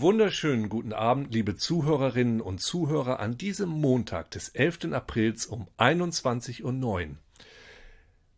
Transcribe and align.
Wunderschönen 0.00 0.68
guten 0.68 0.92
Abend, 0.92 1.32
liebe 1.32 1.56
Zuhörerinnen 1.56 2.40
und 2.40 2.60
Zuhörer, 2.60 3.20
an 3.20 3.38
diesem 3.38 3.68
Montag 3.68 4.28
des 4.32 4.48
11. 4.48 4.92
Aprils 4.92 5.46
um 5.46 5.68
21.09 5.78 6.62
Uhr. 6.64 7.16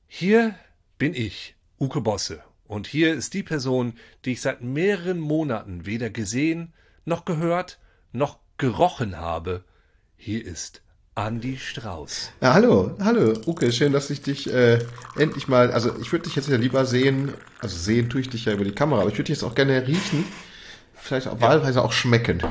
Hier 0.06 0.54
bin 0.98 1.14
ich, 1.14 1.54
Uke 1.80 2.02
Bosse, 2.02 2.42
und 2.66 2.86
hier 2.86 3.14
ist 3.14 3.32
die 3.32 3.42
Person, 3.42 3.94
die 4.24 4.32
ich 4.32 4.42
seit 4.42 4.60
mehreren 4.60 5.18
Monaten 5.18 5.86
weder 5.86 6.10
gesehen, 6.10 6.74
noch 7.06 7.24
gehört, 7.24 7.78
noch 8.12 8.38
gerochen 8.58 9.16
habe. 9.16 9.64
Hier 10.16 10.44
ist 10.44 10.82
Andi 11.14 11.56
Strauß. 11.56 12.32
Ja, 12.42 12.52
hallo, 12.52 12.94
hallo, 13.00 13.32
Uke, 13.46 13.72
schön, 13.72 13.92
dass 13.94 14.10
ich 14.10 14.20
dich 14.20 14.52
äh, 14.52 14.80
endlich 15.16 15.48
mal, 15.48 15.70
also 15.72 15.98
ich 16.00 16.12
würde 16.12 16.24
dich 16.24 16.36
jetzt 16.36 16.50
ja 16.50 16.58
lieber 16.58 16.84
sehen, 16.84 17.32
also 17.60 17.78
sehen 17.78 18.10
tue 18.10 18.20
ich 18.20 18.28
dich 18.28 18.44
ja 18.44 18.52
über 18.52 18.64
die 18.64 18.72
Kamera, 18.72 19.00
aber 19.00 19.08
ich 19.08 19.16
würde 19.16 19.28
dich 19.28 19.38
jetzt 19.38 19.44
auch 19.44 19.54
gerne 19.54 19.86
riechen 19.86 20.26
vielleicht 21.06 21.28
auch 21.28 21.40
wahlweise 21.40 21.82
auch 21.82 21.92
schmecken. 21.92 22.42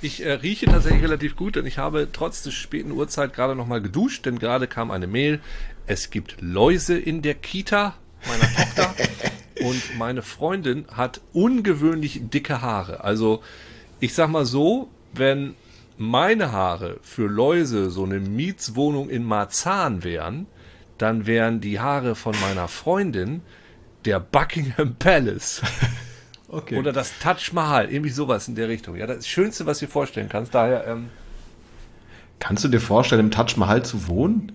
Ich 0.00 0.24
äh, 0.24 0.32
rieche 0.32 0.66
tatsächlich 0.66 1.02
relativ 1.02 1.36
gut, 1.36 1.56
denn 1.56 1.66
ich 1.66 1.78
habe 1.78 2.08
trotz 2.12 2.42
des 2.42 2.54
späten 2.54 2.90
Uhrzeit 2.90 3.32
gerade 3.32 3.54
noch 3.54 3.66
mal 3.66 3.80
geduscht, 3.80 4.26
denn 4.26 4.38
gerade 4.38 4.66
kam 4.66 4.90
eine 4.90 5.06
Mail. 5.06 5.40
Es 5.86 6.10
gibt 6.10 6.40
Läuse 6.40 6.98
in 6.98 7.22
der 7.22 7.34
Kita 7.34 7.94
meiner 8.26 8.52
Tochter 8.54 8.94
und 9.64 9.98
meine 9.98 10.22
Freundin 10.22 10.86
hat 10.92 11.20
ungewöhnlich 11.32 12.20
dicke 12.30 12.62
Haare. 12.62 13.04
Also 13.04 13.42
ich 14.00 14.14
sag 14.14 14.28
mal 14.28 14.44
so, 14.44 14.88
wenn 15.12 15.54
meine 15.98 16.50
Haare 16.50 16.98
für 17.02 17.28
Läuse 17.28 17.90
so 17.90 18.04
eine 18.04 18.18
Mietswohnung 18.18 19.08
in 19.08 19.24
Marzahn 19.24 20.02
wären, 20.02 20.46
dann 20.98 21.26
wären 21.26 21.60
die 21.60 21.78
Haare 21.78 22.16
von 22.16 22.34
meiner 22.40 22.66
Freundin 22.66 23.42
der 24.04 24.18
Buckingham 24.18 24.96
Palace. 24.96 25.62
Okay. 26.52 26.78
Oder 26.78 26.92
das 26.92 27.18
Taj 27.18 27.52
Mahal, 27.52 27.90
irgendwie 27.90 28.10
sowas 28.10 28.46
in 28.46 28.54
der 28.54 28.68
Richtung. 28.68 28.94
Ja, 28.94 29.06
das 29.06 29.26
Schönste, 29.26 29.64
was 29.64 29.78
du 29.78 29.86
dir 29.86 29.92
vorstellen 29.92 30.28
kannst. 30.28 30.54
Daher. 30.54 30.86
Ähm, 30.86 31.08
kannst 32.40 32.62
du 32.62 32.68
dir 32.68 32.78
vorstellen, 32.78 33.22
im 33.22 33.30
Taj 33.30 33.56
Mahal 33.56 33.82
zu 33.82 34.06
wohnen? 34.06 34.52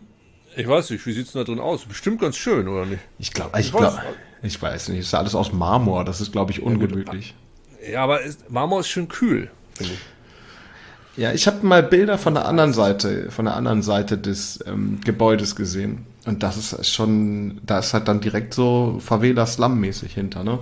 Ich 0.55 0.67
weiß 0.67 0.91
nicht, 0.91 1.03
wie 1.07 1.11
sieht 1.11 1.25
es 1.25 1.33
da 1.33 1.43
drin 1.43 1.59
aus? 1.59 1.85
Bestimmt 1.85 2.21
ganz 2.21 2.37
schön, 2.37 2.67
oder 2.67 2.85
nicht? 2.85 3.01
Ich 3.17 3.33
glaube, 3.33 3.59
ich, 3.59 3.71
glaub, 3.71 3.99
ich 4.43 4.61
weiß 4.61 4.89
nicht. 4.89 4.99
Es 4.99 5.07
ist 5.07 5.13
alles 5.15 5.33
aus 5.33 5.51
Marmor. 5.51 6.05
Das 6.05 6.21
ist, 6.21 6.31
glaube 6.31 6.51
ich, 6.51 6.61
ungemütlich. 6.61 7.33
Ja, 7.91 8.03
aber 8.03 8.21
ist, 8.21 8.47
Marmor 8.49 8.81
ist 8.81 8.89
schön 8.89 9.07
kühl, 9.07 9.49
finde 9.73 9.93
ich. 9.93 11.19
Ja, 11.19 11.31
ich 11.33 11.47
habe 11.47 11.65
mal 11.65 11.81
Bilder 11.81 12.19
von 12.19 12.35
der 12.35 12.45
anderen 12.45 12.73
Seite, 12.73 13.31
von 13.31 13.45
der 13.45 13.55
anderen 13.55 13.81
Seite 13.81 14.19
des 14.19 14.63
ähm, 14.67 14.99
Gebäudes 15.03 15.55
gesehen. 15.55 16.05
Und 16.27 16.43
das 16.43 16.57
ist 16.73 16.93
schon, 16.93 17.59
da 17.65 17.79
ist 17.79 17.95
halt 17.95 18.07
dann 18.07 18.19
direkt 18.19 18.53
so 18.53 18.99
Favela 18.99 19.47
Slum-mäßig 19.47 20.13
hinter, 20.13 20.43
ne? 20.43 20.59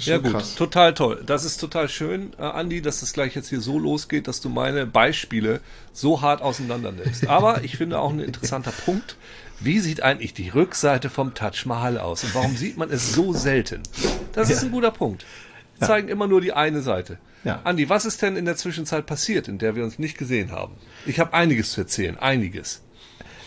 Ja 0.00 0.18
gut, 0.18 0.32
krass. 0.32 0.54
total 0.54 0.94
toll. 0.94 1.22
Das 1.24 1.44
ist 1.44 1.58
total 1.58 1.88
schön, 1.88 2.32
äh, 2.38 2.42
Andi, 2.42 2.82
dass 2.82 3.02
es 3.02 3.12
gleich 3.12 3.34
jetzt 3.34 3.48
hier 3.48 3.60
so 3.60 3.78
losgeht, 3.78 4.28
dass 4.28 4.40
du 4.40 4.48
meine 4.48 4.86
Beispiele 4.86 5.60
so 5.92 6.20
hart 6.20 6.42
auseinander 6.42 6.92
nimmst. 6.92 7.28
Aber 7.28 7.64
ich 7.64 7.76
finde 7.76 7.98
auch 7.98 8.10
ein 8.10 8.20
interessanter 8.20 8.72
Punkt. 8.84 9.16
Wie 9.60 9.78
sieht 9.78 10.02
eigentlich 10.02 10.34
die 10.34 10.48
Rückseite 10.48 11.10
vom 11.10 11.34
Taj 11.34 11.64
Mahal 11.64 11.98
aus 11.98 12.24
und 12.24 12.34
warum 12.34 12.56
sieht 12.56 12.76
man 12.76 12.90
es 12.90 13.14
so 13.14 13.32
selten? 13.32 13.82
Das 14.32 14.48
ja. 14.48 14.56
ist 14.56 14.64
ein 14.64 14.72
guter 14.72 14.90
Punkt. 14.90 15.24
Wir 15.78 15.86
zeigen 15.86 16.08
immer 16.08 16.26
nur 16.26 16.40
die 16.40 16.52
eine 16.52 16.82
Seite. 16.82 17.18
Ja. 17.44 17.60
Andi, 17.64 17.88
was 17.88 18.04
ist 18.04 18.22
denn 18.22 18.36
in 18.36 18.46
der 18.46 18.56
Zwischenzeit 18.56 19.06
passiert, 19.06 19.48
in 19.48 19.58
der 19.58 19.76
wir 19.76 19.84
uns 19.84 19.98
nicht 19.98 20.16
gesehen 20.16 20.50
haben? 20.50 20.74
Ich 21.06 21.20
habe 21.20 21.34
einiges 21.34 21.72
zu 21.72 21.82
erzählen, 21.82 22.18
einiges. 22.18 22.83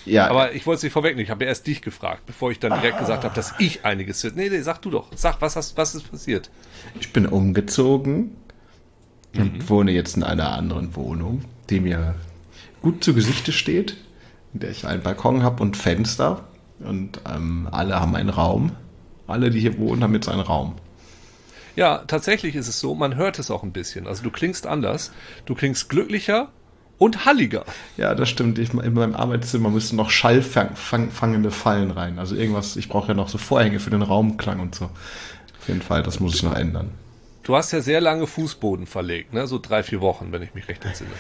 Ja. 0.08 0.30
Aber 0.30 0.54
ich 0.54 0.66
wollte 0.66 0.78
es 0.78 0.84
nicht 0.84 0.94
vorwegnehmen. 0.94 1.24
Ich 1.24 1.30
habe 1.30 1.44
ja 1.44 1.50
erst 1.50 1.68
dich 1.68 1.82
gefragt, 1.82 2.24
bevor 2.26 2.52
ich 2.52 2.60
dann 2.60 2.74
direkt 2.74 2.98
ah. 2.98 3.00
gesagt 3.00 3.24
habe, 3.24 3.36
dass 3.36 3.54
ich 3.60 3.86
einiges. 3.86 4.24
Nee, 4.24 4.50
nee, 4.50 4.62
sag 4.62 4.82
du 4.82 4.90
doch. 4.90 5.12
Sag, 5.16 5.42
was, 5.42 5.56
hast, 5.56 5.78
was 5.78 5.96
ist 5.96 6.10
passiert? 6.10 6.50
Ich 7.00 7.14
bin 7.14 7.26
umgezogen 7.26 8.36
mhm. 9.34 9.42
und 9.42 9.70
wohne 9.70 9.92
jetzt 9.92 10.18
in 10.18 10.24
einer 10.24 10.54
anderen 10.54 10.96
Wohnung, 10.96 11.44
die 11.70 11.80
mir 11.80 12.16
gut 12.82 13.04
zu 13.04 13.14
Gesichte 13.14 13.52
steht, 13.52 13.98
in 14.54 14.62
der 14.62 14.72
ich 14.72 14.88
einen 14.88 15.04
Balkon 15.04 15.44
habe 15.44 15.62
und 15.62 15.78
Fenster. 15.78 16.46
Und 16.80 17.22
ähm, 17.30 17.68
alle 17.72 18.00
haben 18.00 18.16
einen 18.16 18.30
Raum. 18.30 18.72
Alle, 19.26 19.50
die 19.50 19.60
hier 19.60 19.78
wohnen, 19.78 20.04
haben 20.04 20.14
jetzt 20.14 20.30
einen 20.30 20.42
Raum. 20.42 20.76
Ja, 21.76 22.00
tatsächlich 22.08 22.56
ist 22.56 22.68
es 22.68 22.80
so, 22.80 22.96
man 22.96 23.16
hört 23.16 23.38
es 23.38 23.52
auch 23.52 23.62
ein 23.62 23.72
bisschen. 23.72 24.08
Also 24.08 24.24
du 24.24 24.32
klingst 24.32 24.66
anders, 24.66 25.12
du 25.46 25.54
klingst 25.54 25.90
glücklicher, 25.90 26.52
und 26.98 27.26
halliger. 27.26 27.66
Ja, 27.96 28.16
das 28.16 28.30
stimmt. 28.30 28.60
Ich, 28.60 28.74
in 28.74 28.94
meinem 28.94 29.16
Arbeitszimmer 29.16 29.70
müssen 29.70 29.96
noch 29.96 30.10
schallfangende 30.10 31.52
Fallen 31.52 31.92
rein. 31.92 32.20
Also 32.20 32.36
irgendwas, 32.36 32.76
ich 32.76 32.90
brauche 32.90 33.10
ja 33.10 33.14
noch 33.14 33.30
so 33.30 33.38
Vorhänge 33.38 33.80
für 33.80 33.90
den 33.90 34.02
Raumklang 34.02 34.60
und 34.60 34.76
so. 34.76 34.86
Auf 34.86 35.68
jeden 35.68 35.82
Fall, 35.82 36.04
das 36.04 36.20
muss 36.20 36.36
ich 36.36 36.44
noch 36.44 36.56
ändern. 36.56 36.92
Du 37.44 37.56
hast 37.56 37.72
ja 37.72 37.82
sehr 37.82 38.02
lange 38.02 38.28
Fußboden 38.28 38.88
verlegt, 38.88 39.34
ne? 39.34 39.48
So 39.48 39.58
drei, 39.58 39.82
vier 39.82 40.02
Wochen, 40.02 40.32
wenn 40.32 40.42
ich 40.42 40.54
mich 40.54 40.68
recht 40.68 40.84
entsinne. 40.84 41.12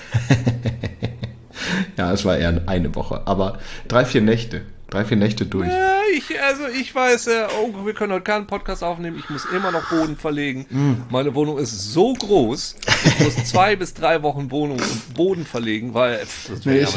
ja, 1.97 2.11
es 2.11 2.25
war 2.25 2.37
eher 2.37 2.63
eine 2.65 2.93
Woche, 2.95 3.21
aber 3.25 3.59
drei, 3.87 4.03
vier 4.03 4.21
Nächte 4.21 4.63
drei, 4.89 5.05
vier 5.05 5.17
Nächte 5.17 5.45
durch. 5.45 5.67
Ja, 5.67 5.99
ich, 6.15 6.41
also 6.41 6.67
ich 6.67 6.93
weiß, 6.93 7.27
äh, 7.27 7.47
oh, 7.61 7.85
wir 7.85 7.93
können 7.93 8.13
heute 8.13 8.23
keinen 8.23 8.47
Podcast 8.47 8.83
aufnehmen. 8.83 9.17
Ich 9.19 9.29
muss 9.29 9.45
immer 9.45 9.71
noch 9.71 9.89
Boden 9.89 10.15
verlegen. 10.15 10.65
Mm. 10.69 10.93
Meine 11.09 11.35
Wohnung 11.35 11.57
ist 11.57 11.91
so 11.91 12.13
groß, 12.13 12.75
ich 13.05 13.19
muss 13.19 13.43
zwei 13.45 13.75
bis 13.75 13.93
drei 13.93 14.23
Wochen 14.23 14.49
Wohnung 14.51 14.79
und 14.79 15.13
Boden 15.13 15.45
verlegen, 15.45 15.93
weil 15.93 16.19
das 16.19 16.65
nee, 16.65 16.81
ich, 16.81 16.95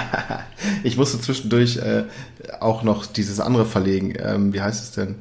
ich 0.82 0.96
musste 0.96 1.20
zwischendurch 1.20 1.76
äh, 1.76 2.04
auch 2.60 2.82
noch 2.82 3.06
dieses 3.06 3.40
andere 3.40 3.66
verlegen. 3.66 4.14
Ähm, 4.18 4.52
wie 4.52 4.60
heißt 4.60 4.82
es 4.82 4.92
denn? 4.92 5.16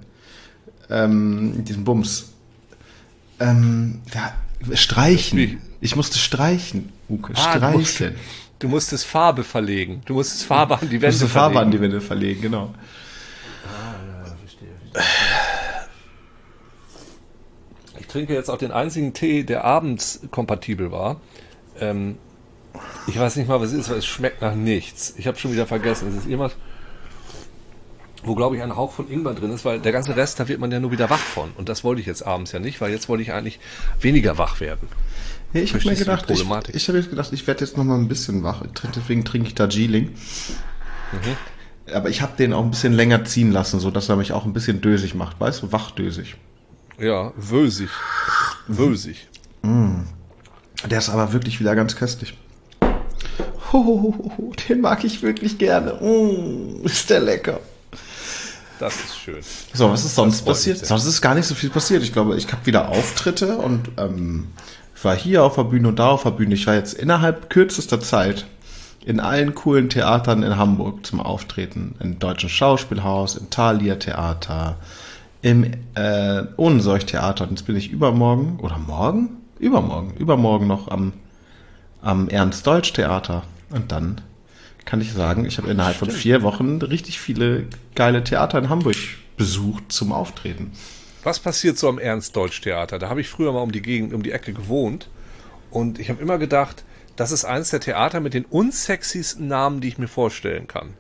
Ähm, 0.90 1.66
diesen 1.66 1.84
Bums. 1.84 2.30
Ähm, 3.40 4.02
ja, 4.14 4.34
streichen. 4.76 5.62
Ich 5.82 5.96
musste 5.96 6.18
streichen, 6.18 6.90
Uke. 7.10 7.34
Ah, 7.36 7.58
streichen. 7.58 8.16
Du 8.60 8.68
musstest 8.68 9.06
Farbe 9.06 9.44
verlegen. 9.44 10.02
Du 10.06 10.16
musstest 10.16 10.46
Farbe 10.46 10.80
an 10.80 10.90
die 10.90 11.02
Wände 11.02 11.18
verlegen. 11.18 11.34
Farbe 11.34 11.60
an 11.60 11.72
die 11.72 11.82
Wände 11.82 12.02
verlegen, 12.02 12.42
genau. 12.42 12.74
Ah, 13.66 14.26
ja, 14.26 14.36
verstehe, 14.36 14.70
verstehe. 14.92 15.04
Ich 18.00 18.08
trinke 18.08 18.34
jetzt 18.34 18.50
auch 18.50 18.58
den 18.58 18.72
einzigen 18.72 19.14
Tee, 19.14 19.44
der 19.44 19.64
abends 19.64 20.22
kompatibel 20.32 20.92
war. 20.92 21.22
Ähm, 21.80 22.18
ich 23.08 23.20
weiß 23.20 23.36
nicht 23.36 23.48
mal, 23.48 23.62
was 23.62 23.74
es 23.74 23.80
ist, 23.82 23.90
weil 23.90 23.98
es 23.98 24.06
schmeckt 24.06 24.42
nach 24.42 24.56
nichts. 24.56 25.14
Ich 25.18 25.28
habe 25.28 25.38
schon 25.38 25.52
wieder 25.52 25.68
vergessen. 25.68 26.08
Es 26.10 26.16
ist 26.16 26.26
irgendwas, 26.26 26.56
wo 28.24 28.36
glaube 28.36 28.56
ich 28.56 28.64
ein 28.64 28.76
Hauch 28.76 28.92
von 28.92 29.10
Ingwer 29.10 29.34
drin 29.34 29.52
ist, 29.52 29.66
weil 29.66 29.80
der 29.80 29.92
ganze 29.92 30.16
Rest, 30.16 30.40
da 30.40 30.48
wird 30.48 30.60
man 30.60 30.72
ja 30.72 30.80
nur 30.80 30.92
wieder 30.92 31.10
wach 31.10 31.20
von. 31.20 31.52
Und 31.58 31.70
das 31.70 31.84
wollte 31.84 32.02
ich 32.02 32.08
jetzt 32.08 32.26
abends 32.26 32.52
ja 32.52 32.60
nicht, 32.60 32.82
weil 32.82 32.92
jetzt 32.92 33.08
wollte 33.08 33.22
ich 33.24 33.34
eigentlich 33.34 33.60
weniger 34.00 34.38
wach 34.38 34.60
werden. 34.60 34.88
Ja, 35.54 35.62
ich 35.62 35.74
habe 35.74 35.86
mir 35.86 35.96
gedacht, 35.96 36.30
ich, 36.30 36.42
ich 36.76 36.88
habe 36.90 37.04
gedacht, 37.04 37.32
ich 37.32 37.48
werde 37.48 37.64
jetzt 37.64 37.78
noch 37.78 37.84
mal 37.84 37.98
ein 37.98 38.08
bisschen 38.08 38.44
wach. 38.44 38.64
Deswegen 38.96 39.24
trinke 39.24 39.48
ich 39.48 39.56
Darjeeling. 39.56 40.10
Mhm. 41.12 41.94
Aber 41.94 42.10
ich 42.10 42.22
habe 42.22 42.36
den 42.38 42.54
auch 42.54 42.64
ein 42.64 42.72
bisschen 42.72 42.94
länger 42.94 43.24
ziehen 43.24 43.52
lassen, 43.52 43.80
so 43.80 43.92
dass 43.92 44.10
er 44.10 44.18
mich 44.18 44.34
auch 44.34 44.46
ein 44.46 44.54
bisschen 44.54 44.82
dösig 44.82 45.16
macht. 45.16 45.40
Weißt 45.40 45.64
du, 45.64 45.72
wachdösig. 45.72 46.36
Ja, 47.00 47.32
wösig. 47.38 47.90
Wösig. 48.68 49.28
Mm. 49.62 50.02
Der 50.90 50.98
ist 50.98 51.10
aber 51.10 51.32
wirklich 51.32 51.60
wieder 51.60 51.76
ganz 51.76 51.96
köstlich. 51.96 52.38
Oh, 53.72 54.14
den 54.68 54.82
mag 54.82 55.04
ich 55.04 55.22
wirklich 55.22 55.58
gerne. 55.58 55.94
Mm, 55.94 56.82
ist 56.86 57.10
der 57.10 57.22
lecker. 57.22 57.60
Das 58.80 58.96
ist 58.96 59.18
schön. 59.18 59.42
So, 59.74 59.90
was 59.90 60.06
ist 60.06 60.16
sonst 60.16 60.44
passiert? 60.44 60.86
Sonst 60.86 61.06
ist 61.06 61.22
gar 61.22 61.34
nicht 61.34 61.48
so 61.48 61.56
viel 61.56 61.70
passiert. 61.70 62.04
Ich 62.04 62.14
glaube, 62.14 62.38
ich 62.38 62.52
habe 62.52 62.66
wieder 62.66 62.90
Auftritte 62.90 63.58
und 63.58 63.90
ähm, 63.98 64.48
ich 64.98 65.06
war 65.06 65.16
hier 65.16 65.44
auf 65.44 65.56
der 65.56 65.66
Bühne 65.66 65.90
und 65.90 66.00
da 66.00 66.10
auf 66.10 66.24
der 66.24 66.32
Bühne. 66.32 66.56
Ich 66.56 66.66
war 66.66 66.74
jetzt 66.74 66.96
innerhalb 66.96 67.52
kürzester 67.52 68.00
Zeit 68.00 68.48
in 69.06 69.20
allen 69.20 69.54
coolen 69.54 69.90
Theatern 69.90 70.42
in 70.42 70.58
Hamburg 70.58 71.06
zum 71.06 71.20
Auftreten. 71.20 71.94
Im 72.00 72.18
Deutschen 72.18 72.50
Schauspielhaus, 72.50 73.36
im 73.36 73.52
Thalia 73.52 73.98
Theater, 73.98 74.78
im 75.44 75.66
äh, 75.94 76.44
Ohnenseuch-Theater. 76.58 77.44
Und 77.44 77.52
jetzt 77.52 77.68
bin 77.68 77.76
ich 77.76 77.92
übermorgen, 77.92 78.60
oder 78.60 78.80
morgen? 78.80 79.38
Übermorgen, 79.60 80.18
übermorgen 80.18 80.66
noch 80.66 80.88
am, 80.88 81.14
am 82.02 82.28
Ernst-Deutsch-Theater. 82.28 83.44
Und 83.70 83.92
dann 83.92 84.22
kann 84.86 85.00
ich 85.00 85.14
sagen, 85.14 85.46
ich 85.46 85.60
habe 85.60 85.70
innerhalb 85.70 85.98
Stimmt. 85.98 86.12
von 86.12 86.20
vier 86.20 86.42
Wochen 86.42 86.82
richtig 86.82 87.20
viele 87.20 87.68
geile 87.94 88.24
Theater 88.24 88.58
in 88.58 88.70
Hamburg 88.70 88.98
besucht 89.38 89.92
zum 89.92 90.12
Auftreten. 90.12 90.72
Was 91.24 91.40
passiert 91.40 91.78
so 91.78 91.90
am 91.90 92.00
Ernst-Deutsch-Theater? 92.00 93.00
Da 93.00 93.10
habe 93.10 93.22
ich 93.22 93.30
früher 93.30 93.52
mal 93.52 93.62
um 93.62 93.72
die 93.72 93.82
Gegend, 93.82 94.14
um 94.14 94.24
die 94.24 94.32
Ecke 94.32 94.54
gewohnt. 94.54 95.10
Und 95.72 96.00
ich 96.00 96.10
habe 96.10 96.22
immer 96.22 96.38
gedacht, 96.38 96.84
das 97.18 97.32
ist 97.32 97.46
eines 97.46 97.72
der 97.72 97.80
Theater 97.80 98.20
mit 98.20 98.34
den 98.34 98.46
unsexiesten 98.46 99.48
Namen, 99.48 99.82
die 99.82 99.90
ich 99.90 99.98
mir 99.98 100.08
vorstellen 100.08 100.68
kann. 100.68 100.94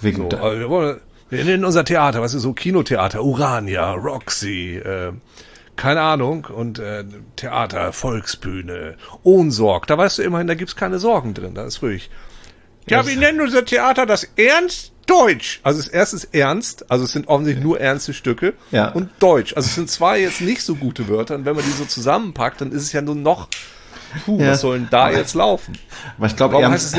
Wegen 0.00 0.30
so, 0.30 0.36
also 0.38 0.58
wir, 0.58 0.68
wollen, 0.70 1.00
wir 1.28 1.44
nennen 1.44 1.64
unser 1.64 1.84
Theater, 1.84 2.22
was 2.22 2.32
ist 2.32 2.42
so 2.42 2.52
Kinotheater, 2.52 3.22
Urania, 3.22 3.92
Roxy, 3.92 4.76
äh, 4.76 5.12
keine 5.76 6.00
Ahnung, 6.00 6.46
und 6.46 6.78
äh, 6.78 7.04
Theater, 7.36 7.92
Volksbühne, 7.92 8.96
Ohnsorg, 9.24 9.86
da 9.86 9.98
weißt 9.98 10.18
du 10.18 10.22
immerhin, 10.22 10.46
da 10.46 10.54
gibt's 10.54 10.76
keine 10.76 10.98
Sorgen 10.98 11.34
drin, 11.34 11.54
da 11.54 11.64
ist 11.66 11.82
ruhig. 11.82 12.10
Ja, 12.88 13.06
wir 13.06 13.16
nennen 13.16 13.40
unser 13.40 13.64
Theater 13.64 14.06
das 14.06 14.28
Ernst 14.36 14.92
Deutsch. 15.06 15.60
Also 15.62 15.80
das 15.80 15.88
erste 15.88 16.16
ist 16.16 16.34
ernst, 16.34 16.90
also 16.90 17.04
es 17.04 17.12
sind 17.12 17.28
offensichtlich 17.28 17.64
nur 17.64 17.80
ernste 17.80 18.14
Stücke. 18.14 18.54
Ja. 18.70 18.88
Und 18.88 19.10
Deutsch. 19.18 19.54
Also 19.56 19.66
es 19.68 19.74
sind 19.74 19.90
zwei 19.90 20.20
jetzt 20.20 20.40
nicht 20.40 20.62
so 20.62 20.74
gute 20.74 21.08
Wörter. 21.08 21.34
Und 21.34 21.44
wenn 21.44 21.56
man 21.56 21.64
die 21.64 21.70
so 21.70 21.84
zusammenpackt, 21.84 22.60
dann 22.60 22.72
ist 22.72 22.82
es 22.82 22.92
ja 22.92 23.02
nur 23.02 23.14
noch, 23.14 23.48
puh, 24.24 24.40
Ja. 24.40 24.52
was 24.52 24.60
soll 24.62 24.78
denn 24.78 24.88
da 24.90 25.10
jetzt 25.10 25.34
laufen? 25.34 25.78
Aber 26.16 26.26
ich 26.26 26.36
glaube, 26.36 26.60
Ernst, 26.60 26.96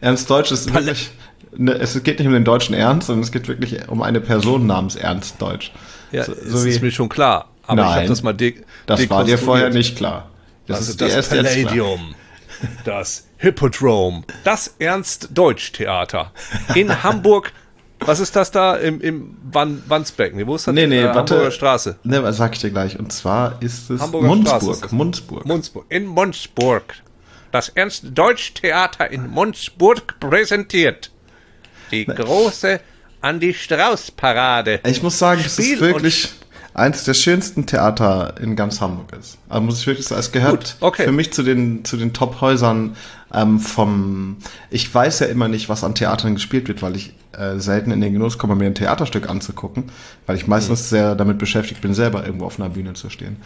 Ernst 0.00 0.30
Deutsch 0.30 0.52
ist 0.52 0.72
Palett? 0.72 0.86
wirklich, 0.86 1.10
ne, 1.56 1.72
es 1.72 2.02
geht 2.02 2.18
nicht 2.18 2.28
um 2.28 2.34
den 2.34 2.44
deutschen 2.44 2.74
Ernst, 2.74 3.06
sondern 3.06 3.22
es 3.24 3.32
geht 3.32 3.48
wirklich 3.48 3.88
um 3.88 4.02
eine 4.02 4.20
Person 4.20 4.66
namens 4.66 4.96
Ernst 4.96 5.40
Deutsch. 5.40 5.72
Ja, 6.12 6.24
so, 6.24 6.34
das 6.34 6.44
so 6.44 6.64
wie, 6.64 6.70
ist 6.70 6.82
mir 6.82 6.90
schon 6.90 7.08
klar. 7.08 7.50
Aber 7.66 7.82
ich 7.82 7.86
Nein, 7.88 7.96
habe 7.96 8.06
das 8.08 8.22
mal 8.22 8.32
de 8.32 8.54
das 8.86 9.10
war 9.10 9.24
dir 9.24 9.36
vorher 9.38 9.70
nicht 9.70 9.96
klar. 9.96 10.30
Das 10.66 10.78
also 10.78 10.90
ist 10.92 11.00
das 11.00 11.12
erst 11.14 11.32
jetzt 11.32 11.40
klar. 11.42 11.64
Palladium, 11.64 12.14
das 12.84 13.24
Hippodrome, 13.38 14.24
das 14.44 14.74
Ernst-Deutsch-Theater 14.78 16.32
in 16.74 17.02
Hamburg. 17.02 17.52
Was 18.00 18.20
ist 18.20 18.36
das 18.36 18.50
da 18.50 18.76
im, 18.76 19.00
im 19.00 19.36
Wan 19.50 19.82
Wandsbecken? 19.88 20.46
Wo 20.46 20.54
ist 20.56 20.66
das? 20.68 20.74
Nee, 20.74 20.86
nee, 20.86 21.00
Äh, 21.00 21.06
warte. 21.14 21.34
Hamburger 21.34 21.50
Straße. 21.50 21.98
Ne, 22.04 22.22
was 22.22 22.36
sag 22.36 22.54
ich 22.54 22.60
dir 22.60 22.70
gleich? 22.70 22.98
Und 22.98 23.12
zwar 23.12 23.60
ist 23.60 23.90
es 23.90 24.00
Hamburger 24.00 24.28
Munzburg. 24.28 24.60
Straße 24.60 24.70
ist 24.72 24.84
das. 24.84 24.92
Munzburg. 24.92 25.46
Munzburg. 25.46 25.86
In 25.88 26.06
Munzburg. 26.06 26.94
Das 27.50 27.70
Ernst-Deutsch-Theater 27.70 29.10
in 29.10 29.28
Munzburg 29.30 30.20
präsentiert 30.20 31.10
die 31.90 32.04
große 32.04 32.80
Andi 33.20 33.54
Strauß-Parade. 33.54 34.80
Ich 34.86 35.02
muss 35.02 35.18
sagen, 35.18 35.42
Spiel 35.42 35.74
es 35.74 35.80
wirklich 35.80 36.28
eins 36.78 37.04
der 37.04 37.14
schönsten 37.14 37.66
Theater 37.66 38.34
in 38.40 38.56
ganz 38.56 38.80
Hamburg 38.80 39.12
ist. 39.18 39.38
Also 39.48 39.62
muss 39.62 39.80
ich 39.80 39.86
wirklich 39.86 40.06
sagen, 40.06 40.20
es 40.20 40.32
gehört 40.32 40.52
Gut, 40.60 40.76
okay. 40.80 41.04
für 41.04 41.12
mich 41.12 41.32
zu 41.32 41.42
den, 41.42 41.84
zu 41.84 41.96
den 41.96 42.12
Top-Häusern 42.12 42.96
ähm, 43.32 43.60
vom, 43.60 44.36
ich 44.70 44.92
weiß 44.92 45.20
ja 45.20 45.26
immer 45.26 45.48
nicht, 45.48 45.68
was 45.68 45.84
an 45.84 45.94
Theatern 45.94 46.34
gespielt 46.34 46.68
wird, 46.68 46.80
weil 46.82 46.96
ich 46.96 47.12
äh, 47.32 47.58
selten 47.58 47.90
in 47.90 48.00
den 48.00 48.12
Genuss 48.14 48.38
komme, 48.38 48.54
mir 48.54 48.66
ein 48.66 48.74
Theaterstück 48.74 49.28
anzugucken, 49.28 49.84
weil 50.26 50.36
ich 50.36 50.46
meistens 50.46 50.80
Mhm. 50.80 50.84
sehr 50.96 51.14
damit 51.14 51.38
beschäftigt 51.38 51.80
bin, 51.82 51.92
selber 51.94 52.24
irgendwo 52.24 52.46
auf 52.46 52.58
einer 52.58 52.70
Bühne 52.70 52.94
zu 52.94 53.10
stehen. 53.10 53.36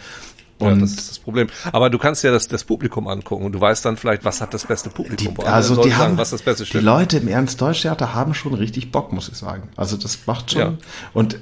Ja, 0.64 0.73
Und 0.73 0.81
das 0.82 0.91
ist 0.93 1.11
das 1.11 1.19
Problem. 1.19 1.49
Aber 1.73 1.91
du 1.91 1.99
kannst 1.99 2.23
ja 2.25 2.31
das, 2.31 2.49
das 2.49 2.64
Publikum 2.64 3.09
angucken 3.09 3.44
und 3.44 3.53
du 3.53 3.61
weißt 3.61 3.85
dann 3.85 3.97
vielleicht, 3.97 4.25
was 4.25 4.41
hat 4.41 4.53
das 4.55 4.67
beste 4.67 4.91
Publikum. 4.91 5.37
Wo 5.37 5.43
andere 5.43 5.55
also 5.55 5.75
Leute 5.75 5.88
die 5.88 5.94
sagen, 5.94 6.03
haben, 6.12 6.19
was 6.19 6.31
das 6.31 6.43
beste 6.43 6.64
die. 6.64 6.79
Leute 6.79 7.19
im 7.19 7.29
Ernst-Deutsch-Theater 7.29 8.14
haben 8.14 8.35
schon 8.35 8.55
richtig 8.55 8.93
Bock, 8.93 9.12
muss 9.12 9.29
ich 9.29 9.37
sagen. 9.37 9.69
Also 9.76 9.97
das 9.97 10.26
macht 10.26 10.53
schon. 10.53 10.61
Ja. 10.61 10.75
Und 11.12 11.38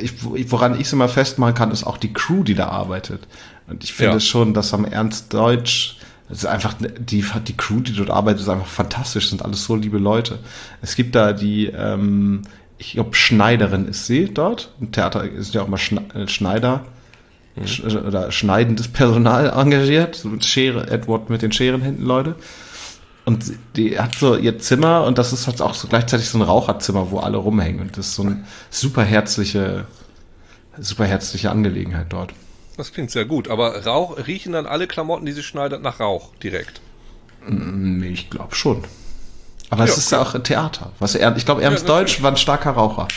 ich, 0.00 0.12
woran 0.50 0.74
ich 0.74 0.86
es 0.86 0.92
immer 0.92 1.08
festmachen 1.08 1.54
kann, 1.54 1.70
ist 1.70 1.84
auch 1.84 1.96
die 1.96 2.12
Crew, 2.12 2.42
die 2.42 2.54
da 2.54 2.68
arbeitet. 2.68 3.26
Und 3.68 3.84
ich 3.84 3.92
finde 3.92 4.14
Ja. 4.14 4.20
schon, 4.20 4.54
dass 4.54 4.74
am 4.74 4.84
Ernst-Deutsch, 4.84 5.98
also 6.28 6.48
einfach 6.48 6.74
die, 6.78 7.24
die 7.46 7.56
Crew, 7.56 7.80
die 7.80 7.92
dort 7.94 8.10
arbeitet, 8.10 8.42
ist 8.42 8.48
einfach 8.48 8.66
fantastisch, 8.66 9.30
sind 9.30 9.44
alles 9.44 9.64
so 9.64 9.76
liebe 9.76 9.98
Leute. 9.98 10.38
Es 10.80 10.96
gibt 10.96 11.14
da 11.14 11.32
die, 11.32 11.66
ähm, 11.66 12.42
ich 12.78 12.92
glaube, 12.94 13.14
Schneiderin 13.14 13.86
ist 13.86 14.06
sie 14.06 14.32
dort. 14.32 14.72
Im 14.80 14.90
Theater 14.92 15.24
ist 15.24 15.54
ja 15.54 15.62
auch 15.62 15.68
mal 15.68 15.78
äh, 16.14 16.26
Schneider. 16.26 16.84
Sch 17.66 17.80
oder 17.84 18.32
schneidendes 18.32 18.88
Personal 18.88 19.50
engagiert, 19.50 20.14
so 20.16 20.28
mit 20.28 20.44
Schere, 20.44 20.88
Edward 20.90 21.28
mit 21.30 21.42
den 21.42 21.52
Scherenhänden, 21.52 22.04
Leute. 22.04 22.36
Und 23.24 23.44
die 23.76 23.98
hat 24.00 24.14
so 24.16 24.36
ihr 24.36 24.58
Zimmer 24.58 25.04
und 25.04 25.18
das 25.18 25.32
ist 25.32 25.46
halt 25.46 25.60
auch 25.62 25.74
so 25.74 25.86
gleichzeitig 25.86 26.28
so 26.28 26.38
ein 26.38 26.42
Raucherzimmer, 26.42 27.10
wo 27.10 27.18
alle 27.18 27.36
rumhängen. 27.36 27.80
Und 27.82 27.96
das 27.96 28.08
ist 28.08 28.14
so 28.16 28.22
eine 28.22 28.44
super 28.70 29.04
herzliche, 29.04 29.84
super 30.78 31.04
herzliche 31.04 31.50
Angelegenheit 31.50 32.06
dort. 32.08 32.32
Das 32.76 32.92
klingt 32.92 33.10
sehr 33.10 33.26
gut. 33.26 33.48
Aber 33.48 33.84
Rauch, 33.84 34.16
riechen 34.26 34.52
dann 34.54 34.66
alle 34.66 34.86
Klamotten, 34.86 35.26
die 35.26 35.32
sie 35.32 35.42
schneidet, 35.42 35.82
nach 35.82 36.00
Rauch 36.00 36.34
direkt. 36.42 36.80
Mm, 37.46 38.02
Ich 38.02 38.30
glaube 38.30 38.54
schon. 38.54 38.82
Aber 39.70 39.84
Ja, 39.84 39.90
es 39.90 39.98
ist 39.98 40.10
ja 40.10 40.20
auch 40.20 40.34
ein 40.34 40.42
Theater. 40.42 40.90
Was 40.98 41.14
er, 41.14 41.36
ich 41.36 41.44
glaube, 41.44 41.62
Ernst 41.62 41.82
Ja, 41.86 41.94
Deutsch 41.98 42.22
war 42.22 42.30
ein 42.32 42.36
starker 42.36 42.72
Raucher. 42.72 43.08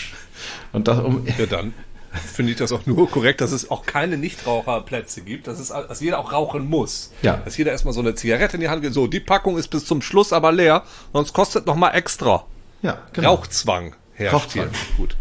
Und 0.72 0.88
das, 0.88 1.00
um, 1.00 1.26
Ja, 1.38 1.46
dann 1.48 1.74
finde 2.16 2.52
ich 2.52 2.58
das 2.58 2.72
auch 2.72 2.86
nur 2.86 3.10
korrekt, 3.10 3.42
dass 3.42 3.52
es 3.52 3.70
auch 3.72 3.86
keine 3.86 4.18
Nichtraucherplätze 4.18 5.22
gibt, 5.22 5.48
dass, 5.48 5.60
es, 5.60 5.70
dass 5.70 6.00
jeder 6.00 6.20
auch 6.20 6.32
rauchen 6.32 6.70
muss. 6.70 7.12
Ja. 7.22 7.38
Dass 7.38 7.58
jeder 7.58 7.72
erstmal 7.72 7.94
so 7.94 8.00
eine 8.00 8.16
Zigarette 8.16 8.56
in 8.58 8.62
die 8.62 8.70
Hand 8.70 8.82
geht. 8.82 8.94
So, 8.94 9.08
die 9.08 9.20
Packung 9.20 9.58
ist 9.58 9.68
bis 9.70 9.86
zum 9.86 10.02
Schluss 10.02 10.34
aber 10.34 10.52
leer, 10.52 10.84
sonst 11.14 11.34
kostet 11.34 11.66
noch 11.66 11.76
mal 11.76 11.92
extra. 11.92 12.46
ja, 12.82 13.00
genau. 13.14 13.36
Rauchzwang 13.36 13.96
herrscht 14.14 14.34
Rauchzwang. 14.34 14.70
hier. 14.70 14.98
Gut. 14.98 15.18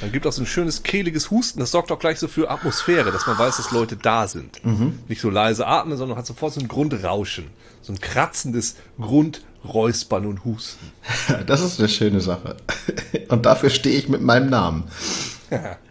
Dann 0.00 0.12
gibt 0.12 0.26
auch 0.26 0.32
so 0.32 0.42
ein 0.42 0.46
schönes 0.46 0.82
kehliges 0.82 1.30
Husten. 1.30 1.60
Das 1.60 1.70
sorgt 1.72 1.92
auch 1.92 1.98
gleich 1.98 2.18
so 2.18 2.26
für 2.26 2.50
Atmosphäre, 2.50 3.12
dass 3.12 3.26
man 3.26 3.38
weiß, 3.38 3.58
dass 3.58 3.70
Leute 3.70 3.96
da 3.96 4.26
sind. 4.26 4.64
Mhm. 4.64 4.98
Nicht 5.08 5.20
so 5.20 5.28
leise 5.28 5.66
atmen, 5.66 5.98
sondern 5.98 6.16
hat 6.16 6.26
sofort 6.26 6.54
so 6.54 6.60
ein 6.60 6.68
Grundrauschen. 6.68 7.48
So 7.82 7.92
ein 7.92 8.00
kratzendes 8.00 8.76
Grundräuspern 8.98 10.24
und 10.26 10.44
Husten. 10.44 10.90
Das 11.46 11.60
ist 11.60 11.78
eine 11.78 11.88
schöne 11.90 12.20
Sache. 12.22 12.56
Und 13.28 13.44
dafür 13.44 13.68
stehe 13.68 13.98
ich 13.98 14.08
mit 14.08 14.22
meinem 14.22 14.48
Namen. 14.48 14.84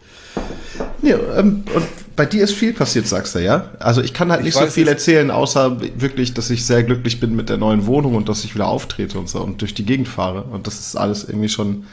Ja, 1.02 1.18
ähm, 1.38 1.64
und 1.74 1.86
bei 2.16 2.26
dir 2.26 2.44
ist 2.44 2.54
viel 2.54 2.74
passiert, 2.74 3.08
sagst 3.08 3.36
du, 3.36 3.40
ja? 3.40 3.72
Also 3.80 4.02
ich 4.02 4.14
kann 4.14 4.32
halt 4.32 4.42
Ich 4.42 4.48
nicht 4.48 4.56
so 4.56 4.62
weiß 4.62 4.74
viel 4.74 4.88
erzählen, 4.88 5.32
außer 5.32 5.80
wirklich, 6.00 6.34
dass 6.34 6.50
ich 6.50 6.66
sehr 6.66 6.84
glücklich 6.84 7.20
bin 7.20 7.36
mit 7.36 7.50
der 7.50 7.58
neuen 7.58 7.86
Wohnung 7.86 8.16
und 8.16 8.28
dass 8.28 8.44
ich 8.44 8.56
wieder 8.56 8.68
auftrete 8.68 9.18
und 9.18 9.30
so 9.30 9.40
und 9.42 9.62
durch 9.62 9.74
die 9.74 9.86
Gegend 9.86 10.08
fahre. 10.08 10.44
Und 10.44 10.68
das 10.68 10.80
ist 10.80 10.96
alles 10.96 11.24
irgendwie 11.24 11.50
schon 11.50 11.86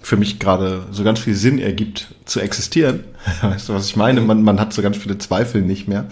für 0.00 0.16
mich 0.16 0.38
gerade 0.38 0.86
so 0.90 1.04
ganz 1.04 1.20
viel 1.20 1.34
Sinn 1.34 1.58
ergibt, 1.58 2.08
zu 2.24 2.40
existieren. 2.40 3.04
Weißt 3.42 3.68
du, 3.68 3.74
was 3.74 3.86
ich 3.86 3.96
meine? 3.96 4.20
Man, 4.20 4.42
man 4.42 4.58
hat 4.58 4.72
so 4.72 4.82
ganz 4.82 4.96
viele 4.96 5.18
Zweifel 5.18 5.62
nicht 5.62 5.88
mehr, 5.88 6.06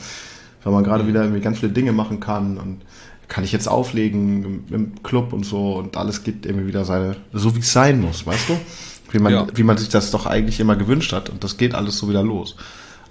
weil 0.63 0.73
man 0.73 0.85
gerade 0.85 1.07
wieder 1.09 1.23
irgendwie 1.23 1.41
ganz 1.41 1.59
viele 1.59 1.73
Dinge 1.73 1.93
machen 1.93 2.21
kann 2.21 2.59
und 2.59 2.83
kann 3.29 3.43
ich 3.43 3.51
jetzt 3.51 3.69
auflegen 3.69 4.45
im, 4.45 4.75
im 4.75 5.03
Club 5.03 5.33
und 5.33 5.45
so 5.45 5.75
und 5.75 5.97
alles 5.97 6.23
geht 6.23 6.47
irgendwie 6.47 6.69
wieder 6.69 6.85
seine, 6.85 7.17
so 7.33 7.57
wie 7.57 7.61
es 7.61 7.73
sein 7.73 8.01
muss, 8.01 8.25
weißt 8.25 8.49
du? 8.49 8.59
Wie 9.11 9.19
man, 9.19 9.33
Ja. 9.33 9.47
wie 9.55 9.63
man 9.63 9.77
sich 9.79 9.89
das 9.89 10.11
doch 10.11 10.27
eigentlich 10.27 10.61
immer 10.61 10.77
gewünscht 10.77 11.13
hat 11.13 11.31
und 11.31 11.45
das 11.45 11.57
geht 11.57 11.75
alles 11.75 11.99
so 11.99 12.09
wieder 12.09 12.23
los. 12.23 12.57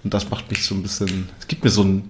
Und 0.03 0.13
das 0.13 0.29
macht 0.29 0.49
mich 0.51 0.65
so 0.65 0.75
ein 0.75 0.83
bisschen, 0.83 1.29
es 1.39 1.47
gibt 1.47 1.63
mir 1.63 1.69
so 1.71 1.83
ein, 1.83 2.09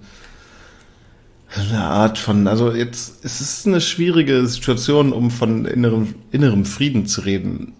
eine 1.54 1.80
Art 1.82 2.18
von, 2.18 2.48
also 2.48 2.72
jetzt, 2.72 3.24
es 3.24 3.40
ist 3.40 3.66
eine 3.66 3.80
schwierige 3.80 4.46
Situation, 4.46 5.12
um 5.12 5.30
von 5.30 5.64
innerem, 5.64 6.14
innerem 6.30 6.64
Frieden 6.64 7.06
zu 7.06 7.22
reden, 7.22 7.72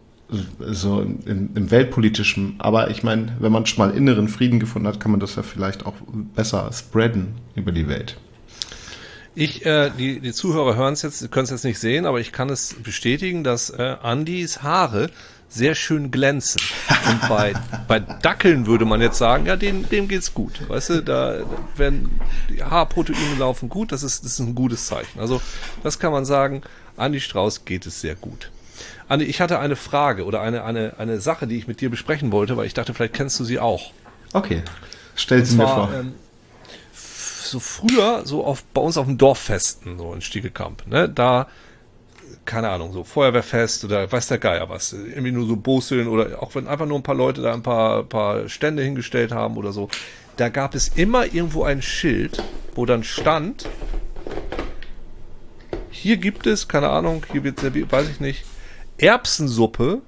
so 0.61 1.01
im, 1.03 1.51
im 1.55 1.71
weltpolitischen. 1.71 2.55
Aber 2.59 2.91
ich 2.91 3.03
meine, 3.03 3.37
wenn 3.41 3.53
man 3.53 3.67
schon 3.67 3.87
mal 3.87 3.95
inneren 3.97 4.29
Frieden 4.29 4.59
gefunden 4.61 4.89
hat, 4.89 5.01
kann 5.01 5.11
man 5.11 5.21
das 5.21 5.35
ja 5.37 5.43
vielleicht 5.43 5.85
auch 5.87 5.95
besser 6.35 6.71
spreaden 6.73 7.35
über 7.55 7.73
die 7.73 7.89
Welt. 7.89 8.17
Ich, 9.35 9.67
äh, 9.67 9.91
die, 9.99 10.21
die 10.21 10.33
Zuhörer 10.33 10.77
hören 10.77 10.95
es 10.95 11.03
jetzt, 11.03 11.31
können 11.31 11.45
es 11.45 11.51
jetzt 11.51 11.65
nicht 11.65 11.79
sehen, 11.79 12.07
aber 12.07 12.21
ich 12.21 12.33
kann 12.33 12.49
es 12.49 12.75
bestätigen, 12.83 13.45
dass 13.45 13.69
äh, 13.69 13.97
Andys 14.03 14.63
Haare 14.63 15.11
sehr 15.49 15.75
schön 15.75 16.11
glänzen. 16.11 16.61
Und 17.09 17.29
bei, 17.29 17.55
bei 17.89 18.01
Dackeln 18.01 18.67
würde 18.67 18.85
man 18.85 19.01
jetzt 19.01 19.19
sagen, 19.19 19.47
ja, 19.47 19.57
dem, 19.57 19.89
dem 19.89 20.09
geht's 20.09 20.35
gut. 20.35 20.69
Weißt 20.69 20.91
du, 20.91 21.03
da 21.03 21.39
wenn 21.77 22.11
die 22.51 22.63
Haarproteine 22.63 23.37
laufen 23.39 23.69
gut, 23.69 23.93
das 23.93 24.03
ist, 24.03 24.25
das 24.25 24.33
ist 24.33 24.39
ein 24.41 24.55
gutes 24.55 24.87
Zeichen. 24.87 25.21
Also 25.21 25.41
das 25.83 25.99
kann 25.99 26.13
man 26.13 26.25
sagen, 26.25 26.63
Andi 26.97 27.21
Strauß 27.21 27.65
geht 27.65 27.87
es 27.87 28.01
sehr 28.01 28.15
gut. 28.15 28.51
Andi, 29.09 29.25
ich 29.25 29.41
hatte 29.41 29.59
eine 29.59 29.77
Frage 29.77 30.25
oder 30.25 30.41
eine, 30.41 30.65
eine, 30.65 30.95
eine 30.99 31.21
Sache, 31.21 31.47
die 31.47 31.57
ich 31.57 31.69
mit 31.69 31.81
dir 31.81 31.91
besprechen 31.91 32.33
wollte, 32.33 32.57
weil 32.57 32.67
ich 32.67 32.75
dachte, 32.75 32.93
vielleicht 32.93 33.15
kennst 33.15 33.39
du 33.39 33.45
sie 33.45 33.59
auch. 33.59 33.93
Okay, 34.33 34.63
stell 35.15 35.45
sie 35.45 35.57
mir 35.57 35.69
vor. 35.69 35.91
Ähm, 35.95 36.15
so 36.93 37.61
früher, 37.61 38.23
so 38.25 38.45
auf, 38.45 38.65
bei 38.65 38.81
uns 38.81 38.97
auf 38.97 39.07
dem 39.07 39.19
Dorffesten, 39.19 39.99
so 39.99 40.13
in 40.13 40.21
Stiegelkamp, 40.21 40.87
ne, 40.89 41.09
da, 41.09 41.47
keine 42.47 42.71
Ahnung, 42.71 42.93
so 42.93 43.05
Feuerwehrfest 43.05 43.85
oder 43.85 44.11
weiß 44.11 44.29
der 44.29 44.39
Geier 44.39 44.69
was, 44.69 44.93
irgendwie 44.93 45.33
nur 45.33 45.47
so 45.47 45.57
Boseln 45.57 46.09
oder 46.09 46.43
auch 46.43 46.55
wenn 46.55 46.67
einfach 46.67 46.87
nur 46.87 46.99
ein 46.99 47.03
paar 47.03 47.15
Leute 47.15 47.43
da 47.43 47.53
ein 47.53 47.63
paar, 47.63 48.05
paar 48.05 48.49
Stände 48.49 48.83
hingestellt 48.83 49.33
haben 49.33 49.57
oder 49.57 49.73
so, 49.73 49.89
da 50.37 50.49
gab 50.49 50.75
es 50.75 50.89
immer 50.89 51.27
irgendwo 51.27 51.65
ein 51.65 51.83
Schild, 51.83 52.43
wo 52.75 52.87
dann 52.87 53.05
stand, 53.05 53.69
hier 55.91 56.17
gibt 56.19 56.47
es, 56.47 56.69
keine 56.69 56.89
Ahnung, 56.89 57.25
hier 57.33 57.43
wird 57.43 57.61
serviert, 57.61 57.91
weiß 57.91 58.09
ich 58.09 58.21
nicht, 58.21 58.45
Erbsensuppe 58.99 60.03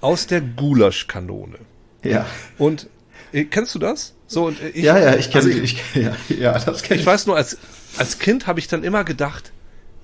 aus 0.00 0.26
der 0.26 0.40
Gulaschkanone. 0.40 1.58
ja. 2.04 2.26
Und 2.58 2.88
äh, 3.32 3.44
kennst 3.44 3.74
du 3.74 3.78
das? 3.78 4.14
So 4.26 4.46
und 4.46 4.60
äh, 4.60 4.68
ich, 4.70 4.84
ja, 4.84 4.98
ja, 4.98 5.14
ich 5.16 5.30
kenne 5.30 5.44
also 5.46 5.58
ich, 5.58 5.82
ja, 5.94 6.16
ja, 6.28 6.58
das 6.58 6.82
kenne 6.82 6.96
ich 6.96 7.00
ich. 7.02 7.06
weiß 7.06 7.26
nur, 7.26 7.36
als, 7.36 7.58
als 7.96 8.18
Kind 8.18 8.46
habe 8.46 8.58
ich 8.58 8.68
dann 8.68 8.82
immer 8.84 9.04
gedacht, 9.04 9.52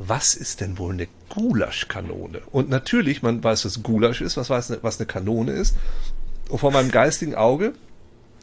was 0.09 0.35
ist 0.35 0.61
denn 0.61 0.79
wohl 0.79 0.93
eine 0.93 1.09
Gulaschkanone? 1.29 2.41
Und 2.51 2.69
natürlich, 2.69 3.23
man 3.23 3.43
weiß, 3.43 3.65
was 3.65 3.83
Gulasch 3.83 4.21
ist, 4.21 4.37
was 4.37 4.51
weiß, 4.51 4.79
was 4.83 4.99
eine 4.99 5.07
Kanone 5.07 5.53
ist. 5.53 5.77
Und 6.49 6.59
vor 6.59 6.73
meinem 6.73 6.91
geistigen 6.91 7.35
Auge 7.35 7.75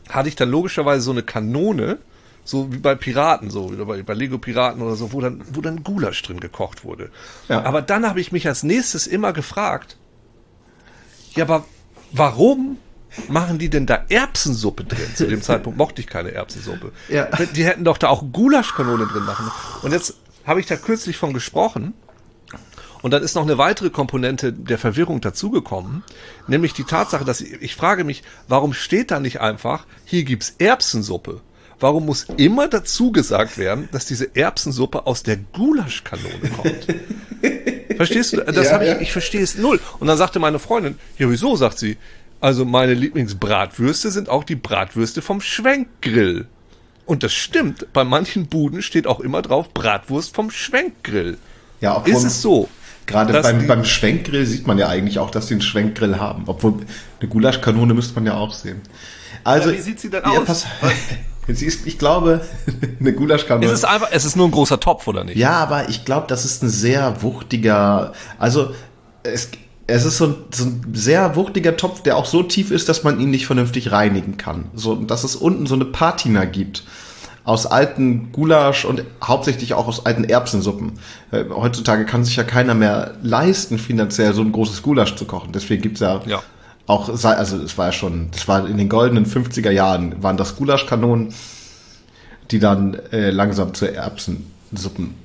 hatte 0.10 0.30
ich 0.30 0.36
dann 0.36 0.50
logischerweise 0.50 1.02
so 1.02 1.12
eine 1.12 1.24
Kanone, 1.24 2.00
so 2.44 2.74
wie 2.74 2.78
bei 2.78 2.96
Piraten, 2.96 3.50
so 3.50 3.72
bei, 3.86 4.02
bei 4.02 4.14
Lego 4.14 4.38
Piraten 4.38 4.82
oder 4.82 4.96
so, 4.96 5.14
wo 5.14 5.22
dann, 5.22 5.42
wo 5.54 5.62
dann 5.62 5.84
Gulasch 5.84 6.22
drin 6.24 6.40
gekocht 6.40 6.84
wurde. 6.84 7.12
Ja. 7.48 7.64
Aber 7.64 7.82
dann 7.82 8.08
habe 8.08 8.20
ich 8.20 8.32
mich 8.32 8.48
als 8.48 8.64
nächstes 8.64 9.06
immer 9.08 9.34
gefragt, 9.34 9.98
ja, 11.36 11.44
aber 11.44 11.66
warum 12.12 12.78
machen 13.28 13.60
die 13.60 13.70
denn 13.70 13.86
da 13.86 14.06
Erbsensuppe 14.10 14.84
drin? 14.84 15.16
Zu 15.16 15.28
dem 15.28 15.42
Zeitpunkt 15.42 15.78
mochte 15.78 16.02
ich 16.02 16.08
keine 16.08 16.32
Erbsensuppe. 16.32 16.92
Ja. 17.08 17.26
Die 17.54 17.66
hätten 17.66 17.84
doch 17.84 17.98
da 17.98 18.10
auch 18.10 18.24
Gulaschkanone 18.32 19.06
drin 19.08 19.26
machen. 19.26 19.52
Und 19.84 19.92
jetzt 19.92 20.16
habe 20.50 20.60
ich 20.60 20.66
da 20.66 20.76
kürzlich 20.76 21.16
von 21.16 21.32
gesprochen. 21.32 21.94
Und 23.02 23.12
dann 23.12 23.24
ist 23.24 23.36
noch 23.36 23.44
eine 23.44 23.58
weitere 23.58 23.92
Komponente 23.92 24.52
der 24.52 24.78
Verwirrung 24.78 25.22
dazugekommen, 25.22 26.04
nämlich 26.48 26.74
die 26.74 26.84
Tatsache, 26.84 27.24
dass 27.24 27.40
ich, 27.40 27.54
ich 27.62 27.76
frage 27.76 28.04
mich, 28.04 28.24
warum 28.50 28.74
steht 28.74 29.12
da 29.12 29.22
nicht 29.22 29.40
einfach, 29.40 29.86
hier 30.04 30.24
gibt's 30.24 30.56
Erbsensuppe? 30.58 31.40
Warum 31.80 32.06
muss 32.06 32.26
immer 32.36 32.68
dazu 32.68 33.14
gesagt 33.14 33.58
werden, 33.58 33.88
dass 33.94 34.06
diese 34.06 34.36
Erbsensuppe 34.36 35.08
aus 35.08 35.24
der 35.24 35.38
Gulaschkanone 35.38 36.50
kommt? 36.58 36.88
Verstehst 37.96 38.34
du? 38.34 38.38
Das 38.44 38.66
Ja, 38.66 38.74
hab 38.74 38.82
ich, 38.82 38.88
ja. 38.90 39.00
ich 39.00 39.14
verstehe 39.14 39.42
es 39.42 39.58
null. 39.58 39.80
Und 40.00 40.08
dann 40.08 40.18
sagte 40.18 40.40
meine 40.40 40.60
Freundin, 40.60 40.98
ja 41.18 41.30
wieso, 41.30 41.56
sagt 41.56 41.80
sie, 41.80 41.98
also 42.42 42.66
meine 42.66 42.96
Lieblingsbratwürste 42.96 44.12
sind 44.12 44.28
auch 44.28 44.44
die 44.44 44.56
Bratwürste 44.56 45.22
vom 45.22 45.40
Schwenkgrill. 45.40 46.48
Und 47.10 47.24
das 47.24 47.34
stimmt, 47.34 47.92
bei 47.92 48.04
manchen 48.04 48.46
Buden 48.46 48.84
steht 48.84 49.08
auch 49.08 49.20
immer 49.20 49.42
drauf 49.42 49.74
Bratwurst 49.74 50.36
vom 50.36 50.52
Schwenkgrill. 50.52 51.40
Ja, 51.82 51.96
auch 51.96 52.06
Ist 52.06 52.24
es 52.24 52.44
so? 52.44 52.70
Gerade 53.08 53.42
beim, 53.42 53.66
beim 53.66 53.84
Schwenkgrill 53.84 54.46
sieht 54.46 54.68
man 54.68 54.78
ja 54.78 54.90
eigentlich 54.90 55.18
auch, 55.18 55.32
dass 55.32 55.48
die 55.48 55.56
einen 55.56 55.62
Schwenkgrill 55.64 56.20
haben. 56.20 56.44
Obwohl, 56.46 56.76
eine 57.20 57.28
Gulaschkanone 57.28 57.96
müsste 57.96 58.14
man 58.14 58.28
ja 58.28 58.36
auch 58.36 58.54
sehen. 58.54 58.82
Also, 59.44 59.72
Ja, 59.72 59.78
wie 59.78 59.82
sieht 59.82 60.00
sie 60.00 60.12
denn 60.12 60.22
ja, 60.24 60.38
aus? 60.40 60.46
pass- 60.46 60.66
sie 61.48 61.66
ist, 61.66 61.88
ich 61.88 61.98
glaube, 61.98 62.42
eine 63.00 63.14
Gulaschkanone. 63.14 63.66
Es 63.66 63.72
ist 63.80 63.86
einfach, 63.86 64.10
es 64.12 64.26
ist 64.26 64.36
nur 64.36 64.48
ein 64.48 64.52
großer 64.52 64.80
Topf, 64.80 65.08
oder 65.08 65.24
nicht? 65.24 65.36
Ja, 65.36 65.54
aber 65.54 65.90
ich 65.90 66.06
glaube, 66.06 66.28
das 66.28 66.46
ist 66.46 66.62
ein 66.62 66.70
sehr 66.70 67.24
wuchtiger, 67.24 68.14
also 68.38 68.76
es, 69.24 69.50
es 69.90 70.06
ist 70.06 70.18
so 70.18 70.28
ein, 70.28 70.36
so 70.52 70.66
ein 70.66 70.84
sehr 70.94 71.36
wuchtiger 71.36 71.76
Topf, 71.78 72.02
der 72.04 72.18
auch 72.18 72.26
so 72.26 72.44
tief 72.44 72.72
ist, 72.72 72.90
dass 72.90 73.04
man 73.04 73.20
ihn 73.20 73.30
nicht 73.30 73.46
vernünftig 73.46 73.92
reinigen 73.92 74.38
kann. 74.38 74.66
So, 74.74 74.96
dass 74.96 75.24
es 75.24 75.36
unten 75.36 75.66
so 75.66 75.76
eine 75.76 75.86
Patina 75.86 76.46
gibt. 76.46 76.84
Aus 77.46 77.66
alten 77.66 78.32
Gulasch 78.32 78.86
und 78.86 79.04
hauptsächlich 79.24 79.74
auch 79.74 79.88
aus 79.88 80.06
alten 80.06 80.24
Erbsensuppen. 80.24 81.00
Äh, 81.32 81.46
Heutzutage 81.50 82.06
kann 82.06 82.24
sich 82.24 82.36
ja 82.36 82.44
keiner 82.44 82.76
mehr 82.76 83.16
leisten, 83.24 83.80
finanziell 83.80 84.34
so 84.34 84.42
ein 84.42 84.52
großes 84.52 84.82
Gulasch 84.84 85.16
zu 85.16 85.26
kochen. 85.26 85.52
Deswegen 85.52 85.82
gibt's 85.82 86.00
ja, 86.02 86.22
Ja. 86.26 86.44
auch, 86.86 87.10
also 87.10 87.58
es 87.58 87.78
war 87.78 87.88
ja 87.88 87.92
schon, 87.92 88.30
das 88.32 88.48
war 88.48 88.68
in 88.68 88.78
den 88.78 88.90
goldenen 88.90 89.26
50er 89.26 89.72
Jahren, 89.72 90.22
waren 90.22 90.38
das 90.38 90.58
Gulaschkanonen, 90.58 91.34
die 92.52 92.60
dann 92.60 92.96
äh, 93.12 93.32
langsam 93.32 93.74
zu 93.74 93.92
Erbsensuppen 93.92 95.16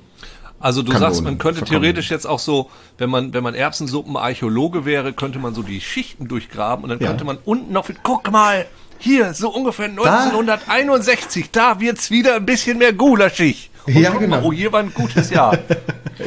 Also 0.59 0.81
du 0.81 0.91
Kanonen 0.91 1.09
sagst, 1.13 1.23
man 1.23 1.37
könnte 1.37 1.59
verkommen. 1.59 1.81
theoretisch 1.81 2.09
jetzt 2.09 2.25
auch 2.25 2.39
so, 2.39 2.69
wenn 2.97 3.09
man, 3.09 3.33
wenn 3.33 3.43
man 3.43 3.53
Erbsensuppen-Archäologe 3.55 4.85
wäre, 4.85 5.13
könnte 5.13 5.37
man 5.39 5.53
so 5.53 5.61
die 5.61 5.81
Schichten 5.81 6.27
durchgraben 6.27 6.83
und 6.83 6.89
dann 6.89 6.99
Ja. 6.99 7.07
könnte 7.09 7.23
man 7.25 7.37
unten 7.45 7.73
noch, 7.73 7.89
guck 8.03 8.31
mal, 8.31 8.65
hier, 8.97 9.33
so 9.33 9.49
ungefähr 9.53 9.89
1961, 9.89 11.51
da, 11.51 11.79
wird's 11.79 12.09
wieder 12.11 12.35
ein 12.35 12.45
bisschen 12.45 12.77
mehr 12.77 12.93
gulaschig. 12.93 13.69
Und 13.85 13.95
Ja, 13.97 14.11
genau. 14.11 14.37
Mal, 14.37 14.43
oh, 14.45 14.53
hier 14.53 14.71
war 14.71 14.79
ein 14.81 14.93
gutes 14.93 15.29
Jahr. 15.29 15.57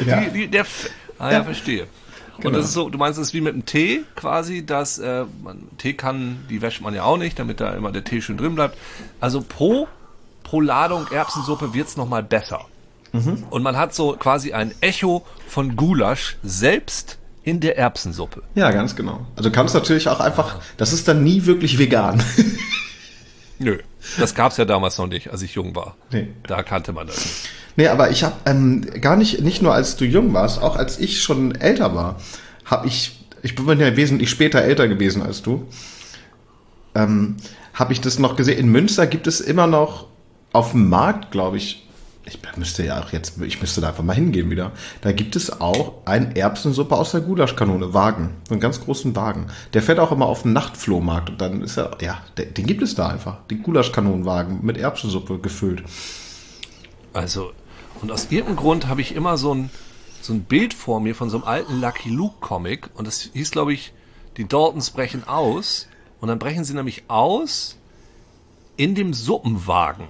Ja. 0.05 0.21
die, 0.21 0.29
die, 0.29 0.47
der, 0.47 0.67
ah 1.17 1.31
ja, 1.31 1.43
verstehe. 1.43 1.87
Und 2.37 2.43
Genau. 2.43 2.57
das 2.57 2.67
ist 2.67 2.73
so, 2.73 2.89
du 2.89 2.99
meinst, 2.99 3.17
es 3.19 3.29
ist 3.29 3.33
wie 3.33 3.41
mit 3.41 3.55
dem 3.55 3.65
Tee 3.65 4.03
quasi, 4.15 4.63
dass 4.63 4.99
äh, 4.99 5.25
man, 5.43 5.63
Teekannen, 5.79 6.45
die 6.47 6.61
wäscht 6.61 6.81
man 6.81 6.93
ja 6.93 7.03
auch 7.05 7.17
nicht, 7.17 7.39
damit 7.39 7.59
da 7.59 7.71
immer 7.73 7.91
der 7.91 8.03
Tee 8.03 8.21
schön 8.21 8.37
drin 8.37 8.53
bleibt. 8.53 8.77
Also 9.19 9.41
pro, 9.41 9.87
pro 10.43 10.61
Ladung 10.61 11.07
Erbsensuppe 11.11 11.73
wird's 11.73 11.97
noch 11.97 12.07
mal 12.07 12.21
besser. 13.11 13.37
Und 13.49 13.63
man 13.63 13.77
hat 13.77 13.93
so 13.93 14.13
quasi 14.13 14.53
ein 14.53 14.73
Echo 14.81 15.25
von 15.47 15.75
Gulasch 15.75 16.37
selbst 16.43 17.17
in 17.43 17.59
der 17.59 17.77
Erbsensuppe. 17.77 18.43
Ja, 18.55 18.71
ganz 18.71 18.95
genau. 18.95 19.25
Also 19.35 19.49
du 19.49 19.55
kannst 19.55 19.73
natürlich 19.73 20.07
auch 20.09 20.19
einfach, 20.19 20.57
das 20.77 20.93
ist 20.93 21.07
dann 21.07 21.23
nie 21.23 21.45
wirklich 21.45 21.79
vegan. 21.79 22.21
Nö, 23.59 23.79
das 24.17 24.35
gab's 24.35 24.57
ja 24.57 24.65
damals 24.65 24.97
noch 24.97 25.07
nicht, 25.07 25.31
als 25.31 25.41
ich 25.41 25.55
jung 25.55 25.75
war. 25.75 25.95
Nee. 26.11 26.29
Da 26.47 26.63
kannte 26.63 26.93
man 26.93 27.07
das 27.07 27.17
nicht. 27.17 27.49
nee, 27.75 27.87
aber 27.87 28.11
ich 28.11 28.23
habe 28.23 28.35
ähm, 28.45 28.81
gar 29.01 29.17
nicht, 29.17 29.41
nicht 29.41 29.61
nur 29.61 29.73
als 29.73 29.95
du 29.97 30.05
jung 30.05 30.33
warst, 30.33 30.61
auch 30.61 30.75
als 30.75 30.99
ich 30.99 31.21
schon 31.21 31.55
älter 31.55 31.95
war, 31.95 32.19
habe 32.65 32.87
ich, 32.87 33.19
ich 33.41 33.55
bin 33.55 33.79
ja 33.79 33.95
wesentlich 33.95 34.29
später 34.29 34.61
älter 34.61 34.87
gewesen 34.87 35.21
als 35.21 35.41
du, 35.41 35.67
ähm, 36.95 37.37
habe 37.73 37.93
ich 37.93 38.01
das 38.01 38.19
noch 38.19 38.35
gesehen. 38.35 38.59
In 38.59 38.69
Münster 38.69 39.07
gibt 39.07 39.27
es 39.27 39.41
immer 39.41 39.67
noch 39.67 40.07
auf 40.53 40.71
dem 40.71 40.89
Markt, 40.89 41.31
glaube 41.31 41.57
ich, 41.57 41.87
ich 42.25 42.39
müsste 42.57 42.85
ja 42.85 43.01
auch 43.01 43.11
jetzt, 43.11 43.41
ich 43.41 43.61
müsste 43.61 43.81
da 43.81 43.89
einfach 43.89 44.03
mal 44.03 44.13
hingehen 44.13 44.49
wieder. 44.49 44.71
Da 45.01 45.11
gibt 45.11 45.35
es 45.35 45.61
auch 45.61 45.93
ein 46.05 46.35
Erbsensuppe 46.35 46.95
aus 46.95 47.11
der 47.11 47.21
Gulaschkanone, 47.21 47.93
Wagen, 47.93 48.35
so 48.47 48.53
einen 48.53 48.61
ganz 48.61 48.81
großen 48.81 49.15
Wagen. 49.15 49.47
Der 49.73 49.81
fährt 49.81 49.99
auch 49.99 50.11
immer 50.11 50.27
auf 50.27 50.43
den 50.43 50.53
Nachtflohmarkt 50.53 51.29
und 51.29 51.41
dann 51.41 51.61
ist 51.61 51.77
er, 51.77 51.97
ja, 52.01 52.21
den, 52.37 52.53
den 52.53 52.65
gibt 52.65 52.81
es 52.81 52.95
da 52.95 53.07
einfach, 53.07 53.37
den 53.49 53.63
Gulaschkanonenwagen 53.63 54.59
mit 54.63 54.77
Erbsensuppe 54.77 55.39
gefüllt. 55.39 55.83
Also, 57.13 57.51
und 58.01 58.11
aus 58.11 58.25
irgendeinem 58.25 58.57
Grund 58.57 58.87
habe 58.87 59.01
ich 59.01 59.15
immer 59.15 59.37
so 59.37 59.53
ein, 59.53 59.69
so 60.21 60.33
ein 60.33 60.43
Bild 60.43 60.73
vor 60.73 60.99
mir 60.99 61.15
von 61.15 61.29
so 61.29 61.37
einem 61.37 61.47
alten 61.47 61.81
Lucky 61.81 62.09
Luke 62.09 62.35
Comic 62.41 62.89
und 62.93 63.07
das 63.07 63.29
hieß, 63.33 63.51
glaube 63.51 63.73
ich, 63.73 63.93
die 64.37 64.47
Daltons 64.47 64.91
brechen 64.91 65.27
aus 65.27 65.87
und 66.19 66.27
dann 66.27 66.39
brechen 66.39 66.63
sie 66.63 66.73
nämlich 66.73 67.03
aus 67.07 67.77
in 68.77 68.95
dem 68.95 69.13
Suppenwagen. 69.13 70.07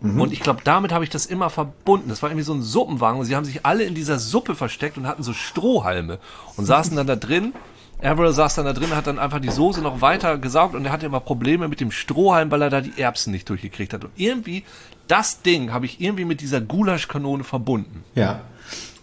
Und 0.00 0.32
ich 0.32 0.40
glaube, 0.40 0.60
damit 0.62 0.92
habe 0.92 1.02
ich 1.02 1.10
das 1.10 1.26
immer 1.26 1.50
verbunden. 1.50 2.08
Das 2.08 2.22
war 2.22 2.30
irgendwie 2.30 2.44
so 2.44 2.54
ein 2.54 2.62
Suppenwagen 2.62 3.18
und 3.18 3.26
sie 3.26 3.34
haben 3.34 3.44
sich 3.44 3.66
alle 3.66 3.82
in 3.82 3.96
dieser 3.96 4.20
Suppe 4.20 4.54
versteckt 4.54 4.96
und 4.96 5.08
hatten 5.08 5.24
so 5.24 5.32
Strohhalme 5.32 6.20
und 6.56 6.64
saßen 6.66 6.96
dann 6.96 7.08
da 7.08 7.16
drin. 7.16 7.52
Avril 8.00 8.32
saß 8.32 8.54
dann 8.54 8.64
da 8.64 8.72
drin, 8.72 8.94
hat 8.94 9.08
dann 9.08 9.18
einfach 9.18 9.40
die 9.40 9.50
Soße 9.50 9.80
noch 9.80 10.00
weiter 10.00 10.38
gesaugt 10.38 10.76
und 10.76 10.84
er 10.84 10.92
hatte 10.92 11.06
immer 11.06 11.18
Probleme 11.18 11.66
mit 11.66 11.80
dem 11.80 11.90
Strohhalm, 11.90 12.48
weil 12.52 12.62
er 12.62 12.70
da 12.70 12.80
die 12.80 12.96
Erbsen 12.96 13.32
nicht 13.32 13.48
durchgekriegt 13.48 13.92
hat. 13.92 14.04
Und 14.04 14.12
irgendwie, 14.14 14.62
das 15.08 15.42
Ding 15.42 15.72
habe 15.72 15.86
ich 15.86 16.00
irgendwie 16.00 16.24
mit 16.24 16.40
dieser 16.40 16.60
Gulaschkanone 16.60 17.42
verbunden. 17.42 18.04
Ja. 18.14 18.42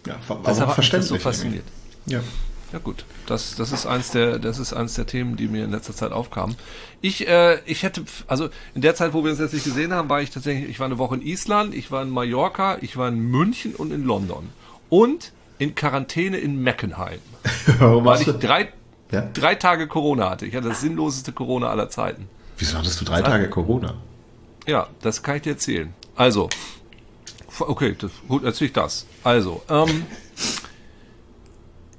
Ja, 0.06 0.14
war, 0.28 0.38
Deshalb 0.46 0.46
mich 0.46 0.66
das 0.66 0.74
verständlich. 0.74 1.08
so 1.08 1.18
fasziniert. 1.18 1.64
Ja. 2.06 2.20
Ja 2.72 2.80
gut, 2.80 3.04
das, 3.26 3.54
das 3.54 3.70
ist 3.72 3.86
eins 3.86 4.10
der, 4.10 4.38
das 4.38 4.58
ist 4.58 4.72
eins 4.72 4.94
der 4.94 5.06
Themen, 5.06 5.36
die 5.36 5.46
mir 5.46 5.64
in 5.64 5.70
letzter 5.70 5.94
Zeit 5.94 6.12
aufkamen. 6.12 6.56
Ich, 7.00 7.28
äh, 7.28 7.60
ich 7.64 7.84
hätte, 7.84 8.04
also 8.26 8.48
in 8.74 8.82
der 8.82 8.94
Zeit, 8.96 9.12
wo 9.14 9.22
wir 9.22 9.30
uns 9.30 9.38
jetzt 9.40 9.54
nicht 9.54 9.64
gesehen 9.64 9.92
haben, 9.92 10.08
war 10.08 10.20
ich 10.20 10.30
tatsächlich, 10.30 10.68
ich 10.68 10.80
war 10.80 10.86
eine 10.86 10.98
Woche 10.98 11.14
in 11.14 11.22
Island, 11.22 11.74
ich 11.74 11.90
war 11.90 12.02
in 12.02 12.10
Mallorca, 12.10 12.78
ich 12.80 12.96
war 12.96 13.08
in 13.08 13.18
München 13.20 13.74
und 13.74 13.92
in 13.92 14.04
London 14.04 14.48
und 14.90 15.32
in 15.58 15.74
Quarantäne 15.74 16.38
in 16.38 16.60
Meckenheim, 16.60 17.20
Warum 17.78 18.04
weil 18.04 18.20
ich 18.20 18.26
drei, 18.38 18.72
Ja? 19.12 19.22
drei 19.32 19.54
Tage 19.54 19.86
Corona 19.86 20.28
hatte. 20.30 20.44
Ich 20.46 20.54
hatte 20.56 20.68
das 20.68 20.80
sinnloseste 20.80 21.32
Corona 21.32 21.68
aller 21.68 21.88
Zeiten. 21.88 22.28
Wieso 22.58 22.76
hattest 22.78 23.00
du 23.00 23.04
drei 23.04 23.22
Tage 23.22 23.48
Corona? 23.48 23.94
Ja, 24.66 24.88
das 25.02 25.22
kann 25.22 25.36
ich 25.36 25.42
dir 25.42 25.50
erzählen. 25.52 25.94
Also, 26.16 26.48
okay, 27.60 27.94
das, 27.98 28.10
gut, 28.26 28.42
erzähl 28.44 28.66
ich 28.66 28.72
das. 28.72 29.06
Also, 29.22 29.62
ähm, 29.70 30.04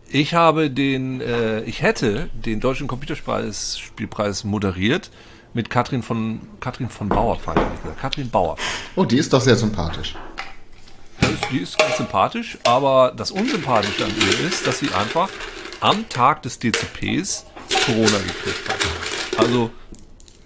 ich 0.10 0.34
habe 0.34 0.70
den, 0.70 1.22
äh, 1.22 1.62
ich 1.62 1.82
hätte 1.82 2.30
den 2.34 2.60
deutschen 2.60 2.88
Computerspielpreis 2.88 3.80
Spielpreis 3.80 4.44
moderiert 4.44 5.12
mit 5.54 5.70
Katrin 5.70 6.04
von 6.04 6.42
Katrin 6.60 6.90
von 6.90 7.10
Bauerfeind. 7.10 7.60
Katrin 8.00 8.30
Bauerfeind. 8.30 8.68
Oh, 8.96 9.06
die 9.06 9.18
ist 9.18 9.34
doch 9.34 9.42
sehr 9.42 9.56
sympathisch. 9.56 10.16
Ist, 11.22 11.52
die 11.52 11.58
ist 11.58 11.78
ganz 11.78 11.98
sympathisch, 11.98 12.58
aber 12.64 13.12
das 13.16 13.32
Unsympathische 13.32 14.06
an 14.06 14.12
ihr 14.20 14.48
ist, 14.48 14.68
dass 14.68 14.80
sie 14.80 14.90
einfach 14.94 15.30
am 15.80 16.08
Tag 16.10 16.44
des 16.44 16.60
DCPs 16.60 17.46
Corona 17.86 18.18
gekriegt 18.20 18.70
hat. 18.70 19.40
Also, 19.40 19.72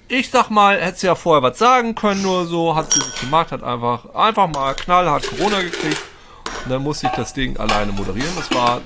ich 0.08 0.30
sag 0.30 0.50
mal, 0.50 0.80
hätte 0.80 1.00
sie 1.00 1.08
ja 1.08 1.16
vorher 1.16 1.44
was 1.44 1.58
sagen 1.58 1.96
können, 1.96 2.22
nur 2.22 2.46
so, 2.46 2.76
hat 2.76 2.92
sie 2.94 3.00
nicht 3.00 3.20
gemacht, 3.22 3.52
hat 3.52 3.64
einfach, 3.64 4.14
einfach 4.14 4.48
mal 4.48 4.74
knallhart 4.74 5.26
Corona 5.28 5.62
gekriegt. 5.62 6.02
Und 6.66 6.72
dann 6.72 6.84
musste 6.84 7.08
ich 7.08 7.14
das 7.14 7.34
Ding 7.34 7.58
alleine 7.58 7.92
moderieren. 7.92 8.32
Das 8.36 8.52
war, 8.52 8.82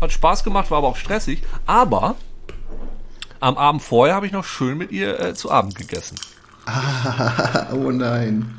hat 0.00 0.12
Spaß 0.12 0.44
gemacht, 0.44 0.70
war 0.70 0.78
aber 0.78 0.88
auch 0.88 0.96
stressig. 0.96 1.42
Aber 1.66 2.16
am 3.40 3.56
Abend 3.56 3.82
vorher 3.82 4.14
habe 4.14 4.26
ich 4.26 4.32
noch 4.32 4.44
schön 4.44 4.78
mit 4.78 4.92
ihr 4.92 5.18
äh, 5.18 5.34
zu 5.34 5.50
Abend 5.50 5.74
gegessen. 5.74 6.18
oh 7.72 7.90
nein. 7.90 8.54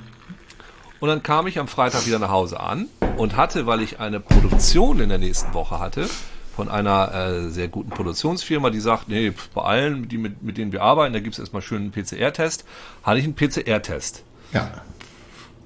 Und 1.00 1.10
dann 1.10 1.24
kam 1.24 1.48
ich 1.48 1.60
am 1.60 1.67
Freitag 1.67 2.05
wieder 2.05 2.20
nach 2.20 2.29
Hause 2.29 2.60
an 2.60 2.88
und 3.17 3.36
hatte, 3.36 3.65
weil 3.65 3.81
ich 3.81 4.00
eine 4.00 4.20
Produktion 4.20 5.00
in 5.00 5.10
der 5.10 5.17
nächsten 5.17 5.53
Woche 5.53 5.79
hatte, 5.79 6.08
von 6.55 6.70
einer 6.70 7.13
äh, 7.13 7.50
sehr 7.50 7.70
guten 7.70 7.89
Produktionsfirma, 7.89 8.70
die 8.70 8.79
sagt, 8.79 9.08
nee, 9.08 9.34
bei 9.53 9.62
allen, 9.62 10.08
die 10.10 10.17
mit, 10.17 10.43
mit 10.43 10.58
denen 10.58 10.72
wir 10.72 10.81
arbeiten, 10.84 11.13
da 11.13 11.20
gibt's 11.20 11.39
erstmal 11.39 11.62
schön 11.62 11.81
einen 11.81 11.91
PCR-Test, 11.91 12.65
hatte 13.03 13.20
ich 13.20 13.25
einen 13.25 13.36
PCR-Test. 13.36 14.24
Ja. 14.53 14.81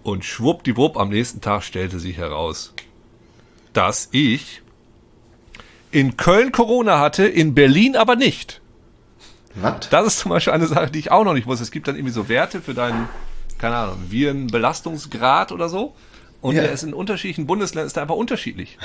Und 0.04 0.24
schwuppdiwupp, 0.24 0.98
am 0.98 1.10
nächsten 1.10 1.42
Tag 1.42 1.64
stellte 1.64 2.00
sich 2.00 2.18
heraus, 2.18 2.74
dass 3.74 4.08
ich 4.12 4.62
in 5.96 6.18
Köln 6.18 6.52
Corona 6.52 7.00
hatte, 7.00 7.26
in 7.26 7.56
Berlin 7.56 7.96
aber 7.96 8.18
nicht. 8.18 8.60
Was? 9.56 9.90
Das 9.90 10.06
ist 10.06 10.20
zum 10.20 10.30
Beispiel 10.32 10.52
eine 10.52 10.68
Sache, 10.68 10.92
die 10.92 11.00
ich 11.00 11.10
auch 11.10 11.24
noch 11.24 11.34
nicht 11.34 11.48
wusste. 11.48 11.64
Es 11.64 11.72
gibt 11.72 11.88
dann 11.88 11.96
irgendwie 11.96 12.12
so 12.12 12.28
Werte 12.28 12.60
für 12.62 12.74
deinen, 12.74 13.08
keine 13.58 13.78
Ahnung, 13.78 13.98
Virenbelastungsgrad 14.10 15.54
oder 15.54 15.70
so. 15.70 15.96
Und 16.42 16.56
Ja. 16.56 16.64
der 16.64 16.74
ist 16.74 16.84
in 16.84 16.94
unterschiedlichen 16.94 17.48
Bundesländern 17.48 17.88
ist 17.88 17.96
der 17.96 18.04
einfach 18.04 18.16
unterschiedlich. 18.18 18.78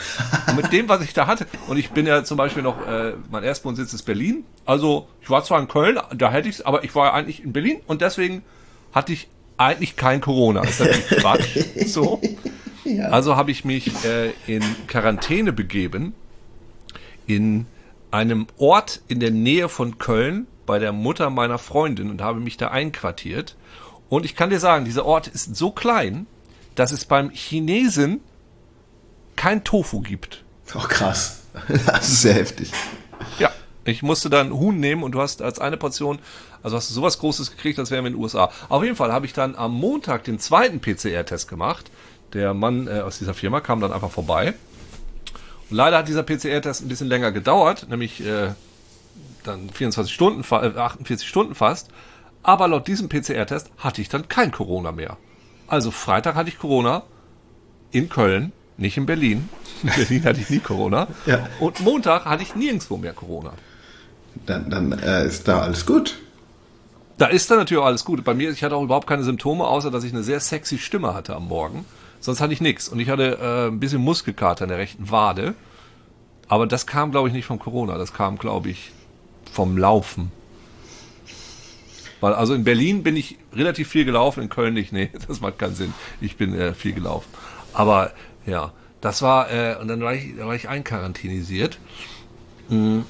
Und 0.46 0.56
mit 0.56 0.72
dem, 0.72 0.88
was 0.88 1.02
ich 1.02 1.12
da 1.12 1.26
hatte, 1.26 1.46
und 1.66 1.78
ich 1.78 1.90
bin 1.90 2.06
ja 2.06 2.22
zum 2.22 2.36
Beispiel 2.36 2.62
noch, 2.62 2.86
äh, 2.86 3.14
mein 3.28 3.42
Erstwohnsitz 3.42 3.92
ist 3.92 4.04
Berlin. 4.04 4.44
Also 4.64 5.08
ich 5.20 5.28
war 5.30 5.42
zwar 5.42 5.58
in 5.60 5.66
Köln, 5.66 5.98
da 6.16 6.30
hätte 6.30 6.48
ich's, 6.48 6.60
aber 6.60 6.84
ich 6.84 6.94
war 6.94 7.06
ja 7.06 7.12
eigentlich 7.14 7.42
in 7.42 7.52
Berlin 7.52 7.80
und 7.88 8.02
deswegen 8.02 8.42
hatte 8.92 9.12
ich 9.12 9.26
eigentlich 9.56 9.96
kein 9.96 10.20
Corona. 10.20 10.60
Das 10.62 10.78
ist 10.78 10.80
natürlich 10.80 11.08
Quatsch. 11.08 11.58
So. 11.86 12.20
Ja. 12.84 13.06
Also 13.08 13.34
habe 13.34 13.50
ich 13.50 13.64
mich 13.64 13.90
äh, 14.04 14.30
in 14.46 14.62
Quarantäne 14.86 15.52
begeben 15.52 16.14
in 17.26 17.66
einem 18.10 18.46
Ort 18.58 19.00
in 19.08 19.20
der 19.20 19.30
Nähe 19.30 19.68
von 19.68 19.98
Köln 19.98 20.46
bei 20.66 20.78
der 20.78 20.92
Mutter 20.92 21.30
meiner 21.30 21.58
Freundin 21.58 22.10
und 22.10 22.22
habe 22.22 22.40
mich 22.40 22.56
da 22.56 22.68
einquartiert. 22.68 23.56
Und 24.08 24.24
ich 24.24 24.34
kann 24.34 24.50
dir 24.50 24.60
sagen, 24.60 24.84
dieser 24.84 25.04
Ort 25.04 25.28
ist 25.28 25.56
so 25.56 25.70
klein, 25.70 26.26
dass 26.74 26.92
es 26.92 27.04
beim 27.04 27.30
Chinesen 27.30 28.20
kein 29.36 29.64
Tofu 29.64 30.00
gibt. 30.00 30.44
Oh 30.74 30.80
krass. 30.80 31.38
Das 31.86 32.08
ist 32.08 32.22
sehr 32.22 32.34
heftig. 32.34 32.70
Ja, 33.40 33.50
ich 33.84 34.02
musste 34.02 34.30
dann 34.30 34.52
Huhn 34.52 34.78
nehmen 34.78 35.02
und 35.02 35.12
du 35.12 35.20
hast 35.20 35.42
als 35.42 35.58
eine 35.58 35.76
Portion, 35.76 36.20
also 36.62 36.76
hast 36.76 36.90
du 36.90 36.94
sowas 36.94 37.18
Großes 37.18 37.50
gekriegt, 37.50 37.78
als 37.78 37.90
wären 37.90 38.04
wir 38.04 38.08
in 38.08 38.14
den 38.14 38.22
USA. 38.22 38.52
Auf 38.68 38.84
jeden 38.84 38.94
Fall 38.96 39.12
habe 39.12 39.26
ich 39.26 39.32
dann 39.32 39.56
am 39.56 39.72
Montag 39.72 40.24
den 40.24 40.38
zweiten 40.38 40.80
PCR-Test 40.80 41.48
gemacht. 41.48 41.90
Der 42.32 42.54
Mann 42.54 42.86
äh, 42.86 43.00
aus 43.00 43.18
dieser 43.18 43.34
Firma 43.34 43.60
kam 43.60 43.80
dann 43.80 43.92
einfach 43.92 44.10
vorbei. 44.10 44.54
Leider 45.70 45.98
hat 45.98 46.08
dieser 46.08 46.22
PCR-Test 46.22 46.82
ein 46.82 46.88
bisschen 46.88 47.08
länger 47.08 47.32
gedauert, 47.32 47.86
nämlich 47.88 48.24
äh, 48.24 48.50
dann 49.44 49.70
24 49.70 50.12
Stunden, 50.12 50.42
äh, 50.50 50.78
48 50.78 51.28
Stunden 51.28 51.54
fast. 51.54 51.88
Aber 52.42 52.68
laut 52.68 52.86
diesem 52.88 53.08
PCR-Test 53.08 53.70
hatte 53.78 54.00
ich 54.00 54.08
dann 54.08 54.28
kein 54.28 54.50
Corona 54.50 54.92
mehr. 54.92 55.16
Also 55.66 55.90
Freitag 55.90 56.34
hatte 56.34 56.48
ich 56.48 56.58
Corona 56.58 57.02
in 57.92 58.08
Köln, 58.08 58.52
nicht 58.76 58.96
in 58.96 59.06
Berlin. 59.06 59.48
In 59.82 59.90
Berlin 59.96 60.24
hatte 60.24 60.40
ich 60.40 60.50
nie 60.50 60.58
Corona. 60.58 61.06
Ja. 61.26 61.48
Und 61.60 61.80
Montag 61.80 62.24
hatte 62.24 62.42
ich 62.42 62.54
nirgendwo 62.54 62.96
mehr 62.96 63.12
Corona. 63.12 63.52
Dann, 64.46 64.70
dann 64.70 64.92
äh, 64.92 65.26
ist 65.26 65.46
da 65.46 65.60
alles 65.60 65.86
gut. 65.86 66.18
Da 67.18 67.26
ist 67.26 67.50
dann 67.50 67.58
natürlich 67.58 67.82
auch 67.82 67.86
alles 67.86 68.04
gut. 68.04 68.24
Bei 68.24 68.32
mir, 68.32 68.50
ich 68.50 68.64
hatte 68.64 68.74
auch 68.74 68.82
überhaupt 68.82 69.06
keine 69.06 69.22
Symptome, 69.22 69.64
außer 69.64 69.90
dass 69.90 70.04
ich 70.04 70.12
eine 70.12 70.22
sehr 70.22 70.40
sexy 70.40 70.78
Stimme 70.78 71.12
hatte 71.12 71.36
am 71.36 71.48
Morgen. 71.48 71.84
Sonst 72.20 72.40
hatte 72.40 72.52
ich 72.52 72.60
nichts. 72.60 72.88
Und 72.88 73.00
ich 73.00 73.08
hatte 73.08 73.38
äh, 73.40 73.68
ein 73.68 73.80
bisschen 73.80 74.02
Muskelkater 74.02 74.64
in 74.64 74.68
der 74.68 74.78
rechten 74.78 75.10
Wade. 75.10 75.54
Aber 76.48 76.66
das 76.66 76.86
kam, 76.86 77.10
glaube 77.10 77.28
ich, 77.28 77.34
nicht 77.34 77.46
vom 77.46 77.58
Corona. 77.58 77.96
Das 77.96 78.12
kam, 78.12 78.38
glaube 78.38 78.68
ich, 78.68 78.92
vom 79.52 79.78
Laufen. 79.78 80.30
Weil, 82.20 82.34
also 82.34 82.54
in 82.54 82.64
Berlin 82.64 83.02
bin 83.02 83.16
ich 83.16 83.38
relativ 83.54 83.88
viel 83.88 84.04
gelaufen, 84.04 84.42
in 84.42 84.48
Köln 84.48 84.74
nicht. 84.74 84.92
Nee, 85.00 85.10
das 85.26 85.40
macht 85.40 85.58
keinen 85.58 85.74
Sinn. 85.74 85.94
Ich 86.20 86.36
bin 86.36 86.54
äh, 86.54 86.74
viel 86.74 86.92
gelaufen. 86.92 87.28
Aber 87.72 88.12
ja, 88.46 88.72
das 89.00 89.22
war, 89.22 89.50
äh, 89.50 89.76
und 89.80 89.88
dann 89.88 90.00
war 90.00 90.14
ich, 90.14 90.36
da 90.36 90.46
war 90.46 90.54
ich 90.54 90.68
einquarantinisiert. 90.68 91.78
Mhm. 92.68 93.04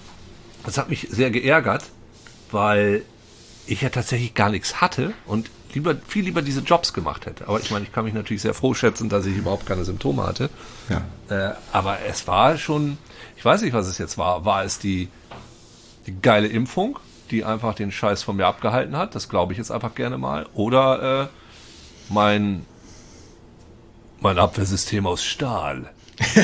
Das 0.64 0.79
hat 0.79 0.90
mich 0.90 1.09
sehr 1.11 1.31
geärgert, 1.31 1.85
weil 2.50 3.02
ich 3.70 3.82
ja 3.82 3.88
tatsächlich 3.88 4.34
gar 4.34 4.50
nichts 4.50 4.80
hatte 4.80 5.12
und 5.26 5.50
lieber, 5.74 5.94
viel 6.06 6.24
lieber 6.24 6.42
diese 6.42 6.60
Jobs 6.60 6.92
gemacht 6.92 7.26
hätte. 7.26 7.46
Aber 7.46 7.60
ich 7.60 7.70
meine, 7.70 7.84
ich 7.84 7.92
kann 7.92 8.04
mich 8.04 8.14
natürlich 8.14 8.42
sehr 8.42 8.54
froh 8.54 8.74
schätzen, 8.74 9.08
dass 9.08 9.26
ich 9.26 9.36
überhaupt 9.36 9.66
keine 9.66 9.84
Symptome 9.84 10.24
hatte. 10.26 10.50
Ja. 10.88 11.02
Äh, 11.28 11.54
aber 11.72 11.98
es 12.08 12.26
war 12.26 12.58
schon, 12.58 12.98
ich 13.36 13.44
weiß 13.44 13.62
nicht, 13.62 13.72
was 13.72 13.86
es 13.86 13.98
jetzt 13.98 14.18
war. 14.18 14.44
War 14.44 14.64
es 14.64 14.78
die, 14.78 15.08
die 16.06 16.20
geile 16.20 16.48
Impfung, 16.48 16.98
die 17.30 17.44
einfach 17.44 17.74
den 17.74 17.92
Scheiß 17.92 18.24
von 18.24 18.36
mir 18.36 18.46
abgehalten 18.46 18.96
hat? 18.96 19.14
Das 19.14 19.28
glaube 19.28 19.52
ich 19.52 19.58
jetzt 19.58 19.70
einfach 19.70 19.94
gerne 19.94 20.18
mal. 20.18 20.46
Oder 20.54 21.22
äh, 21.22 21.28
mein, 22.12 22.66
mein 24.20 24.38
Abwehrsystem 24.38 25.06
aus 25.06 25.22
Stahl. 25.22 25.90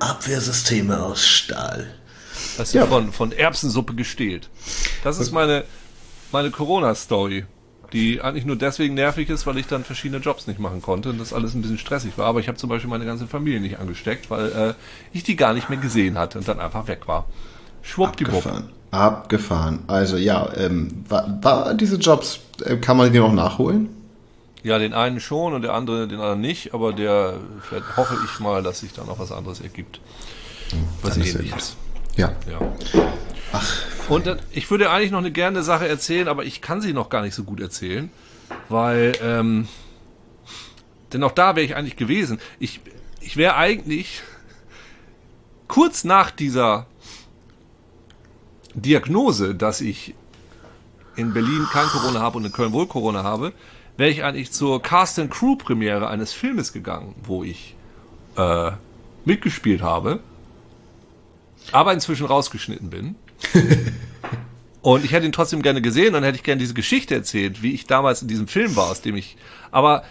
Abwehrsysteme 0.00 1.02
aus 1.02 1.26
Stahl. 1.26 1.94
Das 2.58 2.68
ist 2.68 2.74
ja. 2.74 2.86
von, 2.86 3.12
von 3.12 3.30
Erbsensuppe 3.32 3.94
gestählt. 3.94 4.50
Das 5.04 5.20
ist 5.20 5.30
meine, 5.30 5.64
meine 6.32 6.50
Corona-Story, 6.50 7.44
die 7.92 8.20
eigentlich 8.20 8.44
nur 8.44 8.56
deswegen 8.56 8.94
nervig 8.94 9.30
ist, 9.30 9.46
weil 9.46 9.58
ich 9.58 9.68
dann 9.68 9.84
verschiedene 9.84 10.20
Jobs 10.20 10.48
nicht 10.48 10.58
machen 10.58 10.82
konnte 10.82 11.10
und 11.10 11.20
das 11.20 11.32
alles 11.32 11.54
ein 11.54 11.62
bisschen 11.62 11.78
stressig 11.78 12.18
war. 12.18 12.26
Aber 12.26 12.40
ich 12.40 12.48
habe 12.48 12.58
zum 12.58 12.68
Beispiel 12.68 12.90
meine 12.90 13.06
ganze 13.06 13.28
Familie 13.28 13.60
nicht 13.60 13.78
angesteckt, 13.78 14.28
weil 14.28 14.46
äh, 14.52 14.74
ich 15.12 15.22
die 15.22 15.36
gar 15.36 15.54
nicht 15.54 15.70
mehr 15.70 15.78
gesehen 15.78 16.18
hatte 16.18 16.38
und 16.38 16.48
dann 16.48 16.58
einfach 16.58 16.88
weg 16.88 17.06
war. 17.06 17.26
Schwuppdiwupp. 17.82 18.34
Abgefahren. 18.34 18.68
Abgefahren. 18.90 19.84
Also 19.86 20.16
ja, 20.16 20.50
ähm, 20.56 21.04
war, 21.08 21.38
war 21.42 21.74
diese 21.74 21.96
Jobs, 21.96 22.40
äh, 22.64 22.76
kann 22.78 22.96
man 22.96 23.12
die 23.12 23.20
noch 23.20 23.32
nachholen? 23.32 23.88
Ja, 24.64 24.80
den 24.80 24.94
einen 24.94 25.20
schon 25.20 25.52
und 25.54 25.62
der 25.62 25.74
andere 25.74 26.08
den 26.08 26.18
anderen 26.18 26.40
nicht, 26.40 26.74
aber 26.74 26.92
der 26.92 27.34
hoffe 27.96 28.16
ich 28.24 28.40
mal, 28.40 28.64
dass 28.64 28.80
sich 28.80 28.92
da 28.92 29.04
noch 29.04 29.20
was 29.20 29.30
anderes 29.30 29.60
ergibt. 29.60 30.00
Hm, 30.70 30.88
was 31.02 31.16
ähnliches. 31.16 31.76
Ja. 32.18 32.32
ja. 32.50 32.60
Ach. 33.52 33.82
Und 34.08 34.26
äh, 34.26 34.36
ich 34.50 34.70
würde 34.70 34.90
eigentlich 34.90 35.12
noch 35.12 35.20
eine 35.20 35.30
gerne 35.30 35.62
Sache 35.62 35.86
erzählen, 35.86 36.26
aber 36.26 36.44
ich 36.44 36.60
kann 36.60 36.82
sie 36.82 36.92
noch 36.92 37.10
gar 37.10 37.22
nicht 37.22 37.34
so 37.34 37.44
gut 37.44 37.60
erzählen, 37.60 38.10
weil, 38.68 39.12
ähm, 39.22 39.68
denn 41.12 41.22
auch 41.22 41.30
da 41.30 41.54
wäre 41.54 41.64
ich 41.64 41.76
eigentlich 41.76 41.96
gewesen. 41.96 42.40
Ich, 42.58 42.80
ich 43.20 43.36
wäre 43.36 43.54
eigentlich 43.54 44.22
kurz 45.68 46.02
nach 46.02 46.32
dieser 46.32 46.86
Diagnose, 48.74 49.54
dass 49.54 49.80
ich 49.80 50.14
in 51.14 51.32
Berlin 51.32 51.66
kein 51.72 51.86
Corona 51.86 52.20
habe 52.20 52.38
und 52.38 52.44
in 52.44 52.52
Köln 52.52 52.72
wohl 52.72 52.88
Corona 52.88 53.22
habe, 53.22 53.52
wäre 53.96 54.10
ich 54.10 54.24
eigentlich 54.24 54.50
zur 54.50 54.82
Cast 54.82 55.20
and 55.20 55.30
Crew 55.30 55.54
Premiere 55.54 56.08
eines 56.08 56.32
Filmes 56.32 56.72
gegangen, 56.72 57.14
wo 57.22 57.44
ich 57.44 57.76
äh, 58.36 58.72
mitgespielt 59.24 59.82
habe 59.82 60.20
aber 61.72 61.92
inzwischen 61.92 62.26
rausgeschnitten 62.26 62.90
bin. 62.90 63.14
und 64.82 65.04
ich 65.04 65.12
hätte 65.12 65.26
ihn 65.26 65.32
trotzdem 65.32 65.62
gerne 65.62 65.82
gesehen 65.82 66.14
und 66.14 66.22
hätte 66.22 66.36
ich 66.36 66.42
gerne 66.42 66.60
diese 66.60 66.74
Geschichte 66.74 67.14
erzählt, 67.14 67.62
wie 67.62 67.72
ich 67.72 67.86
damals 67.86 68.22
in 68.22 68.28
diesem 68.28 68.48
Film 68.48 68.76
war, 68.76 68.90
aus 68.90 69.00
dem 69.00 69.16
ich. 69.16 69.36
Aber 69.70 70.02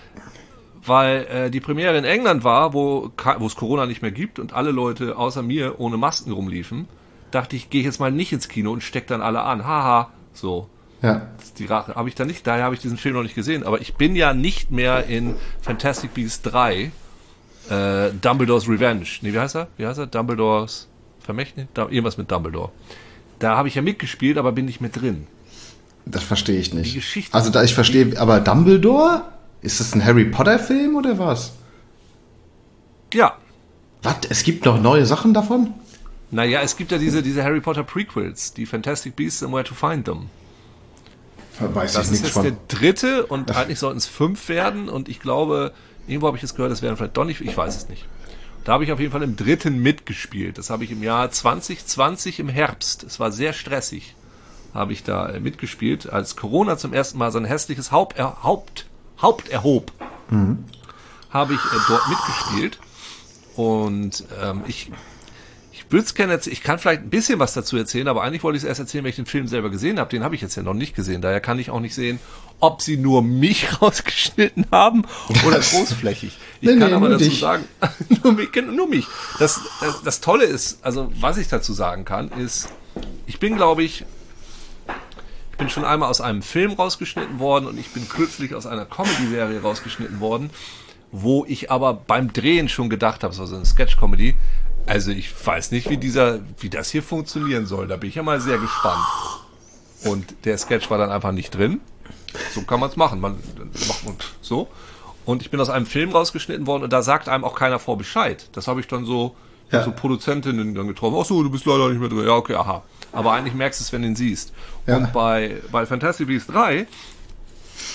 weil 0.86 1.26
äh, 1.26 1.50
die 1.50 1.60
Premiere 1.60 1.98
in 1.98 2.06
England 2.06 2.44
war, 2.44 2.74
wo, 2.74 3.12
es 3.46 3.56
Corona 3.56 3.86
nicht 3.86 4.02
mehr 4.02 4.12
gibt 4.12 4.40
und 4.40 4.54
alle 4.54 4.72
Leute 4.72 5.18
außer 5.18 5.42
mir 5.42 5.80
ohne 5.80 5.98
Masken 5.98 6.32
rumliefen, 6.32 6.88
dachte 7.32 7.56
ich, 7.56 7.70
gehe 7.70 7.82
ich 7.82 7.86
jetzt 7.86 8.00
mal 8.00 8.12
nicht 8.12 8.32
ins 8.32 8.48
Kino 8.48 8.72
und 8.72 8.82
steck 8.82 9.08
dann 9.08 9.22
alle 9.22 9.42
an. 9.42 9.66
Haha, 9.66 10.12
so. 10.34 10.70
Ja. 11.02 11.28
Die 11.58 11.66
Rache 11.66 11.96
habe 11.96 12.10
ich 12.10 12.16
da 12.16 12.26
nicht, 12.26 12.48
daher 12.48 12.64
habe 12.64 12.74
ich 12.74 12.82
diesen 12.82 12.98
Film 12.98 13.16
noch 13.16 13.24
nicht 13.24 13.36
gesehen. 13.36 13.64
Aber 13.64 13.82
ich 13.82 13.96
bin 13.96 14.16
ja 14.16 14.34
nicht 14.34 14.72
mehr 14.72 15.06
in 15.06 15.36
Fantastic 15.62 16.14
Beasts 16.14 16.42
3 16.44 16.92
äh, 17.70 18.12
Dumbledores 18.22 18.68
Revenge. 18.68 19.06
Nee, 19.22 19.34
wie 19.34 19.40
heißt 19.40 19.56
er? 19.56 19.68
Wie 19.78 19.86
heißt 19.86 20.00
er? 20.00 20.08
Dumbledores 20.08 20.88
Vermächtnis? 21.28 21.68
Da, 21.76 21.84
irgendwas 21.84 22.18
mit 22.18 22.32
Dumbledore. 22.32 22.72
Da 23.38 23.56
habe 23.56 23.68
ich 23.68 23.76
ja 23.76 23.84
mitgespielt, 23.84 24.40
aber 24.40 24.52
bin 24.52 24.66
nicht 24.66 24.82
mit 24.82 25.00
drin. 25.00 25.28
Das 26.06 26.24
verstehe 26.24 26.60
ich 26.60 26.74
nicht. 26.74 26.92
Die 26.92 26.96
Geschichte. 26.96 27.36
Also 27.36 27.52
da 27.52 27.64
ich 27.64 27.76
verstehe, 27.76 28.20
aber 28.20 28.40
Dumbledore? 28.40 29.22
Ist 29.62 29.80
das 29.80 29.94
ein 29.94 30.04
Harry 30.04 30.26
Potter 30.26 30.58
Film 30.58 30.96
oder 30.96 31.20
was? 31.20 31.54
Ja. 33.14 33.38
Was? 34.04 34.16
Es 34.30 34.44
gibt 34.44 34.66
noch 34.66 34.82
neue 34.82 35.06
Sachen 35.06 35.34
davon? 35.34 35.74
Naja, 36.32 36.62
es 36.62 36.78
gibt 36.78 36.92
ja 36.92 36.98
diese, 36.98 37.22
diese 37.22 37.44
Harry 37.44 37.62
Potter 37.62 37.84
Prequels, 37.84 38.54
die 38.54 38.66
Fantastic 38.66 39.16
Beasts 39.16 39.44
and 39.44 39.54
Where 39.54 39.64
to 39.64 39.76
Find 39.76 40.06
Them. 40.06 40.30
Weiß 41.60 41.94
das 41.94 42.08
ich 42.08 42.14
ist 42.14 42.24
jetzt 42.24 42.34
von. 42.34 42.44
der 42.44 42.54
dritte 42.68 43.26
und 43.26 43.56
eigentlich 43.56 43.80
sollten 43.80 43.98
es 43.98 44.06
fünf 44.06 44.48
werden 44.48 44.90
und 44.90 45.10
ich 45.10 45.20
glaube, 45.20 45.74
irgendwo 46.08 46.28
habe 46.28 46.38
ich 46.38 46.44
es 46.44 46.56
gehört, 46.56 46.72
es 46.72 46.82
wären 46.82 46.96
vielleicht 46.98 47.18
doch 47.18 47.26
nicht, 47.26 47.42
ich 47.42 47.58
weiß 47.58 47.76
es 47.76 47.90
nicht. 47.90 48.06
Da 48.68 48.74
habe 48.74 48.84
ich 48.84 48.92
auf 48.92 49.00
jeden 49.00 49.14
Fall 49.14 49.24
im 49.24 49.38
dritten 49.38 49.82
mitgespielt. 49.82 50.58
Das 50.58 50.70
habe 50.70 50.84
ich 50.84 50.92
im 50.92 51.02
Jahr 51.02 51.32
2020 51.32 52.42
im 52.42 52.50
Herbst. 52.50 53.02
Es 53.04 53.18
war 53.18 53.32
sehr 53.32 53.54
stressig. 53.54 54.14
Habe 54.74 54.92
ich 54.92 55.04
da 55.04 55.30
äh, 55.30 55.40
mitgespielt, 55.40 56.10
als 56.10 56.36
Corona 56.36 56.78
zum 56.78 56.92
ersten 56.92 57.18
Mal 57.18 57.32
sein 57.32 57.46
hässliches 57.46 57.94
Haupt, 57.94 58.18
er, 58.18 58.44
Haupt, 58.44 58.86
Haupt 59.22 59.48
erhob. 59.48 59.94
Mhm. 60.30 60.66
Habe 61.30 61.54
ich 61.54 61.62
äh, 61.62 61.80
dort 61.88 62.10
mitgespielt. 62.10 62.80
Und 63.56 64.26
ähm, 64.44 64.64
ich 64.68 64.92
würde 65.90 66.06
es 66.06 66.14
gerne 66.14 66.34
erzählen. 66.34 66.54
Ich 66.54 66.64
kann 66.64 66.80
vielleicht 66.80 67.04
ein 67.04 67.10
bisschen 67.10 67.40
was 67.40 67.54
dazu 67.54 67.78
erzählen, 67.78 68.08
aber 68.08 68.24
eigentlich 68.24 68.44
wollte 68.44 68.58
ich 68.58 68.64
es 68.64 68.68
erst 68.68 68.80
erzählen, 68.80 69.04
wenn 69.04 69.10
ich 69.10 69.16
den 69.16 69.26
Film 69.26 69.48
selber 69.48 69.70
gesehen 69.70 70.00
habe. 70.00 70.10
Den 70.10 70.24
habe 70.24 70.36
ich 70.36 70.42
jetzt 70.42 70.56
ja 70.56 70.64
noch 70.64 70.74
nicht 70.74 70.96
gesehen. 70.96 71.22
Daher 71.22 71.40
kann 71.40 71.60
ich 71.60 71.70
auch 71.70 71.80
nicht 71.80 71.96
sehen, 71.96 72.20
ob 72.60 72.82
sie 72.82 72.98
nur 72.98 73.22
mich 73.22 73.82
rausgeschnitten 73.82 74.66
haben 74.72 75.06
oder 75.46 75.60
großflächig. 75.60 76.38
Ich 76.62 76.70
nee, 76.70 76.78
kann 76.78 76.90
nee, 76.90 76.96
aber 76.96 77.10
dazu 77.10 77.26
dich. 77.26 77.40
sagen, 77.40 77.66
nur 78.24 78.34
mich, 78.34 78.50
nur 78.56 78.88
mich. 78.88 79.08
Das, 79.40 79.62
das, 79.80 80.02
das 80.04 80.22
Tolle 80.22 80.46
ist, 80.46 80.84
also 80.84 81.12
was 81.20 81.38
ich 81.38 81.48
dazu 81.48 81.74
sagen 81.74 82.06
kann, 82.06 82.30
ist, 82.32 82.70
ich 83.26 83.40
bin, 83.40 83.56
glaube 83.56 83.84
ich, 83.84 84.06
ich 85.52 85.58
bin 85.58 85.70
schon 85.70 85.86
einmal 85.86 86.10
aus 86.10 86.22
einem 86.22 86.42
Film 86.42 86.74
rausgeschnitten 86.74 87.40
worden 87.40 87.66
und 87.66 87.80
ich 87.80 87.90
bin 87.90 88.08
kürzlich 88.08 88.54
aus 88.54 88.66
einer 88.68 88.86
Comedy-Serie 88.86 89.62
rausgeschnitten 89.62 90.20
worden, 90.20 90.50
wo 91.12 91.46
ich 91.48 91.72
aber 91.72 91.94
beim 91.94 92.34
Drehen 92.34 92.70
schon 92.70 92.90
gedacht 92.90 93.24
habe, 93.24 93.34
so 93.34 93.44
eine 93.44 93.66
Sketch-Comedy, 93.66 94.36
also 94.88 95.12
ich 95.12 95.30
weiß 95.46 95.72
nicht, 95.72 95.90
wie 95.90 95.98
dieser, 95.98 96.40
wie 96.60 96.70
das 96.70 96.90
hier 96.90 97.04
funktionieren 97.04 97.66
soll. 97.66 97.88
Da 97.88 97.98
bin 97.98 98.10
ich 98.10 98.16
ja 98.16 98.24
mal 98.24 98.40
sehr 98.40 98.58
gespannt. 98.58 99.04
Und 100.04 100.46
der 100.46 100.58
Sketch 100.58 100.90
war 100.90 100.98
dann 100.98 101.12
einfach 101.12 101.32
nicht 101.32 101.52
drin. 101.52 101.82
So 102.54 102.62
kann 102.62 102.80
man 102.80 102.90
es 102.90 102.96
machen. 102.96 103.20
Man 103.20 103.38
macht 103.88 104.06
man 104.06 104.16
so. 104.42 104.68
Und 105.26 105.42
ich 105.42 105.52
bin 105.52 105.60
aus 105.60 105.70
einem 105.70 105.86
Film 105.86 106.12
rausgeschnitten 106.12 106.68
worden 106.68 106.84
und 106.84 106.94
da 106.94 107.02
sagt 107.02 107.28
einem 107.28 107.44
auch 107.44 107.56
keiner 107.56 107.80
vor 107.80 107.98
Bescheid. 107.98 108.48
Das 108.54 108.68
habe 108.68 108.80
ich 108.80 108.88
dann 108.88 109.06
so, 109.06 109.36
ja. 109.72 109.84
so 109.84 109.92
Produzentinnen 109.92 110.74
dann 110.74 110.88
getroffen. 110.88 111.18
Ach 111.20 111.26
so, 111.26 111.44
du 111.44 111.50
bist 111.50 111.66
leider 111.66 111.90
nicht 111.90 112.00
mehr 112.00 112.10
drin. 112.10 112.26
Ja, 112.26 112.36
okay, 112.36 112.56
aha. 112.56 112.84
Aber 113.12 113.34
eigentlich 113.34 113.54
merkst 113.54 113.80
du 113.82 113.84
es, 113.84 113.92
wenn 113.92 114.04
du 114.04 114.08
ihn 114.08 114.16
siehst. 114.16 114.54
Ja. 114.86 114.98
Und 114.98 115.12
bei, 115.12 115.58
bei 115.72 115.86
Fantastic 115.86 116.28
Beasts 116.28 116.48
3 116.52 116.88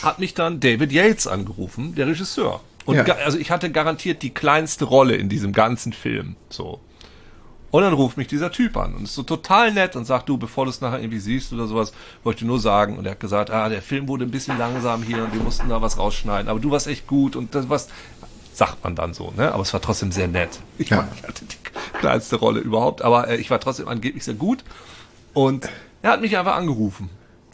hat 0.03 0.19
mich 0.19 0.35
dann 0.35 0.61
David 0.61 0.93
Yates 0.93 1.27
angerufen, 1.27 1.95
der 1.95 2.07
Regisseur. 2.07 2.61
Und 2.85 2.97
ja. 2.97 3.15
also 3.25 3.39
ich 3.39 3.51
hatte 3.51 3.71
garantiert 3.71 4.23
die 4.23 4.31
kleinste 4.31 4.85
Rolle 4.85 5.15
in 5.15 5.29
diesem 5.29 5.53
ganzen 5.53 5.93
Film. 5.93 6.37
So. 6.49 6.81
Und 7.71 7.83
dann 7.83 7.95
ruft 7.95 8.19
mich 8.19 8.27
dieser 8.29 8.53
Typ 8.53 8.77
an 8.77 8.95
und 8.95 9.05
ist 9.05 9.15
so 9.15 9.23
total 9.23 9.73
nett 9.73 9.97
und 9.97 10.05
sagt, 10.05 10.29
du, 10.29 10.37
bevor 10.37 10.67
du 10.67 10.71
es 10.71 10.83
nachher 10.83 11.01
irgendwie 11.01 11.21
siehst 11.21 11.55
oder 11.55 11.67
sowas, 11.67 11.93
wollte 12.23 12.37
ich 12.37 12.41
dir 12.43 12.47
nur 12.47 12.61
sagen. 12.61 12.99
Und 12.99 13.07
er 13.07 13.13
hat 13.13 13.21
gesagt, 13.21 13.51
ah, 13.51 13.71
der 13.71 13.81
Film 13.81 14.09
wurde 14.09 14.27
ein 14.27 14.31
bisschen 14.31 14.59
langsam 14.59 15.03
hier 15.03 15.25
und 15.25 15.33
wir 15.33 15.41
mussten 15.41 15.71
da 15.71 15.81
was 15.81 15.97
rausschneiden, 15.97 16.49
aber 16.51 16.61
du 16.61 16.71
warst 16.71 16.87
echt 16.87 17.07
gut 17.07 17.35
und 17.35 17.55
das 17.55 17.71
was 17.71 17.89
sagt 18.53 18.85
man 18.85 18.95
dann 18.95 19.15
so, 19.15 19.33
ne? 19.37 19.53
Aber 19.53 19.63
es 19.63 19.73
war 19.73 19.81
trotzdem 19.81 20.13
sehr 20.13 20.29
nett. 20.29 20.61
Ich, 20.77 20.91
ja. 20.91 21.09
ich 21.17 21.23
hatte 21.23 21.47
die 21.47 21.57
kleinste 21.99 22.37
Rolle 22.37 22.61
überhaupt, 22.61 23.01
aber 23.01 23.29
äh, 23.29 23.37
ich 23.37 23.51
war 23.51 23.59
trotzdem 23.59 23.89
angeblich 23.89 24.25
sehr 24.25 24.35
gut. 24.35 24.65
Und 25.33 25.67
er 26.03 26.11
hat 26.11 26.21
mich 26.21 26.37
einfach 26.37 26.57
angerufen. 26.57 27.09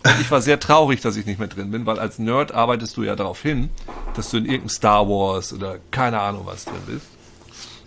Und 0.05 0.21
ich 0.21 0.31
war 0.31 0.41
sehr 0.41 0.61
traurig, 0.61 1.01
dass 1.01 1.17
ich 1.17 1.27
nicht 1.27 1.39
mehr 1.39 1.49
drin 1.49 1.71
bin, 1.71 1.87
weil 1.87 1.99
als 1.99 2.19
Nerd 2.19 2.53
arbeitest 2.53 2.97
du 2.97 3.03
ja 3.03 3.17
darauf 3.17 3.43
hin, 3.43 3.71
dass 4.15 4.31
du 4.31 4.37
in 4.39 4.45
irgendeinem 4.45 4.69
Star 4.69 5.09
Wars 5.09 5.53
oder 5.53 5.79
keine 5.91 6.21
Ahnung 6.21 6.43
was 6.45 6.65
drin 6.65 6.81
bist. 6.87 7.07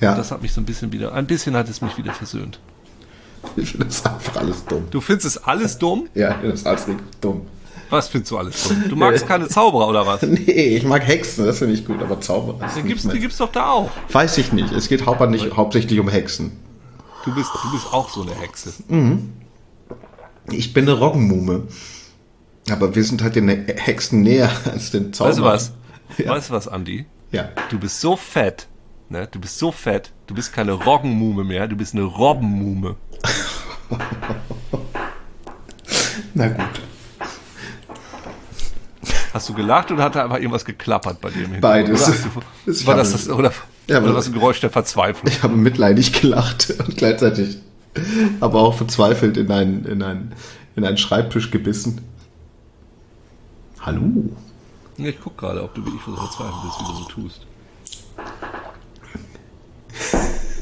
Ja. 0.02 0.12
Und 0.12 0.18
das 0.18 0.32
hat 0.32 0.42
mich 0.42 0.52
so 0.52 0.60
ein 0.60 0.66
bisschen 0.66 0.92
wieder, 0.92 1.14
ein 1.14 1.28
bisschen 1.28 1.56
hat 1.56 1.70
es 1.70 1.82
mich 1.82 1.98
wieder 1.98 2.14
versöhnt. 2.14 2.60
Ich 3.56 3.72
finde 3.72 3.88
das 3.88 4.06
einfach 4.06 4.36
alles 4.38 4.66
dumm. 4.66 4.88
Du 4.92 5.02
findest 5.02 5.26
es 5.26 5.38
alles 5.44 5.78
dumm? 5.78 6.08
Ja, 6.14 6.36
das 6.44 6.62
ist 6.62 6.68
alles 6.68 6.86
dumm. 7.22 7.42
Was 7.90 8.08
findest 8.08 8.32
du 8.32 8.38
alles 8.38 8.68
dumm? 8.68 8.84
Du 8.90 8.96
magst 8.96 9.28
keine 9.28 9.48
Zauberer 9.48 9.88
oder 9.88 10.06
was? 10.06 10.22
Nee, 10.28 10.78
ich 10.78 10.84
mag 10.86 11.06
Hexen, 11.06 11.46
das 11.46 11.60
finde 11.60 11.74
ich 11.74 11.86
gut, 11.86 12.02
aber 12.02 12.20
Zauberer 12.22 12.70
gibt's, 12.84 13.08
Die 13.08 13.20
gibt's 13.20 13.38
doch 13.38 13.52
da 13.52 13.70
auch. 13.72 13.90
Weiß 14.12 14.38
ich 14.38 14.54
nicht. 14.54 14.72
Es 14.72 14.88
geht 14.88 15.06
hauptsächlich, 15.06 15.56
hauptsächlich 15.56 16.00
um 16.00 16.08
Hexen. 16.08 16.52
Du 17.26 17.34
bist, 17.34 17.50
du 17.64 17.72
bist 17.72 17.94
auch 17.94 18.10
so 18.10 18.22
eine 18.22 18.34
Hexe. 18.34 18.74
Mhm. 18.88 19.34
Ich 20.50 20.74
bin 20.74 20.88
eine 20.88 20.98
Roggenmume. 20.98 21.64
Aber 22.70 22.96
wir 22.96 23.04
sind 23.04 23.24
halt 23.24 23.36
den 23.36 23.50
Hexen 23.50 24.22
näher 24.22 24.52
als 24.72 24.92
den 24.92 25.14
Zauberern. 25.14 25.44
Weißt 25.44 25.70
du 25.70 25.74
was? 26.18 26.18
Ja. 26.26 26.32
Weißt 26.32 26.50
du 26.50 26.54
was, 26.54 26.68
Andi? 26.68 27.06
Ja. 27.32 27.50
Du 27.70 27.80
bist 27.80 28.02
so 28.02 28.16
fett, 28.16 28.68
ne? 29.10 29.28
Du 29.32 29.40
bist 29.40 29.58
so 29.58 29.72
fett, 29.72 30.12
du 30.28 30.36
bist 30.36 30.54
keine 30.54 30.74
Roggenmume 30.74 31.44
mehr, 31.44 31.68
du 31.68 31.76
bist 31.76 31.94
eine 31.94 32.04
Robbenmume. 32.04 32.96
Na 36.34 36.48
gut. 36.48 36.82
Hast 39.34 39.48
du 39.48 39.54
gelacht 39.54 39.92
oder 39.92 40.04
hat 40.04 40.16
da 40.16 40.24
einfach 40.24 40.38
irgendwas 40.38 40.66
geklappert 40.66 41.22
bei 41.22 41.30
dir 41.30 41.48
Beides. 41.62 42.08
Oder, 42.08 42.18
du, 42.66 42.86
war 42.86 42.96
das, 42.96 43.12
das 43.14 43.30
oder, 43.30 43.54
ja, 43.88 44.02
oder 44.02 44.14
was 44.14 44.28
ein 44.28 44.34
Geräusch 44.34 44.60
der 44.60 44.70
Verzweiflung? 44.70 45.32
Ich 45.32 45.42
habe 45.42 45.56
mitleidig 45.56 46.20
gelacht 46.20 46.74
und 46.86 46.98
gleichzeitig 46.98 47.60
aber 48.40 48.60
auch 48.60 48.76
verzweifelt 48.76 49.38
in 49.38 49.52
einen, 49.52 49.86
in 49.86 50.04
einen, 50.04 50.34
in 50.76 50.86
einen 50.86 50.98
Schreibtisch 50.98 51.52
gebissen. 51.52 52.02
Hallo? 53.82 54.02
Ich 54.98 55.20
guck 55.20 55.38
gerade, 55.38 55.64
ob 55.64 55.74
du 55.74 55.84
wie 55.86 55.96
ich 55.96 56.02
so 56.06 56.16
verzweifelt 56.16 56.62
bist, 56.64 56.80
wie 56.80 56.86
du 56.86 56.94
so 56.94 57.04
tust. 57.06 57.42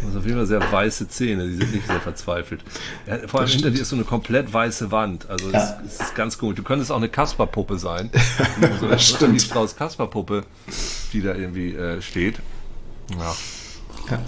Du 0.02 0.08
hast 0.08 0.16
auf 0.16 0.26
jeden 0.26 0.38
Fall 0.38 0.46
sehr 0.46 0.72
weiße 0.72 1.10
Zähne, 1.10 1.46
die 1.46 1.56
sind 1.56 1.74
nicht 1.74 1.86
sehr 1.86 2.00
verzweifelt. 2.00 2.62
Ja, 3.06 3.28
vor 3.28 3.42
allem 3.42 3.50
hinter 3.50 3.72
dir 3.72 3.82
ist 3.82 3.90
so 3.90 3.98
eine 3.98 4.06
komplett 4.06 4.54
weiße 4.54 4.92
Wand. 4.92 5.30
Also 5.30 5.52
ja. 5.52 5.78
es, 5.84 5.94
es 5.94 6.00
ist 6.00 6.16
ganz 6.16 6.38
gut. 6.38 6.58
Du 6.58 6.64
könntest 6.64 6.92
auch 6.92 6.98
eine 6.98 7.10
Kasperpuppe 7.10 7.78
sein. 7.78 8.10
so 8.80 8.88
eine 8.88 8.98
stimmt. 9.00 9.42
Strauß 9.42 9.76
Kasperpuppe, 9.76 10.46
die 11.12 11.22
da 11.22 11.36
irgendwie 11.36 11.76
äh, 11.76 12.02
steht. 12.02 12.40
Ja. 13.12 13.36
ja. 14.12 14.20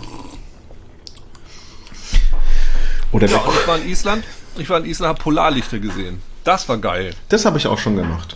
Oder 3.13 3.27
ja, 3.27 3.41
ich 3.47 3.67
war 3.67 3.77
in 3.77 3.89
Island. 3.89 4.25
Ich 4.57 4.69
war 4.69 4.79
in 4.79 4.85
Island, 4.85 5.09
habe 5.09 5.23
Polarlichter 5.23 5.79
gesehen. 5.79 6.21
Das 6.43 6.67
war 6.67 6.77
geil. 6.77 7.15
Das 7.29 7.45
habe 7.45 7.57
ich 7.57 7.67
auch 7.67 7.77
schon 7.77 7.95
gemacht. 7.95 8.35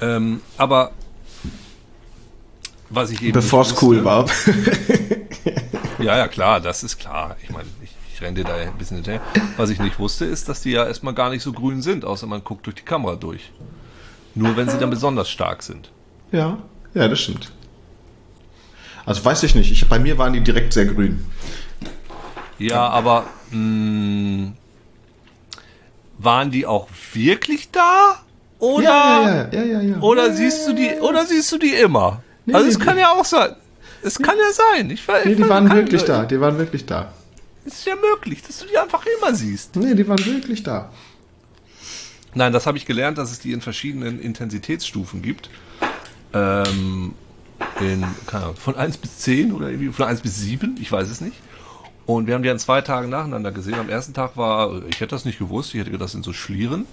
Ähm, 0.00 0.40
aber 0.56 0.92
was 2.90 3.10
ich 3.10 3.22
eben. 3.22 3.32
Bevor 3.32 3.62
es 3.62 3.80
cool 3.82 4.04
war. 4.04 4.26
ja, 5.98 6.16
ja, 6.16 6.28
klar, 6.28 6.60
das 6.60 6.82
ist 6.82 6.98
klar. 6.98 7.36
Ich 7.42 7.50
meine, 7.50 7.68
ich, 7.82 7.90
ich 8.14 8.22
renne 8.22 8.36
dir 8.36 8.44
da 8.44 8.54
ein 8.54 8.76
bisschen 8.78 8.98
hinterher. 8.98 9.20
Was 9.56 9.70
ich 9.70 9.80
nicht 9.80 9.98
wusste, 9.98 10.24
ist, 10.24 10.48
dass 10.48 10.60
die 10.60 10.70
ja 10.70 10.86
erstmal 10.86 11.14
gar 11.14 11.30
nicht 11.30 11.42
so 11.42 11.52
grün 11.52 11.82
sind, 11.82 12.04
außer 12.04 12.26
man 12.26 12.44
guckt 12.44 12.66
durch 12.66 12.76
die 12.76 12.82
Kamera 12.82 13.16
durch. 13.16 13.50
Nur 14.34 14.56
wenn 14.56 14.68
sie 14.68 14.78
dann 14.78 14.90
besonders 14.90 15.30
stark 15.30 15.62
sind. 15.62 15.90
Ja, 16.30 16.58
ja, 16.94 17.08
das 17.08 17.20
stimmt. 17.20 17.52
Also 19.04 19.24
weiß 19.24 19.42
ich 19.44 19.54
nicht. 19.54 19.70
Ich, 19.70 19.88
bei 19.88 19.98
mir 19.98 20.18
waren 20.18 20.32
die 20.32 20.40
direkt 20.40 20.72
sehr 20.72 20.86
grün. 20.86 21.24
Ja, 22.58 22.88
aber 22.88 23.26
mh, 23.50 23.56
hm, 23.56 24.52
waren 26.18 26.50
die 26.50 26.66
auch 26.66 26.88
wirklich 27.12 27.70
da? 27.70 28.20
Oder, 28.58 29.48
ja, 29.52 29.62
ja, 29.62 29.80
ja, 29.80 29.98
oder 30.00 30.32
siehst 30.32 30.66
du 30.66 30.72
die, 30.72 30.94
oder 31.00 31.26
siehst 31.26 31.52
du 31.52 31.58
die 31.58 31.74
immer? 31.74 32.22
Nee, 32.46 32.54
also 32.54 32.68
es 32.68 32.78
kann 32.78 32.96
ja 32.96 33.12
auch 33.12 33.24
sein. 33.24 33.54
Es 34.02 34.18
kann 34.18 34.36
ja 34.38 34.52
sein. 34.52 34.90
Ich, 34.90 35.06
nee, 35.24 35.34
die 35.34 35.48
waren 35.48 35.70
wirklich 35.70 36.04
da. 36.04 36.24
Die 36.24 36.40
waren 36.40 36.58
wirklich 36.58 36.86
da. 36.86 37.12
Es 37.66 37.80
ist 37.80 37.86
ja 37.86 37.94
möglich, 37.96 38.42
dass 38.42 38.60
du 38.60 38.66
die 38.66 38.78
einfach 38.78 39.04
immer 39.18 39.34
siehst. 39.34 39.74
Nee, 39.76 39.94
die 39.94 40.06
waren 40.06 40.24
wirklich 40.24 40.62
da. 40.62 40.90
Nein, 42.34 42.52
das 42.52 42.66
habe 42.66 42.78
ich 42.78 42.86
gelernt, 42.86 43.18
dass 43.18 43.32
es 43.32 43.40
die 43.40 43.52
in 43.52 43.60
verschiedenen 43.60 44.20
Intensitätsstufen 44.20 45.22
gibt. 45.22 45.50
Ähm, 46.32 47.14
in, 47.80 48.04
keine 48.26 48.44
Ahnung, 48.44 48.56
von 48.56 48.76
1 48.76 48.98
bis 48.98 49.18
10 49.18 49.52
oder 49.52 49.70
irgendwie 49.70 49.90
von 49.90 50.06
1 50.06 50.20
bis 50.20 50.36
7, 50.36 50.76
ich 50.80 50.92
weiß 50.92 51.08
es 51.08 51.20
nicht. 51.20 51.36
Und 52.04 52.26
wir 52.26 52.34
haben 52.34 52.42
die 52.42 52.50
an 52.50 52.58
zwei 52.58 52.82
Tagen 52.82 53.08
nacheinander 53.08 53.50
gesehen. 53.50 53.74
Am 53.74 53.88
ersten 53.88 54.14
Tag 54.14 54.36
war, 54.36 54.82
ich 54.88 55.00
hätte 55.00 55.08
das 55.08 55.24
nicht 55.24 55.38
gewusst, 55.38 55.74
ich 55.74 55.80
hätte 55.80 55.90
gedacht, 55.90 56.04
das 56.04 56.12
sind 56.12 56.24
so 56.24 56.32
Schlieren. 56.32 56.86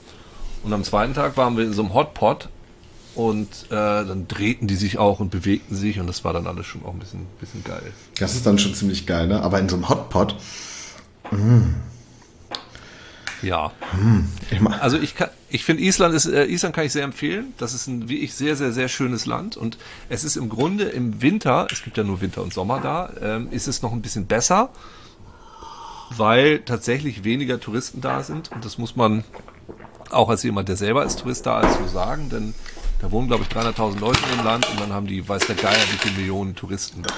Und 0.63 0.73
am 0.73 0.83
zweiten 0.83 1.13
Tag 1.13 1.37
waren 1.37 1.57
wir 1.57 1.65
in 1.65 1.73
so 1.73 1.83
einem 1.83 1.93
Hotpot 1.93 2.49
und 3.15 3.49
äh, 3.69 3.69
dann 3.69 4.27
drehten 4.27 4.67
die 4.67 4.75
sich 4.75 4.97
auch 4.97 5.19
und 5.19 5.29
bewegten 5.29 5.75
sich 5.75 5.99
und 5.99 6.07
das 6.07 6.23
war 6.23 6.33
dann 6.33 6.47
alles 6.47 6.65
schon 6.65 6.83
auch 6.83 6.93
ein 6.93 6.99
bisschen, 6.99 7.27
bisschen 7.39 7.63
geil. 7.63 7.91
Das 8.19 8.33
ist 8.33 8.45
dann 8.45 8.57
schon 8.57 8.73
ziemlich 8.73 9.05
geil, 9.05 9.27
ne? 9.27 9.41
Aber 9.41 9.59
in 9.59 9.69
so 9.69 9.75
einem 9.75 9.89
Hotpot. 9.89 10.35
Mh. 11.31 11.75
Ja. 13.43 13.71
Mm. 13.93 14.67
Also 14.79 14.97
ich 14.97 15.15
kann, 15.15 15.29
ich 15.49 15.65
finde 15.65 15.83
Island 15.83 16.15
ist, 16.15 16.25
äh, 16.25 16.45
Island 16.45 16.73
kann 16.73 16.85
ich 16.85 16.93
sehr 16.93 17.03
empfehlen. 17.03 17.53
Das 17.57 17.73
ist 17.73 17.87
ein, 17.87 18.07
wie 18.07 18.19
ich, 18.19 18.33
sehr, 18.33 18.55
sehr, 18.55 18.71
sehr 18.71 18.87
schönes 18.87 19.25
Land 19.25 19.57
und 19.57 19.77
es 20.09 20.23
ist 20.23 20.37
im 20.37 20.47
Grunde 20.47 20.85
im 20.85 21.21
Winter, 21.21 21.67
es 21.69 21.83
gibt 21.83 21.97
ja 21.97 22.03
nur 22.03 22.21
Winter 22.21 22.41
und 22.41 22.53
Sommer 22.53 22.79
da, 22.79 23.11
ähm, 23.21 23.49
ist 23.51 23.67
es 23.67 23.81
noch 23.81 23.91
ein 23.91 24.01
bisschen 24.01 24.27
besser, 24.27 24.69
weil 26.15 26.59
tatsächlich 26.59 27.25
weniger 27.25 27.59
Touristen 27.59 27.99
da 27.99 28.23
sind 28.23 28.49
und 28.53 28.63
das 28.63 28.77
muss 28.77 28.95
man 28.95 29.25
auch 30.11 30.29
als 30.29 30.43
jemand, 30.43 30.69
der 30.69 30.75
selber 30.75 31.01
als 31.01 31.15
Tourist 31.15 31.45
da 31.45 31.61
ist, 31.61 31.77
so 31.77 31.87
sagen, 31.87 32.29
denn 32.29 32.53
da 32.99 33.11
wohnen, 33.11 33.27
glaube 33.27 33.43
ich, 33.43 33.55
300.000 33.55 33.99
Leute 33.99 34.19
im 34.37 34.45
Land 34.45 34.67
und 34.69 34.79
dann 34.79 34.93
haben 34.93 35.07
die, 35.07 35.27
weiß 35.27 35.45
der 35.47 35.55
Geier, 35.55 35.75
wie 35.91 35.97
viele 35.97 36.15
Millionen 36.15 36.55
Touristen 36.55 37.03
da. 37.03 37.13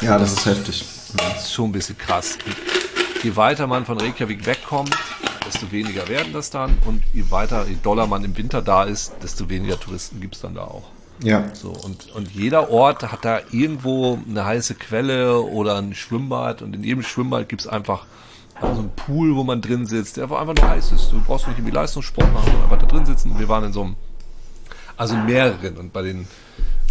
Ja, 0.00 0.18
das, 0.18 0.34
das 0.34 0.38
ist 0.38 0.46
heftig. 0.46 0.84
Das 1.16 1.44
ist 1.44 1.52
schon 1.52 1.70
ein 1.70 1.72
bisschen 1.72 1.98
krass. 1.98 2.38
Je 3.22 3.36
weiter 3.36 3.66
man 3.66 3.84
von 3.84 4.00
Reykjavik 4.00 4.46
wegkommt, 4.46 4.96
desto 5.46 5.70
weniger 5.72 6.08
werden 6.08 6.32
das 6.32 6.50
dann 6.50 6.78
und 6.86 7.02
je 7.12 7.30
weiter, 7.30 7.66
je 7.68 7.76
doller 7.82 8.06
man 8.06 8.24
im 8.24 8.36
Winter 8.36 8.62
da 8.62 8.84
ist, 8.84 9.12
desto 9.22 9.50
weniger 9.50 9.78
Touristen 9.78 10.20
gibt 10.20 10.36
es 10.36 10.40
dann 10.40 10.54
da 10.54 10.62
auch. 10.62 10.84
Ja. 11.22 11.44
So, 11.54 11.68
und, 11.68 12.10
und 12.14 12.30
jeder 12.30 12.70
Ort 12.70 13.12
hat 13.12 13.24
da 13.24 13.40
irgendwo 13.50 14.18
eine 14.26 14.44
heiße 14.44 14.74
Quelle 14.74 15.40
oder 15.40 15.76
ein 15.76 15.94
Schwimmbad 15.94 16.62
und 16.62 16.74
in 16.74 16.82
jedem 16.82 17.02
Schwimmbad 17.02 17.48
gibt 17.48 17.62
es 17.62 17.66
einfach 18.60 18.68
also 18.68 18.82
ein 18.82 18.90
Pool, 18.94 19.34
wo 19.34 19.44
man 19.44 19.60
drin 19.60 19.86
sitzt, 19.86 20.16
der 20.16 20.24
einfach 20.24 20.44
nur 20.44 20.68
heiß 20.68 20.92
ist. 20.92 21.10
Du 21.12 21.20
brauchst 21.20 21.48
nicht 21.48 21.58
irgendwie 21.58 21.74
Leistungssport 21.74 22.32
machen, 22.32 22.44
sondern 22.46 22.64
einfach 22.64 22.78
da 22.78 22.86
drin 22.86 23.06
sitzen. 23.06 23.32
Und 23.32 23.38
wir 23.38 23.48
waren 23.48 23.64
in 23.64 23.72
so 23.72 23.82
einem, 23.82 23.96
also 24.96 25.16
mehreren. 25.16 25.76
Und 25.78 25.92
bei 25.92 26.02
den, 26.02 26.28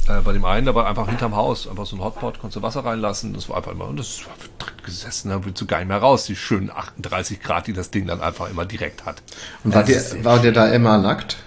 äh, 0.07 0.21
bei 0.21 0.33
dem 0.33 0.45
einen, 0.45 0.65
da 0.65 0.73
war 0.73 0.87
einfach 0.87 1.07
hinterm 1.07 1.35
Haus, 1.35 1.67
einfach 1.67 1.85
so 1.85 1.95
ein 1.95 2.03
Hotpot, 2.03 2.39
konntest 2.39 2.57
du 2.57 2.61
Wasser 2.61 2.83
reinlassen. 2.83 3.33
Das 3.33 3.49
war 3.49 3.57
einfach 3.57 3.71
immer, 3.71 3.85
und 3.85 3.97
das 3.97 4.25
war 4.25 4.33
drin 4.57 4.73
gesessen, 4.83 5.29
da 5.29 5.45
willst 5.45 5.61
du 5.61 5.67
gar 5.67 5.77
nicht 5.79 5.87
mehr 5.87 5.97
raus. 5.97 6.25
Die 6.25 6.35
schönen 6.35 6.71
38 6.71 7.39
Grad, 7.41 7.67
die 7.67 7.73
das 7.73 7.91
Ding 7.91 8.07
dann 8.07 8.21
einfach 8.21 8.49
immer 8.49 8.65
direkt 8.65 9.05
hat. 9.05 9.21
Und 9.63 9.75
war, 9.75 9.83
der, 9.83 10.23
war 10.23 10.39
der 10.39 10.51
da 10.51 10.67
immer 10.67 10.97
nackt? 10.97 11.37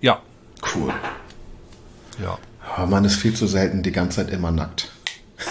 Ja. 0.00 0.20
Cool. 0.74 0.92
Ja. 2.22 2.38
Oh, 2.76 2.86
man 2.86 3.04
ist 3.04 3.16
viel 3.16 3.34
zu 3.34 3.46
selten 3.46 3.82
die 3.82 3.92
ganze 3.92 4.16
Zeit 4.16 4.30
immer 4.30 4.50
nackt. 4.50 4.90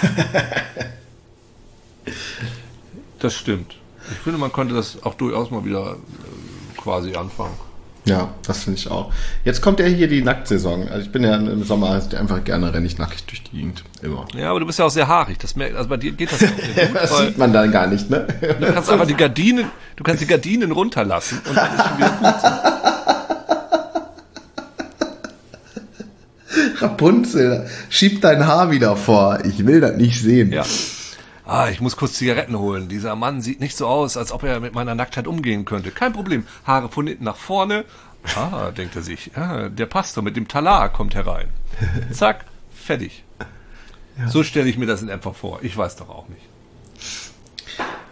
Das 3.20 3.34
stimmt. 3.34 3.76
Ich 4.12 4.18
finde, 4.20 4.40
man 4.40 4.52
könnte 4.52 4.74
das 4.76 5.04
auch 5.04 5.16
durchaus 5.16 5.52
mal 5.52 5.66
wieder 5.66 5.94
äh, 5.94 6.82
quasi 6.82 7.16
anfangen. 7.16 7.54
Ja, 8.06 8.30
das 8.46 8.64
finde 8.64 8.80
ich 8.80 8.90
auch. 8.90 9.12
Jetzt 9.44 9.62
kommt 9.62 9.82
ja 9.82 9.86
hier 9.86 10.08
die 10.08 10.22
Nacktsaison. 10.22 10.88
Also 10.88 11.06
ich 11.06 11.12
bin 11.12 11.26
ja 11.26 11.36
im 11.36 11.64
Sommer 11.66 12.02
einfach 12.18 12.42
gerne 12.46 12.74
renne 12.74 12.86
ich 12.86 12.98
nackig 12.98 13.26
durch 13.26 13.44
die 13.44 13.58
Gegend. 13.58 13.84
Immer. 14.02 14.26
Ja, 14.34 14.52
aber 14.52 14.62
du 14.62 14.66
bist 14.66 14.80
ja 14.80 14.86
auch 14.86 14.90
sehr 14.90 15.10
haarig. 15.10 15.40
Das 15.40 15.58
merkt, 15.58 15.76
also 15.76 15.90
bei 15.90 15.98
dir 15.98 16.14
geht 16.14 16.32
das 16.32 16.40
ja 16.40 16.48
auch 16.48 16.56
gut. 16.56 16.96
das 17.02 17.18
sieht 17.18 17.38
man 17.38 17.52
dann 17.52 17.70
gar 17.70 17.88
nicht, 17.88 18.10
ne? 18.10 18.26
Du 18.40 18.74
kannst 18.74 18.90
einfach 18.90 19.08
die 19.08 19.16
Gardinen, 19.16 19.66
du 19.98 20.06
kannst 20.06 20.22
die 20.22 20.28
Gardinen 20.28 20.72
runterlassen 20.72 21.42
und 21.50 21.58
dann 21.58 21.76
ist 21.76 21.86
schon 21.86 21.98
wieder 21.98 22.12
gut. 22.12 22.34
Rapunzel, 26.82 27.68
schieb 27.90 28.22
dein 28.22 28.48
Haar 28.48 28.72
wieder 28.72 28.96
vor. 28.96 29.40
Ich 29.44 29.66
will 29.66 29.82
das 29.82 29.98
nicht 29.98 30.22
sehen. 30.22 30.54
Ja 30.54 30.64
ah, 31.48 31.70
ich 31.70 31.82
muss 31.82 31.98
kurz 31.98 32.14
Zigaretten 32.14 32.58
holen. 32.58 32.90
Dieser 32.90 33.16
Mann 33.16 33.42
sieht 33.42 33.60
nicht 33.60 33.76
so 33.76 33.88
aus, 33.88 34.18
als 34.18 34.32
ob 34.32 34.44
er 34.44 34.60
mit 34.60 34.76
meiner 34.76 34.96
Nacktheit 34.96 35.28
umgehen 35.28 35.66
könnte. 35.66 35.92
Kein 35.92 36.14
Problem. 36.14 36.46
Haare 36.66 36.90
von 36.90 37.08
hinten 37.08 37.24
nach 37.24 37.38
vorne. 37.38 37.86
Ah, 38.36 38.72
denkt 38.72 38.96
er 38.96 39.02
sich. 39.02 39.32
Ah, 39.36 39.70
der 39.70 39.86
Pastor 39.86 40.24
mit 40.24 40.36
dem 40.36 40.48
Talar 40.48 40.90
kommt 40.90 41.16
herein. 41.16 41.48
Zack, 42.12 42.46
fertig. 42.72 43.24
Ja. 44.18 44.28
So 44.30 44.44
stelle 44.44 44.70
ich 44.70 44.78
mir 44.78 44.86
das 44.88 45.02
in 45.02 45.10
etwa 45.10 45.32
vor. 45.32 45.60
Ich 45.62 45.78
weiß 45.78 45.96
doch 45.96 46.10
auch 46.10 46.28
nicht. 46.28 46.42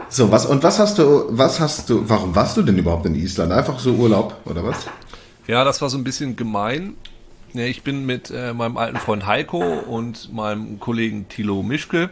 So, 0.09 0.31
was, 0.31 0.45
und 0.45 0.63
was 0.63 0.79
hast 0.79 0.99
du, 0.99 1.25
was 1.29 1.59
hast 1.59 1.89
du, 1.89 2.07
warum 2.07 2.35
warst 2.35 2.55
du 2.57 2.61
denn 2.61 2.77
überhaupt 2.77 3.05
in 3.05 3.15
Island? 3.15 3.51
Einfach 3.51 3.79
so 3.79 3.93
Urlaub, 3.93 4.37
oder 4.45 4.63
was? 4.63 4.85
Ja, 5.47 5.63
das 5.63 5.81
war 5.81 5.89
so 5.89 5.97
ein 5.97 6.03
bisschen 6.03 6.35
gemein. 6.35 6.95
Ich 7.53 7.83
bin 7.83 8.05
mit 8.05 8.31
äh, 8.31 8.53
meinem 8.53 8.77
alten 8.77 8.97
Freund 8.97 9.25
Heiko 9.25 9.61
und 9.61 10.33
meinem 10.33 10.79
Kollegen 10.79 11.27
Thilo 11.29 11.63
Mischke. 11.63 12.09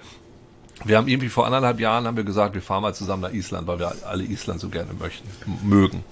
Wir 0.86 0.98
haben 0.98 1.08
irgendwie 1.08 1.30
vor 1.30 1.46
anderthalb 1.46 1.80
Jahren 1.80 2.06
haben 2.06 2.18
wir 2.18 2.24
gesagt, 2.24 2.56
wir 2.56 2.62
fahren 2.62 2.82
mal 2.82 2.94
zusammen 2.94 3.22
nach 3.22 3.32
Island, 3.32 3.68
weil 3.68 3.80
wir 3.80 3.94
alle 4.06 4.24
Island 4.24 4.60
so 4.60 4.70
gerne 4.70 4.94
möchten, 4.94 5.28
mögen. 5.64 6.04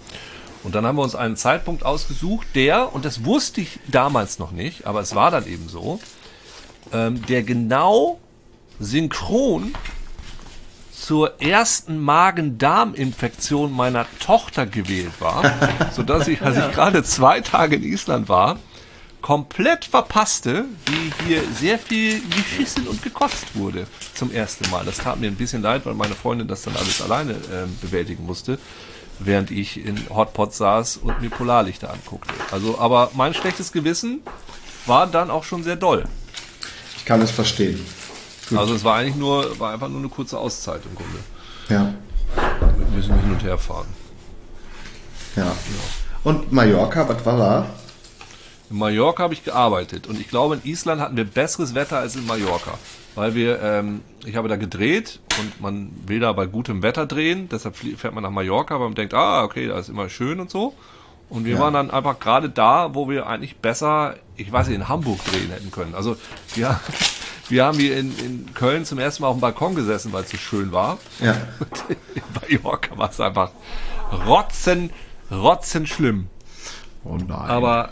Und 0.63 0.75
dann 0.75 0.85
haben 0.85 0.95
wir 0.95 1.03
uns 1.03 1.15
einen 1.15 1.35
Zeitpunkt 1.35 1.83
ausgesucht, 1.83 2.47
der, 2.55 2.93
und 2.93 3.03
das 3.03 3.25
wusste 3.25 3.61
ich 3.61 3.79
damals 3.87 4.39
noch 4.39 4.51
nicht, 4.51 4.85
aber 4.85 5.01
es 5.01 5.15
war 5.15 5.31
dann 5.31 5.47
eben 5.47 5.67
so, 5.67 5.99
ähm, 6.93 7.25
der 7.25 7.43
genau 7.43 8.19
synchron 8.79 9.73
zur 10.91 11.41
ersten 11.41 11.99
Magen-Darm-Infektion 11.99 13.71
meiner 13.71 14.05
Tochter 14.19 14.67
gewählt 14.67 15.13
war, 15.19 15.43
sodass 15.91 16.27
ich, 16.27 16.41
als 16.43 16.57
ich 16.57 16.71
gerade 16.71 17.03
zwei 17.03 17.41
Tage 17.41 17.77
in 17.77 17.83
Island 17.83 18.29
war, 18.29 18.59
komplett 19.21 19.85
verpasste, 19.85 20.65
wie 20.85 21.25
hier 21.25 21.41
sehr 21.53 21.77
viel 21.77 22.21
geschissen 22.29 22.87
und 22.87 23.01
gekotzt 23.03 23.55
wurde 23.55 23.85
zum 24.13 24.31
ersten 24.31 24.69
Mal. 24.69 24.85
Das 24.85 24.97
tat 24.97 25.19
mir 25.19 25.27
ein 25.27 25.35
bisschen 25.35 25.61
leid, 25.61 25.85
weil 25.85 25.93
meine 25.93 26.15
Freundin 26.15 26.47
das 26.47 26.63
dann 26.63 26.75
alles 26.75 27.01
alleine 27.01 27.33
äh, 27.33 27.67
bewältigen 27.81 28.25
musste, 28.25 28.57
während 29.19 29.51
ich 29.51 29.85
in 29.85 30.09
Hotpot 30.09 30.53
saß 30.53 30.97
und 30.97 31.21
mir 31.21 31.29
Polarlichter 31.29 31.91
anguckte. 31.91 32.33
Also, 32.51 32.79
aber 32.79 33.11
mein 33.13 33.33
schlechtes 33.33 33.71
Gewissen 33.71 34.21
war 34.85 35.07
dann 35.07 35.29
auch 35.29 35.43
schon 35.43 35.63
sehr 35.63 35.75
doll. 35.75 36.05
Ich 36.97 37.05
kann 37.05 37.21
es 37.21 37.31
verstehen. 37.31 37.85
Gut. 38.49 38.57
Also 38.57 38.73
es 38.73 38.83
war 38.83 38.97
eigentlich 38.97 39.15
nur, 39.15 39.59
war 39.59 39.73
einfach 39.73 39.89
nur 39.89 39.99
eine 39.99 40.09
kurze 40.09 40.37
Auszeit 40.37 40.81
im 40.85 40.95
Grunde. 40.95 41.19
Ja. 41.69 41.93
Wir 42.77 42.87
müssen 42.95 43.19
hin 43.19 43.31
und 43.31 43.43
her 43.43 43.57
fahren. 43.57 43.87
Ja. 45.35 45.43
ja. 45.45 45.53
Und 46.23 46.51
Mallorca, 46.51 47.07
was 47.07 47.25
war 47.25 47.37
da? 47.37 47.65
In 48.71 48.77
Mallorca 48.77 49.23
habe 49.23 49.33
ich 49.33 49.43
gearbeitet 49.43 50.07
und 50.07 50.19
ich 50.19 50.29
glaube, 50.29 50.55
in 50.55 50.61
Island 50.63 51.01
hatten 51.01 51.17
wir 51.17 51.25
besseres 51.25 51.75
Wetter 51.75 51.97
als 51.97 52.15
in 52.15 52.25
Mallorca. 52.25 52.77
Weil 53.15 53.35
wir, 53.35 53.61
ähm, 53.61 54.01
ich 54.25 54.37
habe 54.37 54.47
da 54.47 54.55
gedreht 54.55 55.19
und 55.37 55.59
man 55.59 55.91
will 56.07 56.21
da 56.21 56.31
bei 56.31 56.45
gutem 56.45 56.81
Wetter 56.81 57.05
drehen, 57.05 57.49
deshalb 57.49 57.75
fährt 57.75 58.13
man 58.13 58.23
nach 58.23 58.31
Mallorca, 58.31 58.79
weil 58.79 58.87
man 58.87 58.95
denkt, 58.95 59.13
ah, 59.13 59.43
okay, 59.43 59.67
da 59.67 59.77
ist 59.77 59.89
immer 59.89 60.07
schön 60.07 60.39
und 60.39 60.49
so. 60.49 60.73
Und 61.29 61.45
wir 61.45 61.55
ja. 61.55 61.59
waren 61.59 61.73
dann 61.73 61.91
einfach 61.91 62.19
gerade 62.19 62.49
da, 62.49 62.95
wo 62.95 63.09
wir 63.09 63.27
eigentlich 63.27 63.57
besser, 63.57 64.15
ich 64.35 64.51
weiß 64.51 64.67
nicht, 64.67 64.77
in 64.77 64.87
Hamburg 64.87 65.23
drehen 65.25 65.49
hätten 65.49 65.71
können. 65.71 65.93
Also 65.93 66.15
ja, 66.55 66.79
wir 67.49 67.65
haben 67.65 67.77
hier 67.77 67.97
in, 67.97 68.17
in 68.19 68.53
Köln 68.53 68.85
zum 68.85 68.99
ersten 68.99 69.23
Mal 69.23 69.29
auf 69.29 69.35
dem 69.37 69.41
Balkon 69.41 69.75
gesessen, 69.75 70.13
weil 70.13 70.23
es 70.23 70.29
so 70.29 70.37
schön 70.37 70.71
war. 70.71 70.97
Ja. 71.19 71.35
Und 71.59 71.97
in 72.15 72.61
Mallorca 72.61 72.97
war 72.97 73.09
es 73.09 73.19
einfach 73.19 73.51
rotzen, 74.25 74.91
rotzen 75.29 75.87
schlimm. 75.87 76.27
Oh 77.03 77.17
nein. 77.17 77.49
Aber 77.49 77.89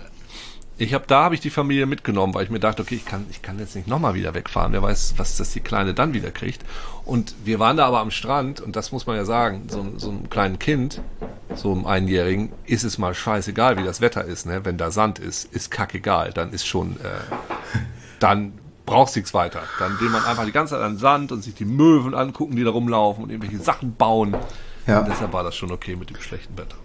ich 0.79 0.93
habe 0.93 1.03
da 1.07 1.25
habe 1.25 1.35
ich 1.35 1.41
die 1.41 1.49
Familie 1.49 1.85
mitgenommen, 1.85 2.33
weil 2.33 2.45
ich 2.45 2.49
mir 2.49 2.59
dachte, 2.59 2.81
okay, 2.81 2.95
ich 2.95 3.05
kann 3.05 3.25
ich 3.29 3.41
kann 3.41 3.59
jetzt 3.59 3.75
nicht 3.75 3.87
nochmal 3.87 4.13
wieder 4.13 4.33
wegfahren. 4.33 4.71
Wer 4.71 4.81
weiß, 4.81 5.15
was 5.17 5.35
das 5.35 5.51
die 5.51 5.59
Kleine 5.59 5.93
dann 5.93 6.13
wieder 6.13 6.31
kriegt. 6.31 6.63
Und 7.03 7.35
wir 7.43 7.59
waren 7.59 7.75
da 7.75 7.85
aber 7.85 7.99
am 7.99 8.11
Strand 8.11 8.61
und 8.61 8.77
das 8.77 8.93
muss 8.93 9.05
man 9.05 9.17
ja 9.17 9.25
sagen, 9.25 9.67
so, 9.67 9.85
so 9.97 10.09
einem 10.09 10.29
kleinen 10.29 10.57
Kind, 10.57 11.01
so 11.53 11.73
einem 11.73 11.85
Einjährigen, 11.85 12.53
ist 12.65 12.85
es 12.85 12.97
mal 12.97 13.13
scheißegal, 13.13 13.77
wie 13.77 13.83
das 13.83 13.99
Wetter 13.99 14.23
ist. 14.23 14.45
Ne? 14.45 14.63
Wenn 14.63 14.77
da 14.77 14.89
Sand 14.89 15.19
ist, 15.19 15.53
ist 15.53 15.69
kackegal. 15.69 16.31
Dann 16.31 16.53
ist 16.53 16.65
schon, 16.65 16.93
äh, 17.01 17.09
dann 18.19 18.53
brauchst 18.85 19.17
nichts 19.17 19.33
weiter. 19.33 19.63
Dann 19.79 19.99
will 19.99 20.09
man 20.09 20.23
einfach 20.23 20.45
die 20.45 20.53
ganze 20.53 20.75
Zeit 20.75 20.83
an 20.83 20.97
Sand 20.97 21.33
und 21.33 21.41
sich 21.41 21.55
die 21.55 21.65
Möwen 21.65 22.13
angucken, 22.13 22.55
die 22.55 22.63
da 22.63 22.69
rumlaufen 22.69 23.25
und 23.25 23.31
irgendwelche 23.31 23.61
Sachen 23.61 23.95
bauen. 23.95 24.33
Ja. 24.87 24.99
Und 24.99 25.09
deshalb 25.09 25.33
war 25.33 25.43
das 25.43 25.57
schon 25.57 25.71
okay 25.71 25.97
mit 25.97 26.09
dem 26.09 26.21
schlechten 26.21 26.57
Wetter. 26.57 26.77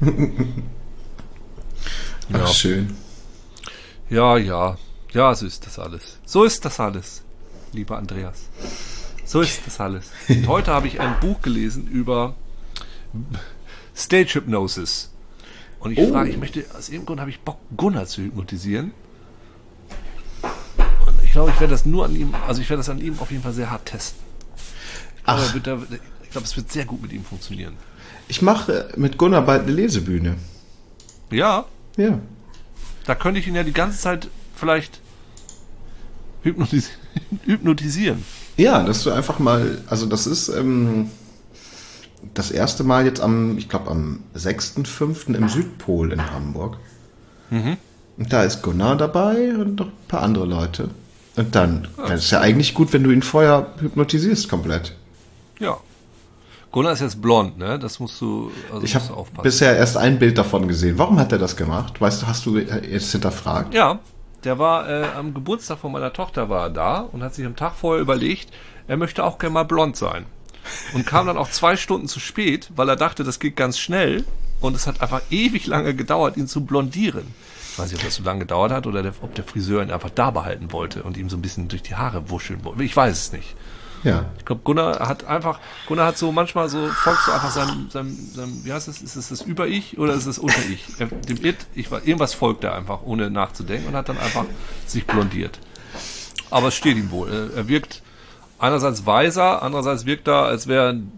Ach, 2.32 2.38
ja. 2.38 2.46
schön. 2.46 2.96
Ja, 4.14 4.36
ja. 4.38 4.76
Ja, 5.12 5.34
so 5.34 5.44
ist 5.44 5.66
das 5.66 5.80
alles. 5.80 6.18
So 6.24 6.44
ist 6.44 6.64
das 6.64 6.78
alles, 6.78 7.22
lieber 7.72 7.98
Andreas. 7.98 8.48
So 9.24 9.40
ist 9.40 9.62
das 9.66 9.80
alles. 9.80 10.12
Und 10.28 10.46
heute 10.46 10.72
habe 10.72 10.86
ich 10.86 11.00
ein 11.00 11.18
Buch 11.18 11.42
gelesen 11.42 11.88
über 11.88 12.36
Stage 13.96 14.34
Hypnosis. 14.34 15.10
Und 15.80 15.90
ich 15.90 15.98
oh. 15.98 16.12
frage, 16.12 16.30
ich 16.30 16.38
möchte, 16.38 16.64
aus 16.78 16.90
irgendeinem 16.90 17.06
Grund 17.06 17.20
habe 17.22 17.30
ich 17.30 17.40
Bock, 17.40 17.58
Gunnar 17.76 18.06
zu 18.06 18.22
hypnotisieren. 18.22 18.92
Und 20.42 21.24
ich 21.24 21.32
glaube, 21.32 21.50
ich 21.50 21.58
werde 21.58 21.72
das 21.72 21.84
nur 21.84 22.04
an 22.04 22.14
ihm, 22.14 22.34
also 22.46 22.62
ich 22.62 22.70
werde 22.70 22.80
das 22.80 22.88
an 22.90 23.00
ihm 23.00 23.18
auf 23.18 23.32
jeden 23.32 23.42
Fall 23.42 23.52
sehr 23.52 23.72
hart 23.72 23.86
testen. 23.86 24.22
Ich 25.16 25.24
glaube, 25.24 25.60
da, 25.60 25.96
ich 26.22 26.30
glaube 26.30 26.46
es 26.46 26.56
wird 26.56 26.70
sehr 26.70 26.84
gut 26.84 27.02
mit 27.02 27.12
ihm 27.12 27.24
funktionieren. 27.24 27.74
Ich 28.28 28.42
mache 28.42 28.92
mit 28.94 29.18
Gunnar 29.18 29.42
bald 29.42 29.62
eine 29.62 29.72
Lesebühne. 29.72 30.36
Ja? 31.32 31.64
Ja. 31.96 32.20
Da 33.04 33.14
könnte 33.14 33.40
ich 33.40 33.46
ihn 33.46 33.54
ja 33.54 33.62
die 33.62 33.72
ganze 33.72 33.98
Zeit 33.98 34.28
vielleicht 34.54 35.00
hypnotis 36.42 36.90
hypnotisieren. 37.44 38.24
Ja, 38.56 38.82
dass 38.82 39.02
du 39.02 39.10
einfach 39.10 39.38
mal, 39.38 39.82
also 39.88 40.06
das 40.06 40.26
ist 40.26 40.48
ähm, 40.48 41.10
das 42.34 42.50
erste 42.50 42.84
Mal 42.84 43.04
jetzt 43.04 43.20
am, 43.20 43.58
ich 43.58 43.68
glaube 43.68 43.90
am 43.90 44.20
6.5. 44.36 45.34
im 45.34 45.48
Südpol 45.48 46.12
in 46.12 46.30
Hamburg. 46.30 46.78
Mhm. 47.50 47.76
Und 48.16 48.32
da 48.32 48.44
ist 48.44 48.62
Gunnar 48.62 48.96
dabei 48.96 49.54
und 49.56 49.78
noch 49.78 49.86
ein 49.86 50.08
paar 50.08 50.22
andere 50.22 50.46
Leute. 50.46 50.90
Und 51.36 51.54
dann, 51.54 51.88
dann 51.96 52.12
ist 52.12 52.30
ja 52.30 52.40
eigentlich 52.40 52.74
gut, 52.74 52.92
wenn 52.92 53.02
du 53.02 53.10
ihn 53.10 53.22
vorher 53.22 53.74
hypnotisierst 53.80 54.48
komplett. 54.48 54.94
Ja. 55.58 55.78
Gunnar 56.74 56.94
ist 56.94 57.02
jetzt 57.02 57.22
blond, 57.22 57.56
ne? 57.56 57.78
Das 57.78 58.00
musst 58.00 58.20
du, 58.20 58.50
also 58.72 58.84
ich 58.84 58.96
habe 58.96 59.24
bisher 59.44 59.76
erst 59.76 59.96
ein 59.96 60.18
Bild 60.18 60.36
davon 60.36 60.66
gesehen. 60.66 60.98
Warum 60.98 61.20
hat 61.20 61.30
er 61.30 61.38
das 61.38 61.56
gemacht? 61.56 62.00
Weißt 62.00 62.20
du, 62.20 62.26
hast 62.26 62.46
du 62.46 62.58
jetzt 62.58 63.12
hinterfragt? 63.12 63.72
Ja, 63.72 64.00
der 64.42 64.58
war 64.58 64.88
äh, 64.88 65.06
am 65.16 65.34
Geburtstag 65.34 65.78
von 65.78 65.92
meiner 65.92 66.12
Tochter 66.12 66.48
war 66.48 66.62
er 66.62 66.70
da 66.70 66.98
und 66.98 67.22
hat 67.22 67.32
sich 67.32 67.46
am 67.46 67.54
Tag 67.54 67.74
vorher 67.76 68.02
überlegt, 68.02 68.50
er 68.88 68.96
möchte 68.96 69.22
auch 69.22 69.38
gerne 69.38 69.54
mal 69.54 69.62
blond 69.62 69.96
sein. 69.96 70.26
Und 70.94 71.06
kam 71.06 71.28
dann 71.28 71.38
auch 71.38 71.48
zwei 71.48 71.76
Stunden 71.76 72.08
zu 72.08 72.18
spät, 72.18 72.70
weil 72.74 72.88
er 72.88 72.96
dachte, 72.96 73.22
das 73.22 73.38
geht 73.38 73.54
ganz 73.54 73.78
schnell. 73.78 74.24
Und 74.60 74.74
es 74.74 74.88
hat 74.88 75.00
einfach 75.00 75.22
ewig 75.30 75.68
lange 75.68 75.94
gedauert, 75.94 76.36
ihn 76.36 76.48
zu 76.48 76.64
blondieren. 76.64 77.32
Ich 77.70 77.78
weiß 77.78 77.92
nicht, 77.92 78.00
ob 78.00 78.04
das 78.04 78.16
so 78.16 78.24
lange 78.24 78.40
gedauert 78.40 78.72
hat 78.72 78.88
oder 78.88 79.04
der, 79.04 79.12
ob 79.22 79.32
der 79.36 79.44
Friseur 79.44 79.80
ihn 79.80 79.92
einfach 79.92 80.10
da 80.10 80.32
behalten 80.32 80.72
wollte 80.72 81.04
und 81.04 81.16
ihm 81.18 81.30
so 81.30 81.36
ein 81.36 81.42
bisschen 81.42 81.68
durch 81.68 81.82
die 81.82 81.94
Haare 81.94 82.30
wuscheln 82.30 82.64
wollte. 82.64 82.82
Ich 82.82 82.96
weiß 82.96 83.16
es 83.16 83.32
nicht. 83.32 83.54
Ja. 84.04 84.26
Ich 84.38 84.44
glaube, 84.44 84.60
Gunnar 84.62 85.08
hat 85.08 85.24
einfach, 85.24 85.58
Gunnar 85.86 86.06
hat 86.08 86.18
so 86.18 86.30
manchmal 86.30 86.68
so, 86.68 86.86
folgst 86.88 87.26
du 87.26 87.32
einfach 87.32 87.50
seinem, 87.50 87.90
seinem, 87.90 88.16
seinem 88.34 88.64
wie 88.64 88.72
heißt 88.72 88.86
es, 88.86 89.02
ist 89.02 89.16
es 89.16 89.30
das 89.30 89.42
Über-Ich 89.42 89.98
oder 89.98 90.12
ist 90.12 90.26
es 90.26 90.38
Unter-Ich? 90.38 90.84
Dem 90.98 91.44
It, 91.44 91.56
ich 91.74 91.90
war, 91.90 92.00
irgendwas 92.04 92.34
folgt 92.34 92.64
er 92.64 92.74
einfach, 92.74 93.02
ohne 93.02 93.30
nachzudenken 93.30 93.88
und 93.88 93.94
hat 93.94 94.08
dann 94.08 94.18
einfach 94.18 94.44
sich 94.86 95.06
blondiert. 95.06 95.58
Aber 96.50 96.68
es 96.68 96.74
steht 96.74 96.96
ihm 96.96 97.10
wohl. 97.10 97.50
Er 97.56 97.66
wirkt 97.66 98.02
einerseits 98.58 99.06
weiser, 99.06 99.62
andererseits 99.62 100.04
wirkt 100.04 100.28
er, 100.28 100.44
als 100.44 100.66
wäre 100.66 100.90
ein 100.90 101.12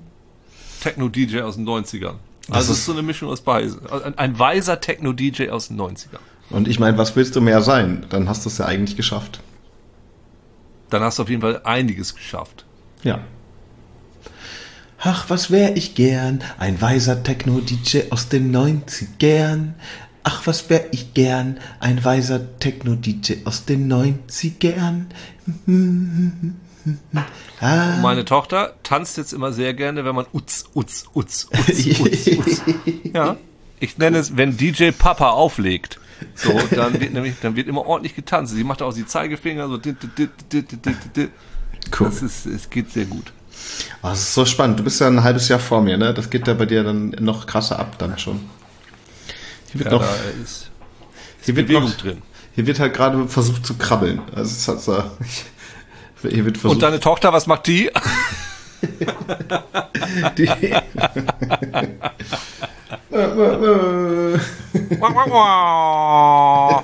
Techno-DJ 0.81 1.41
aus 1.41 1.57
den 1.57 1.67
90ern. 1.67 2.15
Also 2.51 2.73
es 2.73 2.79
ist 2.79 2.87
so 2.87 2.93
eine 2.93 3.03
Mischung 3.03 3.29
aus 3.31 3.41
beiden. 3.41 3.77
Ein, 3.91 4.17
ein 4.17 4.39
weiser 4.39 4.81
Techno-DJ 4.81 5.51
aus 5.51 5.69
den 5.69 5.81
90ern. 5.81 6.21
Und 6.51 6.69
ich 6.69 6.79
meine, 6.79 6.97
was 6.97 7.17
willst 7.17 7.35
du 7.35 7.41
mehr 7.41 7.61
sein? 7.63 8.07
Dann 8.09 8.29
hast 8.29 8.45
du 8.45 8.49
es 8.49 8.59
ja 8.59 8.67
eigentlich 8.67 8.97
geschafft. 8.97 9.41
Dann 10.91 11.03
hast 11.03 11.19
du 11.19 11.25
auf 11.25 11.29
jeden 11.29 11.43
Fall 11.43 11.63
einiges 11.65 12.15
geschafft. 12.15 12.66
Ja. 13.03 13.21
Ach, 14.99 15.29
was 15.29 15.51
wär 15.51 15.77
ich 15.77 15.95
gern, 15.95 16.43
ein 16.59 16.81
weiser 16.81 17.23
Techno-DJ 17.23 18.11
aus 18.11 18.29
den 18.29 18.55
90ern. 18.55 19.75
Ach, 20.25 20.47
was 20.47 20.69
wär 20.71 20.93
ich 20.93 21.15
gern, 21.15 21.61
ein 21.79 22.05
weiser 22.05 22.59
Techno-DJ 22.59 23.45
aus 23.45 23.65
den 23.65 23.93
90ern. 23.93 25.05
ah. 27.61 27.99
Meine 28.03 28.25
Tochter 28.25 28.75
tanzt 28.83 29.17
jetzt 29.19 29.33
immer 29.33 29.53
sehr 29.53 29.75
gerne, 29.75 30.05
wenn 30.05 30.15
man 30.15 30.27
Utz, 30.33 30.65
Utz, 30.75 31.05
Utz, 31.15 31.49
Utz, 31.53 32.01
Utz, 32.01 32.27
Utz. 32.27 32.63
Ja. 33.13 33.37
Ich 33.79 33.99
nenne 33.99 34.19
es, 34.19 34.37
wenn 34.37 34.57
DJ 34.57 34.91
Papa 34.91 35.31
auflegt. 35.31 36.01
So, 36.35 36.59
dann 36.71 36.99
wird 36.99 37.13
nämlich, 37.13 37.35
dann 37.43 37.57
wird 37.57 37.69
immer 37.69 37.87
ordentlich 37.87 38.15
getanzt. 38.17 38.55
Sie 38.55 38.65
macht 38.65 38.83
auch 38.83 38.95
die 38.95 39.07
Zeigefinger 39.07 39.69
so. 39.69 39.79
Cool. 41.99 42.09
Das 42.09 42.23
ist, 42.23 42.47
es 42.47 42.71
geht 42.71 42.91
sehr 42.91 43.05
gut. 43.05 43.33
Oh, 44.03 44.09
das 44.09 44.21
ist 44.21 44.35
so 44.35 44.45
spannend. 44.45 44.79
Du 44.79 44.85
bist 44.85 45.01
ja 45.01 45.07
ein 45.07 45.23
halbes 45.23 45.49
Jahr 45.49 45.59
vor 45.59 45.81
mir, 45.81 45.97
ne? 45.97 46.13
Das 46.15 46.31
geht 46.31 46.47
ja 46.47 46.55
bei 46.55 46.67
dir 46.67 46.85
dann 46.85 47.11
noch 47.21 47.47
krasser 47.47 47.79
ab 47.79 47.99
dann 47.99 48.19
schon. 48.19 48.41
Hier 49.73 49.81
wird 49.81 49.93
ja, 49.93 49.99
noch, 49.99 50.07
ist, 50.43 50.71
hier 51.43 51.57
wird 51.57 51.69
Bewegung 51.69 51.91
noch, 51.91 51.97
drin. 51.97 52.23
Hier 52.55 52.67
wird 52.67 52.79
halt 52.81 52.95
gerade 52.95 53.29
versucht 53.29 53.67
zu 53.67 53.75
krabbeln. 53.75 54.21
Also 54.35 54.51
es 54.51 54.69
hat 54.69 54.81
so, 54.81 55.03
hier 56.29 56.45
wird 56.45 56.59
versucht, 56.59 56.77
Und 56.77 56.83
deine 56.83 57.01
Tochter, 57.01 57.33
was 57.33 57.47
macht 57.47 57.67
die? 57.67 57.91
die 60.37 60.47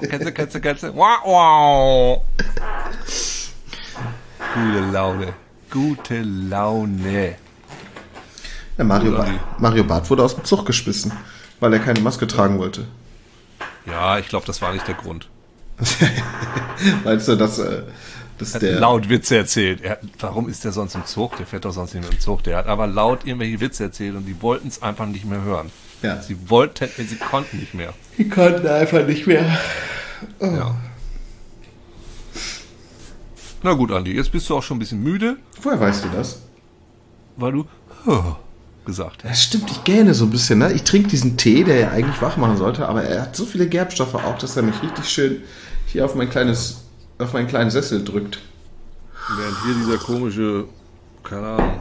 Katze, 0.08 0.32
Katze, 0.32 0.60
Katze. 0.60 0.92
Gute 4.54 4.80
Laune. 4.92 5.34
Gute 5.70 6.22
Laune. 6.22 7.36
Ja, 8.78 8.84
Mario, 8.84 9.12
ba 9.12 9.26
Mario 9.58 9.84
Barth 9.84 10.10
wurde 10.10 10.22
aus 10.22 10.34
dem 10.34 10.44
Zug 10.44 10.66
geschmissen, 10.66 11.12
weil 11.60 11.72
er 11.72 11.78
keine 11.78 12.00
Maske 12.00 12.26
tragen 12.26 12.58
wollte. 12.58 12.86
Ja, 13.86 14.18
ich 14.18 14.28
glaube, 14.28 14.46
das 14.46 14.62
war 14.62 14.72
nicht 14.72 14.86
der 14.86 14.94
Grund. 14.94 15.28
Meinst 17.04 17.28
du, 17.28 17.36
dass, 17.36 17.58
äh, 17.58 17.82
dass 18.38 18.54
hat 18.54 18.62
der... 18.62 18.78
laut 18.78 19.08
Witze 19.08 19.36
erzählt. 19.36 19.80
Er, 19.82 19.98
warum 20.20 20.48
ist 20.48 20.64
der 20.64 20.72
sonst 20.72 20.94
im 20.94 21.04
Zug? 21.06 21.36
Der 21.36 21.46
fährt 21.46 21.64
doch 21.64 21.72
sonst 21.72 21.94
nicht 21.94 22.02
mehr 22.02 22.12
im 22.12 22.20
Zug. 22.20 22.42
Der 22.44 22.56
hat 22.58 22.66
aber 22.66 22.86
laut 22.86 23.26
irgendwelche 23.26 23.60
Witze 23.60 23.84
erzählt 23.84 24.14
und 24.14 24.26
die 24.26 24.40
wollten 24.42 24.68
es 24.68 24.82
einfach 24.82 25.06
nicht 25.06 25.24
mehr 25.24 25.42
hören. 25.42 25.70
Ja. 26.02 26.20
Sie 26.20 26.50
wollten, 26.50 26.88
sie 26.96 27.16
konnten 27.16 27.58
nicht 27.58 27.74
mehr. 27.74 27.92
Die 28.18 28.28
konnten 28.28 28.66
einfach 28.66 29.06
nicht 29.06 29.26
mehr. 29.26 29.44
Oh. 30.38 30.46
Ja. 30.46 30.76
Na 33.64 33.75
gut, 33.75 33.92
Andi, 33.92 34.12
jetzt 34.12 34.33
bist 34.33 34.51
du 34.51 34.57
auch 34.57 34.62
schon 34.62 34.77
ein 34.77 34.81
bisschen 34.81 35.03
müde. 35.03 35.37
Woher 35.62 35.79
weißt 35.79 36.05
du 36.05 36.09
das? 36.09 36.42
Weil 37.37 37.53
du 37.53 37.66
oh, 38.07 38.35
gesagt 38.85 39.22
hast. 39.22 39.29
Ja, 39.29 39.35
stimmt, 39.35 39.70
ich 39.70 39.85
gähne 39.85 40.14
so 40.14 40.25
ein 40.25 40.31
bisschen. 40.31 40.59
Ne? 40.59 40.72
Ich 40.72 40.83
trinke 40.83 41.09
diesen 41.09 41.37
Tee, 41.37 41.62
der 41.62 41.79
ja 41.79 41.90
eigentlich 41.90 42.20
wach 42.20 42.37
machen 42.37 42.57
sollte, 42.57 42.88
aber 42.88 43.05
er 43.05 43.22
hat 43.22 43.37
so 43.37 43.44
viele 43.44 43.68
Gerbstoffe 43.68 44.16
auch, 44.16 44.37
dass 44.38 44.57
er 44.57 44.64
mich 44.64 44.83
richtig 44.83 45.09
schön 45.09 45.42
hier 45.87 46.05
auf 46.05 46.16
mein 46.16 46.29
kleines, 46.29 46.83
auf 47.18 47.35
meinen 47.35 47.46
kleinen 47.46 47.70
Sessel 47.70 48.03
drückt. 48.03 48.40
Während 49.37 49.57
hier 49.64 49.75
dieser 49.75 49.98
komische, 49.98 50.64
keine 51.22 51.46
Ahnung, 51.46 51.81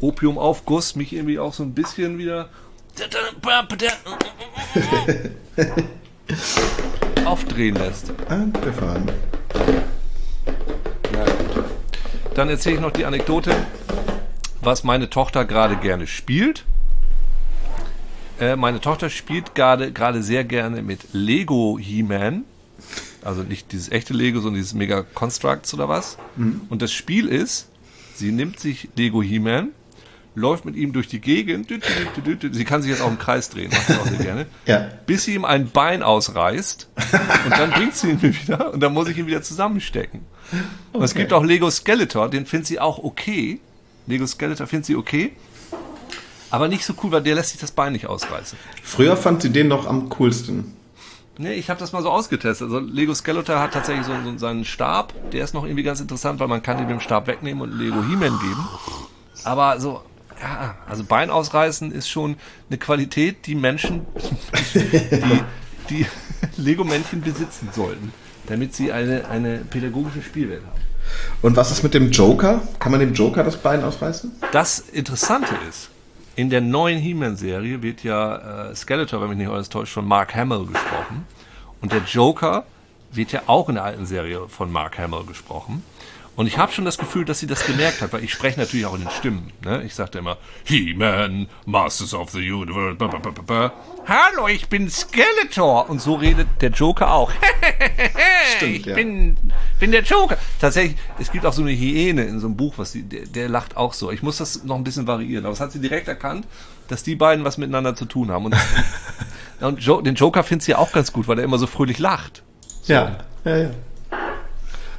Opiumaufguss 0.00 0.94
mich 0.94 1.14
irgendwie 1.14 1.38
auch 1.38 1.54
so 1.54 1.62
ein 1.62 1.72
bisschen 1.72 2.18
wieder 2.18 2.50
aufdrehen 7.24 7.76
lässt. 7.76 8.12
Abgefahren. 8.28 9.10
Dann 12.38 12.50
erzähle 12.50 12.76
ich 12.76 12.80
noch 12.80 12.92
die 12.92 13.04
Anekdote, 13.04 13.52
was 14.62 14.84
meine 14.84 15.10
Tochter 15.10 15.44
gerade 15.44 15.74
gerne 15.74 16.06
spielt. 16.06 16.64
Äh, 18.38 18.54
meine 18.54 18.80
Tochter 18.80 19.10
spielt 19.10 19.56
gerade 19.56 19.90
gerade 19.90 20.22
sehr 20.22 20.44
gerne 20.44 20.82
mit 20.82 21.00
Lego 21.12 21.80
He-Man. 21.80 22.44
Also 23.24 23.42
nicht 23.42 23.72
dieses 23.72 23.90
echte 23.90 24.14
Lego, 24.14 24.38
sondern 24.38 24.54
dieses 24.54 24.72
Mega 24.72 25.02
Constructs 25.02 25.74
oder 25.74 25.88
was. 25.88 26.16
Mhm. 26.36 26.60
Und 26.68 26.80
das 26.80 26.92
Spiel 26.92 27.26
ist, 27.26 27.70
sie 28.14 28.30
nimmt 28.30 28.60
sich 28.60 28.88
Lego 28.94 29.20
He-Man, 29.20 29.70
läuft 30.38 30.64
mit 30.64 30.76
ihm 30.76 30.92
durch 30.92 31.08
die 31.08 31.20
Gegend. 31.20 31.68
Sie 32.52 32.64
kann 32.64 32.82
sich 32.82 32.90
jetzt 32.90 33.02
auch 33.02 33.10
im 33.10 33.18
Kreis 33.18 33.50
drehen, 33.50 33.70
macht 33.70 33.86
sie 33.86 33.94
auch 33.94 34.06
sehr 34.06 34.18
gerne. 34.18 34.46
Ja. 34.66 34.88
Bis 35.06 35.24
sie 35.24 35.34
ihm 35.34 35.44
ein 35.44 35.70
Bein 35.70 36.02
ausreißt. 36.02 36.88
Und 37.44 37.50
dann 37.50 37.70
bringt 37.70 37.94
sie 37.94 38.10
ihn 38.10 38.18
mir 38.22 38.34
wieder. 38.34 38.72
Und 38.72 38.80
dann 38.80 38.94
muss 38.94 39.08
ich 39.08 39.18
ihn 39.18 39.26
wieder 39.26 39.42
zusammenstecken. 39.42 40.20
Okay. 40.92 41.04
Es 41.04 41.14
gibt 41.14 41.32
auch 41.32 41.44
Lego 41.44 41.70
Skeletor, 41.70 42.30
den 42.30 42.46
findet 42.46 42.68
sie 42.68 42.80
auch 42.80 42.98
okay. 42.98 43.60
Lego 44.06 44.26
Skeletor 44.26 44.66
findet 44.66 44.86
sie 44.86 44.96
okay. 44.96 45.32
Aber 46.50 46.68
nicht 46.68 46.84
so 46.84 46.94
cool, 47.02 47.12
weil 47.12 47.22
der 47.22 47.34
lässt 47.34 47.50
sich 47.50 47.60
das 47.60 47.72
Bein 47.72 47.92
nicht 47.92 48.06
ausreißen. 48.06 48.58
Früher 48.82 49.16
fand 49.16 49.42
sie 49.42 49.50
den 49.50 49.68
noch 49.68 49.86
am 49.86 50.08
coolsten. 50.10 50.74
Nee, 51.40 51.54
ich 51.54 51.70
habe 51.70 51.78
das 51.78 51.92
mal 51.92 52.02
so 52.02 52.10
ausgetestet. 52.10 52.66
Also 52.66 52.80
Lego 52.80 53.14
Skeletor 53.14 53.60
hat 53.60 53.72
tatsächlich 53.72 54.06
so, 54.06 54.12
so, 54.24 54.38
seinen 54.38 54.64
Stab. 54.64 55.12
Der 55.30 55.44
ist 55.44 55.54
noch 55.54 55.64
irgendwie 55.64 55.84
ganz 55.84 56.00
interessant, 56.00 56.40
weil 56.40 56.48
man 56.48 56.62
kann 56.62 56.78
ihn 56.78 56.86
mit 56.86 56.90
dem 56.90 57.00
Stab 57.00 57.28
wegnehmen 57.28 57.62
und 57.62 57.78
Lego 57.78 58.02
He-Man 58.02 58.38
geben. 58.40 58.68
Aber 59.44 59.78
so, 59.78 60.02
ja, 60.40 60.76
also 60.88 61.04
Bein 61.04 61.30
ausreißen 61.30 61.92
ist 61.92 62.08
schon 62.08 62.36
eine 62.68 62.78
Qualität, 62.78 63.46
die 63.46 63.54
Menschen, 63.54 64.06
die, 64.74 65.44
die 65.90 66.06
Lego-Männchen 66.56 67.20
besitzen 67.20 67.68
sollten, 67.72 68.12
damit 68.46 68.74
sie 68.74 68.92
eine, 68.92 69.28
eine 69.28 69.58
pädagogische 69.58 70.22
Spielwelt 70.22 70.62
haben. 70.64 70.80
Und 71.42 71.56
was 71.56 71.70
ist 71.70 71.82
mit 71.82 71.94
dem 71.94 72.10
Joker? 72.10 72.60
Kann 72.78 72.92
man 72.92 73.00
dem 73.00 73.14
Joker 73.14 73.42
das 73.44 73.56
Bein 73.56 73.82
ausreißen? 73.82 74.32
Das 74.52 74.78
Interessante 74.78 75.54
ist, 75.68 75.90
in 76.36 76.50
der 76.50 76.60
neuen 76.60 76.98
He-Man-Serie 76.98 77.82
wird 77.82 78.04
ja 78.04 78.70
äh, 78.70 78.74
Skeletor, 78.76 79.20
wenn 79.20 79.30
mich 79.30 79.38
nicht 79.38 79.48
alles 79.48 79.68
täuscht, 79.68 79.92
von 79.92 80.06
Mark 80.06 80.34
Hamill 80.34 80.66
gesprochen. 80.66 81.26
Und 81.80 81.92
der 81.92 82.02
Joker 82.02 82.64
wird 83.10 83.32
ja 83.32 83.42
auch 83.46 83.68
in 83.68 83.76
der 83.76 83.84
alten 83.84 84.06
Serie 84.06 84.48
von 84.48 84.70
Mark 84.70 84.98
Hamill 84.98 85.24
gesprochen. 85.24 85.82
Und 86.38 86.46
ich 86.46 86.56
habe 86.56 86.70
schon 86.70 86.84
das 86.84 86.98
Gefühl, 86.98 87.24
dass 87.24 87.40
sie 87.40 87.48
das 87.48 87.66
gemerkt 87.66 88.00
hat, 88.00 88.12
weil 88.12 88.22
ich 88.22 88.32
spreche 88.32 88.60
natürlich 88.60 88.86
auch 88.86 88.94
in 88.94 89.00
den 89.00 89.10
Stimmen. 89.10 89.52
Ne? 89.64 89.82
Ich 89.82 89.96
sagte 89.96 90.20
immer, 90.20 90.36
He-Man, 90.62 91.48
Masters 91.66 92.14
of 92.14 92.30
the 92.30 92.38
Universe. 92.38 92.94
Blah, 92.94 93.72
Hallo, 94.06 94.46
ich 94.46 94.68
bin 94.68 94.88
Skeletor. 94.88 95.90
Und 95.90 96.00
so 96.00 96.14
redet 96.14 96.46
der 96.60 96.70
Joker 96.70 97.12
auch. 97.12 97.32
Stimmt, 98.56 98.72
ich 98.72 98.86
ja. 98.86 98.94
bin, 98.94 99.36
bin 99.80 99.90
der 99.90 100.04
Joker. 100.04 100.38
Tatsächlich, 100.60 100.96
es 101.18 101.32
gibt 101.32 101.44
auch 101.44 101.52
so 101.52 101.62
eine 101.62 101.72
Hyäne 101.72 102.22
in 102.22 102.38
so 102.38 102.46
einem 102.46 102.56
Buch, 102.56 102.74
was 102.76 102.92
die, 102.92 103.02
der, 103.02 103.26
der 103.26 103.48
lacht 103.48 103.76
auch 103.76 103.92
so. 103.92 104.12
Ich 104.12 104.22
muss 104.22 104.36
das 104.36 104.62
noch 104.62 104.76
ein 104.76 104.84
bisschen 104.84 105.08
variieren. 105.08 105.44
Aber 105.44 105.54
es 105.54 105.60
hat 105.60 105.72
sie 105.72 105.80
direkt 105.80 106.06
erkannt, 106.06 106.46
dass 106.86 107.02
die 107.02 107.16
beiden 107.16 107.44
was 107.44 107.58
miteinander 107.58 107.96
zu 107.96 108.04
tun 108.04 108.30
haben. 108.30 108.44
Und, 108.44 108.56
und 109.60 109.80
jo 109.80 110.00
den 110.02 110.14
Joker 110.14 110.44
findet 110.44 110.66
sie 110.66 110.76
auch 110.76 110.92
ganz 110.92 111.12
gut, 111.12 111.26
weil 111.26 111.40
er 111.40 111.44
immer 111.44 111.58
so 111.58 111.66
fröhlich 111.66 111.98
lacht. 111.98 112.44
So. 112.82 112.92
Ja, 112.92 113.18
ja, 113.44 113.56
ja. 113.56 113.70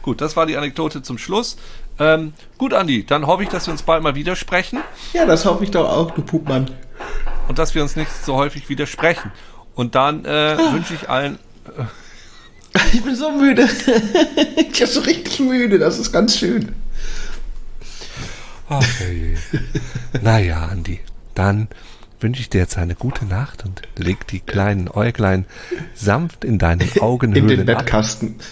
Gut, 0.01 0.21
das 0.21 0.35
war 0.35 0.45
die 0.45 0.57
Anekdote 0.57 1.01
zum 1.01 1.17
Schluss. 1.17 1.57
Ähm, 1.99 2.33
gut, 2.57 2.73
Andi, 2.73 3.05
dann 3.05 3.27
hoffe 3.27 3.43
ich, 3.43 3.49
dass 3.49 3.67
wir 3.67 3.71
uns 3.71 3.83
bald 3.83 4.01
mal 4.01 4.15
widersprechen. 4.15 4.79
Ja, 5.13 5.25
das 5.25 5.45
hoffe 5.45 5.63
ich 5.63 5.71
doch 5.71 5.89
auch, 5.89 6.11
du 6.11 6.21
Pupmann. 6.21 6.71
Und 7.47 7.59
dass 7.59 7.75
wir 7.75 7.81
uns 7.81 7.95
nicht 7.95 8.11
so 8.11 8.35
häufig 8.35 8.69
widersprechen. 8.69 9.31
Und 9.75 9.95
dann 9.95 10.25
äh, 10.25 10.57
ah. 10.57 10.73
wünsche 10.73 10.93
ich 10.93 11.09
allen. 11.09 11.39
Äh, 11.77 12.79
ich 12.93 13.03
bin 13.03 13.15
so 13.15 13.31
müde. 13.31 13.67
ich 14.55 14.79
bin 14.79 14.87
so 14.87 15.01
richtig 15.01 15.39
müde, 15.39 15.79
das 15.79 15.99
ist 15.99 16.11
ganz 16.11 16.37
schön. 16.37 16.73
Okay. 18.69 19.35
naja, 20.21 20.67
Andi, 20.67 20.99
dann 21.33 21.67
wünsche 22.19 22.41
ich 22.41 22.49
dir 22.49 22.59
jetzt 22.59 22.77
eine 22.77 22.95
gute 22.95 23.25
Nacht 23.25 23.65
und 23.65 23.81
leg 23.97 24.27
die 24.27 24.39
kleinen 24.39 24.89
Äuglein 24.89 25.45
sanft 25.93 26.43
in 26.43 26.59
deinen 26.59 26.87
Augenhöhlen 26.99 27.49
In 27.49 27.57
den 27.57 27.65
Bettkasten. 27.65 28.35
Ab. 28.37 28.45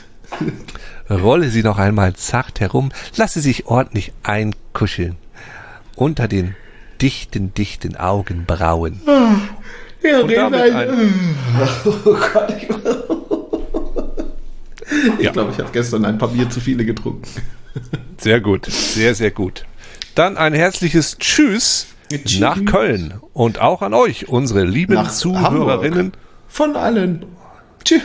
Rolle 1.09 1.49
sie 1.49 1.63
noch 1.63 1.77
einmal 1.77 2.13
zart 2.15 2.59
herum, 2.59 2.91
lasse 3.15 3.41
sich 3.41 3.67
ordentlich 3.67 4.11
einkuscheln. 4.23 5.15
Unter 5.95 6.27
den 6.27 6.55
dichten, 7.01 7.53
dichten 7.53 7.95
Augenbrauen. 7.95 9.01
Ja, 10.03 10.19
Und 10.21 10.31
damit 10.35 10.59
ein 10.73 11.35
oh 11.85 11.91
Gott, 12.33 12.53
ich, 12.57 12.69
ich 15.19 15.25
ja. 15.25 15.31
glaube, 15.31 15.51
ich 15.51 15.59
habe 15.59 15.69
gestern 15.71 16.05
ein 16.05 16.17
paar 16.17 16.29
Bier 16.29 16.49
zu 16.49 16.59
viele 16.59 16.85
getrunken. 16.85 17.27
Sehr 18.19 18.41
gut, 18.41 18.65
sehr, 18.65 19.13
sehr 19.13 19.29
gut. 19.29 19.65
Dann 20.15 20.37
ein 20.37 20.53
herzliches 20.55 21.19
Tschüss, 21.19 21.85
Tschüss. 22.09 22.39
nach 22.39 22.65
Köln 22.65 23.13
und 23.33 23.59
auch 23.61 23.83
an 23.83 23.93
euch, 23.93 24.27
unsere 24.27 24.63
lieben 24.63 24.95
nach 24.95 25.11
Zuhörerinnen. 25.11 25.99
Hamburg. 25.99 26.17
Von 26.47 26.75
allen. 26.75 27.25
Tschüss. 27.83 28.01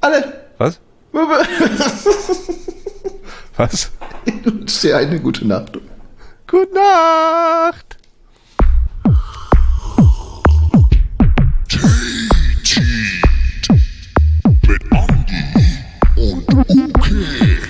Alle. 0.00 0.41
Was? 3.56 3.90
Ich 4.24 4.44
wünsche 4.46 4.80
dir 4.80 4.96
eine 4.96 5.20
gute 5.20 5.46
Nacht. 5.46 5.78
Gute 6.46 6.72
Nacht! 6.74 7.98
Mit 14.66 14.82
Andy 14.92 15.44
und 16.16 16.48
okay. 16.96 17.61